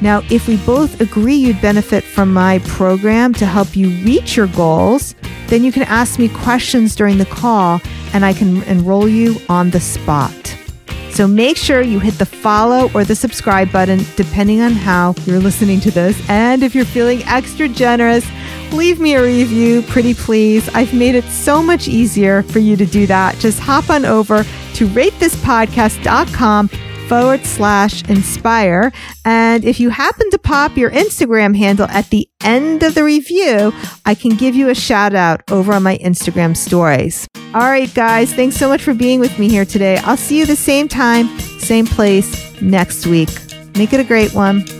Now, 0.00 0.22
if 0.30 0.46
we 0.46 0.56
both 0.58 1.00
agree 1.00 1.34
you'd 1.34 1.60
benefit 1.60 2.04
from 2.04 2.32
my 2.32 2.60
program 2.60 3.34
to 3.34 3.46
help 3.46 3.74
you 3.74 3.88
reach 4.04 4.36
your 4.36 4.46
goals, 4.48 5.14
then 5.48 5.64
you 5.64 5.72
can 5.72 5.82
ask 5.84 6.18
me 6.18 6.28
questions 6.28 6.94
during 6.94 7.18
the 7.18 7.26
call 7.26 7.80
and 8.12 8.24
I 8.24 8.34
can 8.34 8.62
enroll 8.64 9.08
you 9.08 9.36
on 9.48 9.70
the 9.70 9.80
spot. 9.80 10.56
So 11.12 11.26
make 11.26 11.56
sure 11.56 11.82
you 11.82 11.98
hit 11.98 12.14
the 12.14 12.26
follow 12.26 12.90
or 12.94 13.04
the 13.04 13.14
subscribe 13.14 13.70
button, 13.72 14.00
depending 14.16 14.60
on 14.60 14.72
how 14.72 15.14
you're 15.26 15.40
listening 15.40 15.80
to 15.80 15.90
this. 15.90 16.20
And 16.28 16.62
if 16.62 16.74
you're 16.74 16.84
feeling 16.84 17.22
extra 17.24 17.68
generous, 17.68 18.26
leave 18.72 19.00
me 19.00 19.14
a 19.14 19.22
review, 19.22 19.82
pretty 19.82 20.14
please. 20.14 20.68
I've 20.70 20.94
made 20.94 21.14
it 21.14 21.24
so 21.24 21.62
much 21.62 21.88
easier 21.88 22.42
for 22.44 22.58
you 22.58 22.76
to 22.76 22.86
do 22.86 23.06
that. 23.06 23.36
Just 23.38 23.58
hop 23.58 23.90
on 23.90 24.04
over 24.04 24.44
to 24.44 24.86
ratethispodcast.com 24.88 26.70
forward 27.10 27.44
slash 27.44 28.08
inspire. 28.08 28.92
And 29.24 29.64
if 29.64 29.80
you 29.80 29.90
happen 29.90 30.30
to 30.30 30.38
pop 30.38 30.76
your 30.76 30.92
Instagram 30.92 31.56
handle 31.56 31.88
at 31.88 32.08
the 32.10 32.28
end 32.44 32.84
of 32.84 32.94
the 32.94 33.02
review, 33.02 33.72
I 34.06 34.14
can 34.14 34.36
give 34.36 34.54
you 34.54 34.68
a 34.68 34.76
shout 34.76 35.12
out 35.12 35.42
over 35.50 35.72
on 35.72 35.82
my 35.82 35.98
Instagram 35.98 36.56
stories. 36.56 37.26
All 37.52 37.62
right, 37.62 37.92
guys, 37.94 38.32
thanks 38.32 38.54
so 38.54 38.68
much 38.68 38.80
for 38.80 38.94
being 38.94 39.18
with 39.18 39.40
me 39.40 39.48
here 39.48 39.64
today. 39.64 39.96
I'll 40.04 40.16
see 40.16 40.38
you 40.38 40.46
the 40.46 40.54
same 40.54 40.86
time, 40.86 41.26
same 41.58 41.84
place 41.84 42.30
next 42.62 43.08
week. 43.08 43.30
Make 43.74 43.92
it 43.92 43.98
a 43.98 44.04
great 44.04 44.32
one. 44.32 44.79